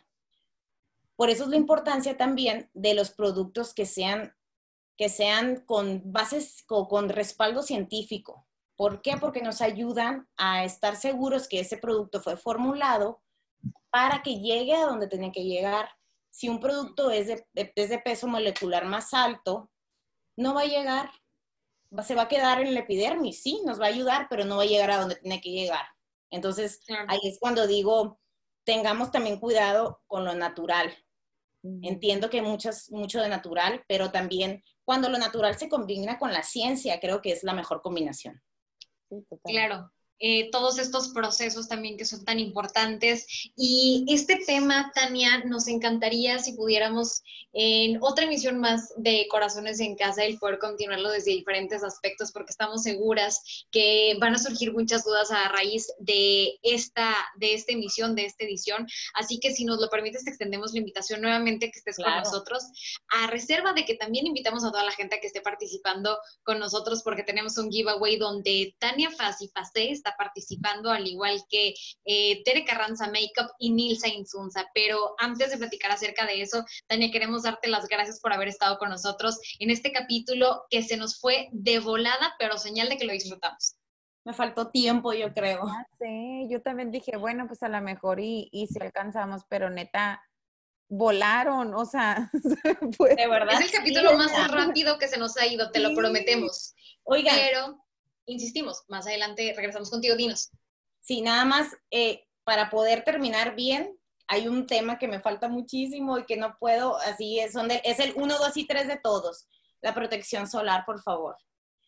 Por 1.14 1.30
eso 1.30 1.44
es 1.44 1.50
la 1.50 1.56
importancia 1.56 2.16
también 2.16 2.68
de 2.74 2.94
los 2.94 3.12
productos 3.12 3.74
que 3.74 3.86
sean, 3.86 4.34
que 4.96 5.08
sean 5.08 5.64
con 5.66 6.02
bases, 6.04 6.64
con, 6.66 6.86
con 6.86 7.08
respaldo 7.08 7.62
científico. 7.62 8.46
¿Por 8.76 9.02
qué? 9.02 9.16
Porque 9.18 9.42
nos 9.42 9.60
ayudan 9.60 10.28
a 10.36 10.64
estar 10.64 10.96
seguros 10.96 11.48
que 11.48 11.60
ese 11.60 11.78
producto 11.78 12.20
fue 12.20 12.36
formulado 12.36 13.22
para 13.90 14.22
que 14.22 14.40
llegue 14.40 14.74
a 14.74 14.86
donde 14.86 15.08
tiene 15.08 15.32
que 15.32 15.44
llegar. 15.44 15.88
Si 16.30 16.48
un 16.48 16.60
producto 16.60 17.10
es 17.10 17.28
de, 17.28 17.46
de 17.54 17.98
peso 18.04 18.26
molecular 18.26 18.84
más 18.84 19.14
alto, 19.14 19.70
no 20.36 20.54
va 20.54 20.62
a 20.62 20.66
llegar, 20.66 21.10
se 22.02 22.14
va 22.14 22.22
a 22.22 22.28
quedar 22.28 22.60
en 22.60 22.68
el 22.68 22.76
epidermis, 22.76 23.42
sí, 23.42 23.62
nos 23.64 23.80
va 23.80 23.86
a 23.86 23.88
ayudar, 23.88 24.26
pero 24.28 24.44
no 24.44 24.56
va 24.56 24.64
a 24.64 24.66
llegar 24.66 24.90
a 24.90 24.98
donde 24.98 25.16
tiene 25.16 25.40
que 25.40 25.50
llegar. 25.50 25.86
Entonces, 26.30 26.80
ahí 27.08 27.20
es 27.22 27.38
cuando 27.40 27.66
digo, 27.66 28.18
tengamos 28.64 29.10
también 29.10 29.38
cuidado 29.40 30.02
con 30.06 30.24
lo 30.24 30.34
natural. 30.34 30.92
Entiendo 31.82 32.30
que 32.30 32.42
muchas, 32.42 32.90
mucho 32.90 33.20
de 33.20 33.28
natural, 33.28 33.84
pero 33.88 34.12
también 34.12 34.62
cuando 34.86 35.08
lo 35.08 35.18
natural 35.18 35.58
se 35.58 35.68
combina 35.68 36.16
con 36.16 36.32
la 36.32 36.44
ciencia, 36.44 37.00
creo 37.00 37.20
que 37.20 37.32
es 37.32 37.42
la 37.42 37.52
mejor 37.52 37.82
combinación. 37.82 38.40
claro, 39.44 39.92
eh, 40.18 40.50
todos 40.50 40.78
estos 40.78 41.08
procesos 41.08 41.68
también 41.68 41.96
que 41.96 42.04
son 42.04 42.24
tan 42.24 42.38
importantes. 42.38 43.26
Y 43.56 44.04
este 44.08 44.36
tema, 44.46 44.90
Tania, 44.94 45.44
nos 45.44 45.68
encantaría 45.68 46.38
si 46.38 46.52
pudiéramos 46.52 47.22
en 47.52 47.98
otra 48.02 48.26
emisión 48.26 48.58
más 48.58 48.92
de 48.96 49.26
Corazones 49.30 49.80
en 49.80 49.96
Casa 49.96 50.24
el 50.24 50.38
poder 50.38 50.58
continuarlo 50.58 51.10
desde 51.10 51.30
diferentes 51.30 51.82
aspectos, 51.82 52.30
porque 52.32 52.50
estamos 52.50 52.82
seguras 52.82 53.66
que 53.70 54.16
van 54.20 54.34
a 54.34 54.38
surgir 54.38 54.72
muchas 54.72 55.04
dudas 55.04 55.30
a 55.30 55.48
raíz 55.48 55.86
de 55.98 56.58
esta, 56.62 57.14
de 57.36 57.54
esta 57.54 57.72
emisión, 57.72 58.14
de 58.14 58.26
esta 58.26 58.44
edición. 58.44 58.86
Así 59.14 59.38
que 59.40 59.52
si 59.52 59.64
nos 59.64 59.80
lo 59.80 59.88
permites, 59.88 60.24
te 60.24 60.30
extendemos 60.30 60.72
la 60.72 60.80
invitación 60.80 61.22
nuevamente 61.22 61.70
que 61.70 61.78
estés 61.78 61.96
con 61.96 62.14
nosotros, 62.14 62.62
a 63.08 63.26
reserva 63.28 63.72
de 63.72 63.84
que 63.84 63.94
también 63.94 64.26
invitamos 64.26 64.64
a 64.64 64.70
toda 64.70 64.84
la 64.84 64.92
gente 64.92 65.18
que 65.20 65.26
esté 65.26 65.40
participando 65.40 66.18
con 66.42 66.58
nosotros, 66.58 67.02
porque 67.02 67.22
tenemos 67.22 67.56
un 67.58 67.70
giveaway 67.70 68.16
donde 68.18 68.74
Tania 68.78 69.10
Faz 69.10 69.40
y 69.40 69.48
participando, 70.16 70.90
al 70.90 71.06
igual 71.06 71.42
que 71.48 71.74
eh, 72.04 72.42
Tere 72.44 72.64
Carranza 72.64 73.06
Makeup 73.06 73.50
y 73.58 73.70
Nilsa 73.72 74.08
Insunza. 74.08 74.66
Pero 74.74 75.14
antes 75.18 75.50
de 75.50 75.58
platicar 75.58 75.90
acerca 75.90 76.26
de 76.26 76.42
eso, 76.42 76.64
Tania, 76.86 77.10
queremos 77.10 77.42
darte 77.42 77.68
las 77.68 77.88
gracias 77.88 78.20
por 78.20 78.32
haber 78.32 78.48
estado 78.48 78.78
con 78.78 78.90
nosotros 78.90 79.38
en 79.58 79.70
este 79.70 79.92
capítulo 79.92 80.64
que 80.70 80.82
se 80.82 80.96
nos 80.96 81.18
fue 81.18 81.48
de 81.52 81.78
volada, 81.78 82.34
pero 82.38 82.58
señal 82.58 82.88
de 82.88 82.96
que 82.96 83.06
lo 83.06 83.12
disfrutamos. 83.12 83.76
Me 84.24 84.32
faltó 84.32 84.70
tiempo, 84.70 85.12
yo 85.12 85.32
creo. 85.32 85.62
Sí, 86.00 86.48
yo 86.50 86.60
también 86.60 86.90
dije, 86.90 87.16
bueno, 87.16 87.46
pues 87.46 87.62
a 87.62 87.68
lo 87.68 87.80
mejor 87.80 88.18
y, 88.20 88.48
y 88.50 88.66
si 88.66 88.82
alcanzamos, 88.82 89.42
pero 89.48 89.70
neta, 89.70 90.20
volaron, 90.88 91.74
o 91.74 91.84
sea, 91.84 92.30
de 92.32 93.28
verdad. 93.28 93.60
Es 93.60 93.66
el 93.66 93.78
capítulo 93.78 94.16
más 94.16 94.50
rápido 94.50 94.98
que 94.98 95.08
se 95.08 95.18
nos 95.18 95.36
ha 95.36 95.46
ido, 95.46 95.70
te 95.70 95.80
lo 95.80 95.94
prometemos. 95.94 96.74
Oiga. 97.04 97.32
Pero 97.34 97.85
insistimos, 98.26 98.84
más 98.88 99.06
adelante 99.06 99.52
regresamos 99.56 99.90
contigo, 99.90 100.16
dinos. 100.16 100.50
Sí, 101.00 101.22
nada 101.22 101.44
más, 101.44 101.76
eh, 101.90 102.26
para 102.44 102.70
poder 102.70 103.04
terminar 103.04 103.54
bien, 103.54 103.96
hay 104.28 104.48
un 104.48 104.66
tema 104.66 104.98
que 104.98 105.08
me 105.08 105.20
falta 105.20 105.48
muchísimo 105.48 106.18
y 106.18 106.24
que 106.24 106.36
no 106.36 106.56
puedo, 106.58 106.96
así 106.98 107.38
es, 107.38 107.52
son 107.52 107.70
es 107.70 108.00
el 108.00 108.12
1, 108.16 108.38
2 108.38 108.56
y 108.56 108.66
3 108.66 108.88
de 108.88 108.98
todos. 108.98 109.46
La 109.80 109.94
protección 109.94 110.48
solar, 110.48 110.84
por 110.84 111.00
favor. 111.02 111.36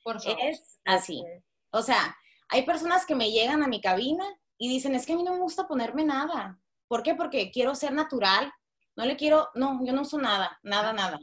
Por 0.05 0.21
favor. 0.23 0.39
Es 0.41 0.81
así. 0.85 1.25
O 1.71 1.83
sea, 1.83 2.17
hay 2.49 2.63
personas 2.63 3.05
que 3.05 3.15
me 3.15 3.31
llegan 3.31 3.63
a 3.63 3.69
mi 3.69 3.81
cabina 3.81 4.25
y 4.57 4.69
dicen, 4.69 4.95
es 4.95 5.05
que 5.05 5.13
a 5.13 5.17
mí 5.17 5.23
no 5.23 5.33
me 5.33 5.41
gusta 5.41 5.67
ponerme 5.67 6.05
nada. 6.05 6.61
¿Por 6.87 7.03
qué? 7.03 7.15
Porque 7.15 7.51
quiero 7.51 7.75
ser 7.75 7.93
natural. 7.93 8.53
No 8.97 9.05
le 9.05 9.17
quiero, 9.17 9.51
no, 9.55 9.85
yo 9.85 9.93
no 9.93 10.03
uso 10.03 10.19
nada, 10.19 10.59
nada, 10.63 10.93
nada. 10.93 11.19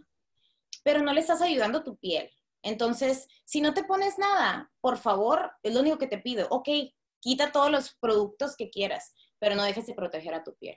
Pero 0.83 1.01
no 1.01 1.13
le 1.13 1.21
estás 1.21 1.41
ayudando 1.41 1.79
a 1.79 1.83
tu 1.83 1.97
piel. 1.97 2.29
Entonces, 2.65 3.27
si 3.45 3.61
no 3.61 3.75
te 3.75 3.83
pones 3.83 4.17
nada, 4.17 4.71
por 4.81 4.97
favor, 4.97 5.51
es 5.61 5.73
lo 5.73 5.81
único 5.81 5.99
que 5.99 6.07
te 6.07 6.17
pido. 6.17 6.47
Ok, 6.49 6.67
quita 7.19 7.51
todos 7.51 7.69
los 7.69 7.95
productos 8.01 8.55
que 8.57 8.71
quieras, 8.71 9.13
pero 9.37 9.55
no 9.55 9.63
dejes 9.63 9.85
de 9.85 9.93
proteger 9.93 10.33
a 10.33 10.43
tu 10.43 10.55
piel. 10.55 10.75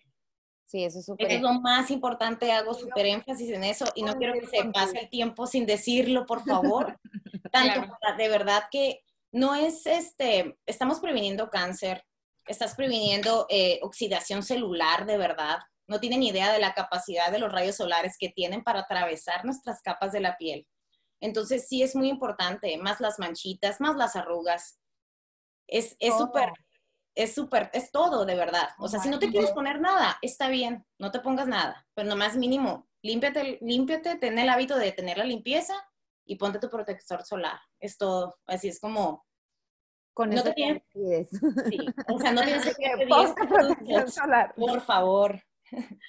Sí, 0.67 0.85
eso 0.85 0.99
es 0.99 1.07
súper. 1.07 1.27
Eso 1.27 1.37
es 1.37 1.43
lo 1.43 1.55
más 1.55 1.91
importante, 1.91 2.53
hago 2.53 2.75
súper 2.75 3.07
énfasis 3.07 3.51
en 3.53 3.65
eso 3.65 3.87
y 3.95 4.03
no 4.03 4.17
quiero 4.17 4.35
que 4.35 4.47
se 4.47 4.67
pase 4.67 5.01
el 5.01 5.09
tiempo 5.09 5.47
sin 5.47 5.65
decirlo, 5.65 6.27
por 6.27 6.45
favor. 6.45 7.01
Tanto 7.53 7.91
de 8.19 8.29
verdad 8.29 8.65
que 8.71 9.01
no 9.33 9.55
es 9.55 9.87
este, 9.87 10.59
estamos 10.67 11.01
previniendo 11.01 11.49
cáncer, 11.49 12.05
estás 12.47 12.75
previniendo 12.75 13.47
eh, 13.49 13.81
oxidación 13.83 14.43
celular 14.43 15.07
de 15.07 15.17
verdad. 15.17 15.61
No 15.87 16.01
tienen 16.01 16.23
idea 16.23 16.53
de 16.53 16.59
la 16.59 16.75
capacidad 16.75 17.33
de 17.33 17.39
los 17.39 17.51
rayos 17.51 17.77
solares 17.77 18.17
que 18.19 18.29
tienen 18.29 18.63
para 18.63 18.81
atravesar 18.81 19.47
nuestras 19.47 19.81
capas 19.81 20.13
de 20.13 20.21
la 20.21 20.37
piel. 20.37 20.67
Entonces 21.21 21.67
sí 21.69 21.83
es 21.83 21.95
muy 21.97 22.09
importante, 22.09 22.77
más 22.79 23.01
las 23.01 23.19
manchitas, 23.19 23.81
más 23.81 23.97
las 23.97 24.17
arrugas. 24.17 24.81
Es 25.67 25.97
súper, 26.17 26.51
es 27.15 27.35
súper, 27.35 27.71
es, 27.73 27.91
todo 27.91 28.25
de 28.25 28.37
verdad. 28.37 28.69
O 28.79 28.89
sea, 28.89 29.01
si 29.01 29.09
no 29.09 29.19
te 29.19 29.31
quieres 29.31 29.51
poner 29.51 29.81
nada, 29.81 30.19
está 30.23 30.49
bien, 30.49 30.87
no 30.99 31.11
te 31.11 31.21
pongas 31.21 31.49
nada, 31.49 31.87
pero 31.95 32.09
nomás 32.09 32.37
mínimo, 32.37 32.89
límpiate, 33.03 33.59
límpiate, 33.61 34.17
ten 34.17 34.39
el 34.39 34.49
hábito 34.49 34.79
de 34.79 34.93
tener 34.93 35.19
la 35.19 35.25
limpieza 35.25 35.75
y 36.25 36.37
ponte 36.37 36.59
tu 36.59 36.71
protector 36.71 37.25
solar. 37.25 37.59
Es 37.81 37.97
todo. 37.97 38.39
Así 38.47 38.69
es 38.69 38.79
como... 38.81 39.27
Con 40.15 40.31
no 40.31 40.43
te 40.43 40.53
tienes, 40.53 40.83
sí, 40.93 41.87
o 42.09 42.19
sea, 42.19 42.33
no 42.33 42.43
tienes 42.43 42.77
que 42.77 43.07
solar. 44.11 44.53
Por 44.57 44.81
favor. 44.81 45.41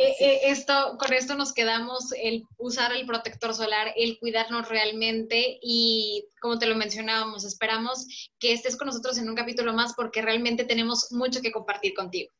Eh, 0.00 0.14
eh, 0.20 0.40
esto, 0.44 0.96
con 0.96 1.12
esto 1.12 1.34
nos 1.34 1.52
quedamos, 1.52 2.12
el 2.12 2.44
usar 2.56 2.92
el 2.92 3.04
protector 3.04 3.52
solar, 3.52 3.92
el 3.96 4.16
cuidarnos 4.20 4.68
realmente 4.68 5.58
y 5.60 6.24
como 6.40 6.56
te 6.56 6.66
lo 6.66 6.76
mencionábamos, 6.76 7.44
esperamos 7.44 8.06
que 8.38 8.52
estés 8.52 8.76
con 8.76 8.86
nosotros 8.86 9.18
en 9.18 9.28
un 9.28 9.34
capítulo 9.34 9.72
más 9.72 9.94
porque 9.94 10.22
realmente 10.22 10.64
tenemos 10.64 11.10
mucho 11.10 11.40
que 11.40 11.50
compartir 11.50 11.94
contigo. 11.94 12.32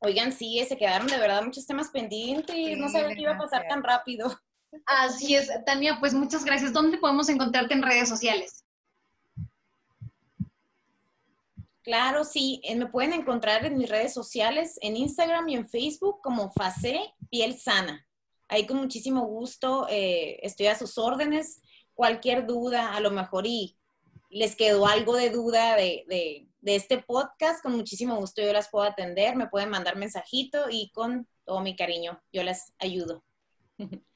Oigan, 0.00 0.32
sí, 0.32 0.64
se 0.66 0.78
quedaron 0.78 1.06
de 1.06 1.18
verdad 1.18 1.44
muchos 1.44 1.66
temas 1.66 1.90
pendientes, 1.90 2.78
no 2.78 2.88
sabía 2.88 3.14
que 3.14 3.20
iba 3.20 3.32
a 3.32 3.38
pasar 3.38 3.66
tan 3.68 3.82
rápido. 3.82 4.34
Así 4.86 5.34
es, 5.34 5.50
Tania, 5.66 5.98
pues 6.00 6.14
muchas 6.14 6.46
gracias. 6.46 6.72
¿Dónde 6.72 6.96
podemos 6.96 7.28
encontrarte 7.28 7.74
en 7.74 7.82
redes 7.82 8.08
sociales? 8.08 8.61
Claro, 11.82 12.24
sí, 12.24 12.60
eh, 12.62 12.76
me 12.76 12.86
pueden 12.86 13.12
encontrar 13.12 13.64
en 13.64 13.76
mis 13.76 13.88
redes 13.88 14.14
sociales, 14.14 14.78
en 14.82 14.96
Instagram 14.96 15.48
y 15.48 15.56
en 15.56 15.68
Facebook 15.68 16.20
como 16.22 16.52
Face 16.52 17.12
Piel 17.28 17.58
Sana. 17.58 18.06
Ahí 18.48 18.66
con 18.66 18.76
muchísimo 18.76 19.26
gusto 19.26 19.86
eh, 19.90 20.38
estoy 20.42 20.66
a 20.66 20.78
sus 20.78 20.96
órdenes. 20.96 21.60
Cualquier 21.94 22.46
duda, 22.46 22.94
a 22.94 23.00
lo 23.00 23.10
mejor 23.10 23.46
y 23.46 23.76
les 24.30 24.54
quedó 24.54 24.86
algo 24.86 25.16
de 25.16 25.30
duda 25.30 25.74
de, 25.76 26.04
de, 26.08 26.48
de 26.60 26.76
este 26.76 26.98
podcast, 26.98 27.62
con 27.62 27.76
muchísimo 27.76 28.16
gusto 28.16 28.42
yo 28.42 28.52
las 28.52 28.70
puedo 28.70 28.84
atender. 28.84 29.34
Me 29.36 29.48
pueden 29.48 29.68
mandar 29.68 29.96
mensajito 29.96 30.66
y 30.70 30.90
con 30.92 31.26
todo 31.44 31.60
mi 31.60 31.74
cariño 31.74 32.22
yo 32.32 32.44
les 32.44 32.72
ayudo. 32.78 33.24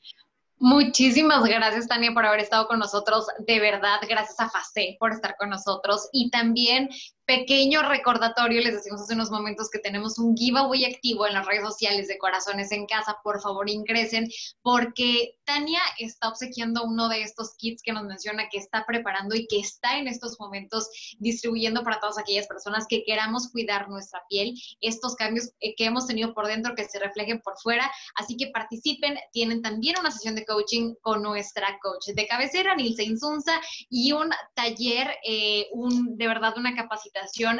Muchísimas 0.58 1.44
gracias, 1.44 1.86
Tania, 1.86 2.12
por 2.14 2.24
haber 2.24 2.40
estado 2.40 2.66
con 2.66 2.78
nosotros. 2.78 3.26
De 3.46 3.60
verdad, 3.60 4.00
gracias 4.08 4.40
a 4.40 4.48
Face 4.48 4.96
por 4.98 5.12
estar 5.12 5.36
con 5.36 5.50
nosotros. 5.50 6.08
Y 6.12 6.30
también 6.30 6.88
pequeño 7.26 7.82
recordatorio, 7.82 8.62
les 8.62 8.74
decimos 8.74 9.00
hace 9.00 9.14
unos 9.14 9.30
momentos 9.30 9.68
que 9.68 9.80
tenemos 9.80 10.16
un 10.18 10.36
giveaway 10.36 10.84
activo 10.84 11.26
en 11.26 11.34
las 11.34 11.44
redes 11.44 11.64
sociales 11.64 12.06
de 12.06 12.18
Corazones 12.18 12.70
en 12.70 12.86
Casa. 12.86 13.18
Por 13.24 13.40
favor, 13.40 13.68
ingresen 13.68 14.30
porque 14.62 15.36
Tania 15.44 15.80
está 15.98 16.28
obsequiando 16.28 16.84
uno 16.84 17.08
de 17.08 17.22
estos 17.22 17.56
kits 17.56 17.82
que 17.82 17.92
nos 17.92 18.04
menciona 18.04 18.48
que 18.48 18.58
está 18.58 18.86
preparando 18.86 19.34
y 19.34 19.48
que 19.48 19.58
está 19.58 19.98
en 19.98 20.06
estos 20.06 20.38
momentos 20.38 20.88
distribuyendo 21.18 21.82
para 21.82 21.98
todas 21.98 22.16
aquellas 22.16 22.46
personas 22.46 22.86
que 22.88 23.02
queramos 23.04 23.50
cuidar 23.50 23.88
nuestra 23.88 24.22
piel, 24.28 24.54
estos 24.80 25.16
cambios 25.16 25.50
eh, 25.60 25.74
que 25.74 25.86
hemos 25.86 26.06
tenido 26.06 26.32
por 26.32 26.46
dentro 26.46 26.76
que 26.76 26.84
se 26.84 27.00
reflejen 27.00 27.40
por 27.40 27.58
fuera. 27.58 27.90
Así 28.14 28.36
que 28.36 28.48
participen, 28.48 29.18
tienen 29.32 29.62
también 29.62 29.96
una 29.98 30.12
sesión 30.12 30.36
de 30.36 30.46
coaching 30.46 30.94
con 31.00 31.22
nuestra 31.22 31.76
coach 31.82 32.06
de 32.14 32.26
cabecera, 32.28 32.76
Nilce 32.76 33.02
Insunza, 33.02 33.60
y 33.90 34.12
un 34.12 34.30
taller, 34.54 35.16
eh, 35.26 35.66
un, 35.72 36.16
de 36.16 36.28
verdad 36.28 36.54
una 36.56 36.76
capacitación 36.76 37.15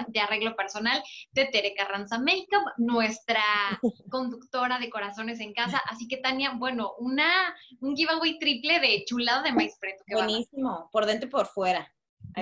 de 0.09 0.21
arreglo 0.21 0.55
personal 0.57 1.03
de 1.33 1.47
Tere 1.47 1.75
Carranza 1.75 2.19
Makeup, 2.19 2.73
nuestra 2.77 3.43
conductora 4.11 4.79
de 4.79 4.91
corazones 4.91 5.41
en 5.41 5.53
casa. 5.53 5.83
Así 5.89 6.09
que 6.09 6.19
Tania, 6.19 6.53
bueno, 6.57 6.93
una, 6.99 7.55
un 7.81 7.97
giveaway 7.97 8.39
triple 8.39 8.81
de 8.81 9.05
chulada 9.05 9.43
de 9.43 9.53
maíz 9.53 9.77
preto. 9.79 10.05
Buenísimo, 10.09 10.89
por 10.93 11.07
dentro 11.07 11.29
y 11.29 11.31
por 11.31 11.47
fuera. 11.47 11.93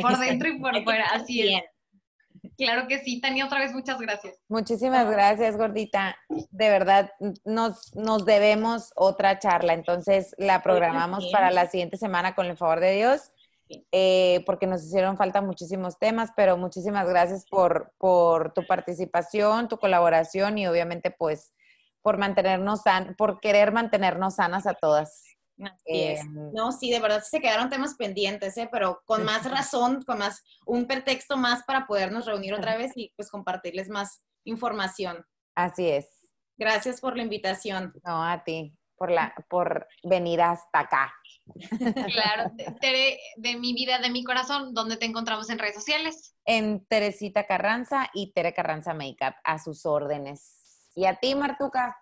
por 0.00 0.18
dentro 0.18 0.48
y 0.48 0.58
por 0.58 0.82
fuera, 0.82 1.06
así 1.06 1.54
es. 1.54 1.62
Claro 2.56 2.86
que 2.86 2.98
sí, 2.98 3.20
Tania, 3.20 3.46
otra 3.46 3.60
vez 3.60 3.72
muchas 3.72 3.98
gracias. 3.98 4.38
Muchísimas 4.48 5.10
gracias, 5.10 5.56
gordita. 5.56 6.16
De 6.28 6.68
verdad, 6.68 7.10
nos, 7.44 7.94
nos 7.96 8.24
debemos 8.24 8.92
otra 8.96 9.38
charla, 9.38 9.72
entonces 9.72 10.34
la 10.38 10.62
programamos 10.62 11.26
para 11.32 11.50
la 11.50 11.66
siguiente 11.66 11.96
semana 11.96 12.34
con 12.34 12.46
el 12.46 12.56
favor 12.56 12.80
de 12.80 12.92
Dios. 12.92 13.32
Eh, 13.68 14.42
porque 14.44 14.66
nos 14.66 14.84
hicieron 14.84 15.16
falta 15.16 15.40
muchísimos 15.40 15.98
temas, 15.98 16.30
pero 16.36 16.56
muchísimas 16.56 17.08
gracias 17.08 17.46
por, 17.48 17.92
por 17.98 18.52
tu 18.52 18.66
participación, 18.66 19.68
tu 19.68 19.78
colaboración 19.78 20.58
y 20.58 20.66
obviamente 20.66 21.10
pues 21.10 21.52
por 22.02 22.18
mantenernos 22.18 22.82
por 23.16 23.40
querer 23.40 23.72
mantenernos 23.72 24.34
sanas 24.34 24.66
a 24.66 24.74
todas. 24.74 25.24
Eh, 25.86 26.18
no, 26.52 26.72
sí, 26.72 26.90
de 26.90 27.00
verdad 27.00 27.22
se 27.22 27.40
quedaron 27.40 27.70
temas 27.70 27.94
pendientes, 27.94 28.56
¿eh? 28.56 28.68
pero 28.70 29.02
con 29.04 29.24
más 29.24 29.48
razón, 29.48 30.02
con 30.02 30.18
más, 30.18 30.42
un 30.66 30.86
pretexto 30.86 31.36
más 31.36 31.62
para 31.64 31.86
podernos 31.86 32.26
reunir 32.26 32.52
otra 32.54 32.76
vez 32.76 32.92
y 32.96 33.12
pues 33.16 33.30
compartirles 33.30 33.88
más 33.88 34.24
información. 34.44 35.24
Así 35.54 35.88
es. 35.88 36.08
Gracias 36.58 37.00
por 37.00 37.16
la 37.16 37.22
invitación. 37.22 37.92
No, 38.04 38.22
a 38.22 38.42
ti, 38.44 38.76
por, 38.96 39.10
la, 39.10 39.34
por 39.48 39.86
venir 40.02 40.42
hasta 40.42 40.80
acá. 40.80 41.14
Claro, 41.44 42.52
Tere, 42.80 43.18
de 43.36 43.56
mi 43.56 43.74
vida, 43.74 43.98
de 43.98 44.10
mi 44.10 44.24
corazón, 44.24 44.74
¿dónde 44.74 44.96
te 44.96 45.06
encontramos 45.06 45.50
en 45.50 45.58
redes 45.58 45.74
sociales? 45.74 46.34
En 46.44 46.84
Teresita 46.86 47.46
Carranza 47.46 48.10
y 48.12 48.32
Tere 48.32 48.54
Carranza 48.54 48.94
Makeup, 48.94 49.34
a 49.44 49.58
sus 49.58 49.86
órdenes. 49.86 50.90
¿Y 50.94 51.06
a 51.06 51.16
ti, 51.16 51.34
Martuca? 51.34 51.96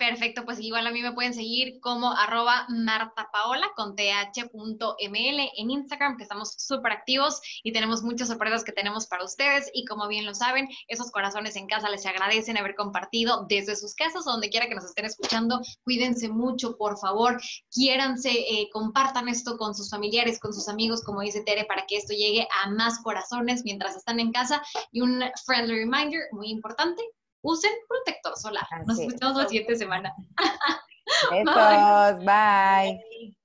Perfecto, 0.00 0.46
pues 0.46 0.58
igual 0.60 0.86
a 0.86 0.92
mí 0.92 1.02
me 1.02 1.12
pueden 1.12 1.34
seguir 1.34 1.78
como 1.78 2.10
arroba 2.10 2.64
martapaola 2.70 3.70
con 3.76 3.94
th.ml 3.96 5.50
en 5.58 5.70
Instagram, 5.70 6.16
que 6.16 6.22
estamos 6.22 6.54
súper 6.56 6.92
activos 6.92 7.42
y 7.62 7.72
tenemos 7.72 8.02
muchas 8.02 8.28
sorpresas 8.28 8.64
que 8.64 8.72
tenemos 8.72 9.06
para 9.06 9.26
ustedes. 9.26 9.70
Y 9.74 9.84
como 9.84 10.08
bien 10.08 10.24
lo 10.24 10.34
saben, 10.34 10.70
esos 10.88 11.10
corazones 11.10 11.54
en 11.56 11.66
casa 11.66 11.90
les 11.90 12.06
agradecen 12.06 12.56
haber 12.56 12.76
compartido 12.76 13.44
desde 13.46 13.76
sus 13.76 13.94
casas, 13.94 14.24
donde 14.24 14.48
quiera 14.48 14.68
que 14.68 14.74
nos 14.74 14.86
estén 14.86 15.04
escuchando. 15.04 15.60
Cuídense 15.84 16.30
mucho, 16.30 16.78
por 16.78 16.98
favor. 16.98 17.38
Quiéranse, 17.70 18.30
eh, 18.30 18.70
compartan 18.72 19.28
esto 19.28 19.58
con 19.58 19.74
sus 19.74 19.90
familiares, 19.90 20.40
con 20.40 20.54
sus 20.54 20.70
amigos, 20.70 21.02
como 21.04 21.20
dice 21.20 21.42
Tere, 21.42 21.66
para 21.66 21.84
que 21.84 21.98
esto 21.98 22.14
llegue 22.14 22.48
a 22.64 22.70
más 22.70 23.02
corazones 23.02 23.64
mientras 23.66 23.96
están 23.96 24.18
en 24.18 24.32
casa. 24.32 24.62
Y 24.92 25.02
un 25.02 25.22
friendly 25.44 25.74
reminder 25.74 26.22
muy 26.32 26.48
importante, 26.48 27.02
usen 27.42 27.72
protector 27.88 28.36
solar. 28.36 28.66
Nos 28.86 28.98
escuchamos 28.98 29.36
la 29.36 29.48
siguiente 29.48 29.76
semana. 29.76 30.14
Besos, 31.30 32.18
bye. 32.24 33.36